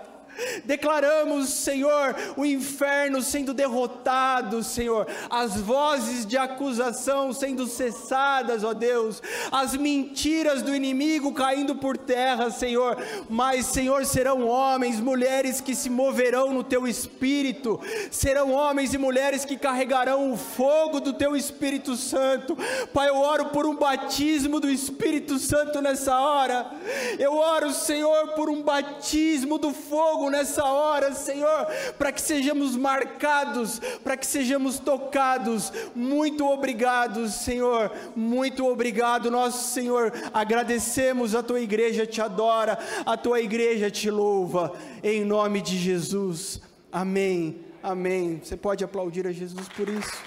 Declaramos, 0.65 1.49
Senhor, 1.49 2.15
o 2.36 2.45
inferno 2.45 3.21
sendo 3.21 3.53
derrotado, 3.53 4.63
Senhor, 4.63 5.07
as 5.29 5.59
vozes 5.59 6.25
de 6.25 6.38
acusação 6.38 7.31
sendo 7.33 7.67
cessadas, 7.67 8.63
ó 8.63 8.73
Deus, 8.73 9.21
as 9.51 9.75
mentiras 9.75 10.61
do 10.61 10.75
inimigo 10.75 11.33
caindo 11.33 11.75
por 11.75 11.97
terra, 11.97 12.49
Senhor. 12.49 12.97
Mas, 13.29 13.65
Senhor, 13.67 14.05
serão 14.05 14.47
homens, 14.47 14.99
mulheres 14.99 15.61
que 15.61 15.75
se 15.75 15.89
moverão 15.89 16.53
no 16.53 16.63
teu 16.63 16.88
espírito, 16.88 17.79
serão 18.11 18.51
homens 18.51 18.93
e 18.93 18.97
mulheres 18.97 19.45
que 19.45 19.57
carregarão 19.57 20.31
o 20.31 20.38
fogo 20.38 20.99
do 20.99 21.13
teu 21.13 21.36
Espírito 21.36 21.95
Santo. 21.95 22.57
Pai, 22.93 23.09
eu 23.09 23.17
oro 23.17 23.45
por 23.45 23.65
um 23.65 23.75
batismo 23.75 24.59
do 24.59 24.69
Espírito 24.69 25.38
Santo 25.38 25.81
nessa 25.81 26.19
hora. 26.19 26.71
Eu 27.19 27.33
oro, 27.33 27.71
Senhor, 27.71 28.29
por 28.29 28.49
um 28.49 28.61
batismo 28.61 29.57
do 29.57 29.73
fogo 29.73 30.24
fogo 30.26 30.30
nessa 30.30 30.63
hora, 30.63 31.13
Senhor, 31.13 31.67
para 31.97 32.11
que 32.11 32.21
sejamos 32.21 32.76
marcados, 32.76 33.80
para 34.03 34.17
que 34.17 34.26
sejamos 34.26 34.80
tocados. 34.80 35.71
Muito 35.93 36.45
obrigado, 36.47 37.28
Senhor, 37.28 37.91
muito 38.15 38.65
obrigado, 38.67 39.32
nosso 39.32 39.73
Senhor. 39.73 40.11
Agradecemos 40.34 41.36
a 41.36 41.43
tua 41.43 41.59
igreja, 41.59 42.05
te 42.05 42.21
adora, 42.21 42.78
a 43.05 43.17
tua 43.17 43.39
igreja 43.41 43.91
te 43.91 44.09
louva, 44.09 44.73
em 45.03 45.23
nome 45.23 45.61
de 45.61 45.78
Jesus. 45.78 46.61
Amém. 46.91 47.63
Amém. 47.84 48.41
Você 48.43 48.57
pode 48.57 48.84
aplaudir 48.84 49.28
a 49.28 49.32
Jesus 49.32 49.67
por 49.69 49.88
isso. 49.88 50.17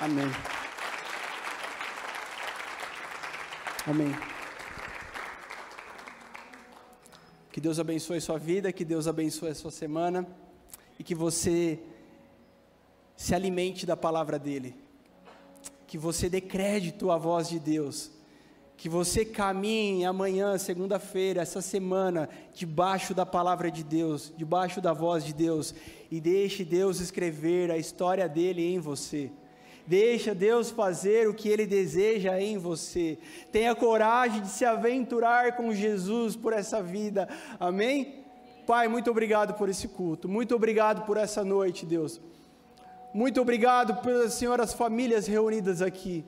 Amém. 0.00 0.30
Amém. 3.86 4.39
Que 7.52 7.60
Deus 7.60 7.80
abençoe 7.80 8.20
sua 8.20 8.38
vida, 8.38 8.72
que 8.72 8.84
Deus 8.84 9.08
abençoe 9.08 9.50
a 9.50 9.54
sua 9.54 9.72
semana 9.72 10.24
e 10.98 11.02
que 11.02 11.16
você 11.16 11.80
se 13.16 13.34
alimente 13.34 13.84
da 13.84 13.96
palavra 13.96 14.38
dele. 14.38 14.76
Que 15.86 15.98
você 15.98 16.28
dê 16.28 16.40
crédito 16.40 17.10
à 17.10 17.18
voz 17.18 17.48
de 17.48 17.58
Deus. 17.58 18.12
Que 18.76 18.88
você 18.88 19.24
caminhe 19.24 20.04
amanhã, 20.04 20.56
segunda-feira, 20.58 21.42
essa 21.42 21.60
semana, 21.60 22.28
debaixo 22.54 23.12
da 23.12 23.26
palavra 23.26 23.68
de 23.68 23.82
Deus, 23.82 24.32
debaixo 24.36 24.80
da 24.80 24.92
voz 24.92 25.24
de 25.24 25.34
Deus, 25.34 25.74
e 26.08 26.20
deixe 26.20 26.64
Deus 26.64 27.00
escrever 27.00 27.70
a 27.70 27.76
história 27.76 28.28
dele 28.28 28.62
em 28.62 28.78
você. 28.78 29.30
Deixa 29.86 30.34
Deus 30.34 30.70
fazer 30.70 31.28
o 31.28 31.34
que 31.34 31.48
Ele 31.48 31.66
deseja 31.66 32.40
em 32.40 32.58
você. 32.58 33.18
Tenha 33.50 33.74
coragem 33.74 34.42
de 34.42 34.48
se 34.48 34.64
aventurar 34.64 35.56
com 35.56 35.74
Jesus 35.74 36.36
por 36.36 36.52
essa 36.52 36.82
vida. 36.82 37.28
Amém? 37.58 38.24
Pai, 38.66 38.86
muito 38.88 39.10
obrigado 39.10 39.54
por 39.54 39.68
esse 39.68 39.88
culto. 39.88 40.28
Muito 40.28 40.54
obrigado 40.54 41.04
por 41.04 41.16
essa 41.16 41.44
noite, 41.44 41.84
Deus. 41.84 42.20
Muito 43.12 43.40
obrigado 43.40 44.00
pelas 44.02 44.34
senhoras 44.34 44.72
famílias 44.72 45.26
reunidas 45.26 45.82
aqui. 45.82 46.24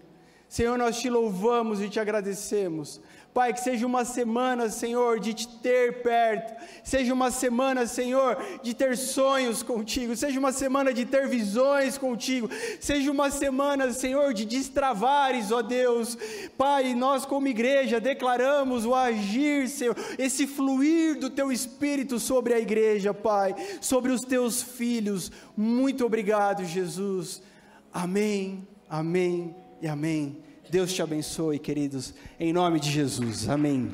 Senhor, 0.48 0.76
nós 0.76 0.98
te 0.98 1.08
louvamos 1.08 1.80
e 1.80 1.88
te 1.88 2.00
agradecemos. 2.00 3.00
Pai, 3.34 3.54
que 3.54 3.60
seja 3.60 3.86
uma 3.86 4.04
semana, 4.04 4.68
Senhor, 4.68 5.18
de 5.18 5.32
te 5.32 5.48
ter 5.48 6.02
perto, 6.02 6.52
seja 6.84 7.14
uma 7.14 7.30
semana, 7.30 7.86
Senhor, 7.86 8.36
de 8.62 8.74
ter 8.74 8.94
sonhos 8.94 9.62
contigo, 9.62 10.14
seja 10.14 10.38
uma 10.38 10.52
semana 10.52 10.92
de 10.92 11.06
ter 11.06 11.26
visões 11.26 11.96
contigo, 11.96 12.50
seja 12.78 13.10
uma 13.10 13.30
semana, 13.30 13.90
Senhor, 13.90 14.34
de 14.34 14.44
destravares, 14.44 15.50
ó 15.50 15.62
Deus. 15.62 16.18
Pai, 16.58 16.92
nós 16.92 17.24
como 17.24 17.48
igreja 17.48 17.98
declaramos 17.98 18.84
o 18.84 18.94
agir, 18.94 19.66
Senhor, 19.66 19.96
esse 20.18 20.46
fluir 20.46 21.18
do 21.18 21.30
teu 21.30 21.50
espírito 21.50 22.18
sobre 22.18 22.52
a 22.52 22.60
igreja, 22.60 23.14
Pai, 23.14 23.54
sobre 23.80 24.12
os 24.12 24.20
teus 24.20 24.62
filhos. 24.62 25.32
Muito 25.56 26.04
obrigado, 26.04 26.66
Jesus. 26.66 27.42
Amém, 27.90 28.68
amém 28.90 29.56
e 29.80 29.88
amém. 29.88 30.51
Deus 30.72 30.90
te 30.94 31.02
abençoe, 31.02 31.58
queridos, 31.58 32.14
em 32.40 32.50
nome 32.50 32.80
de 32.80 32.90
Jesus. 32.90 33.46
Amém. 33.46 33.92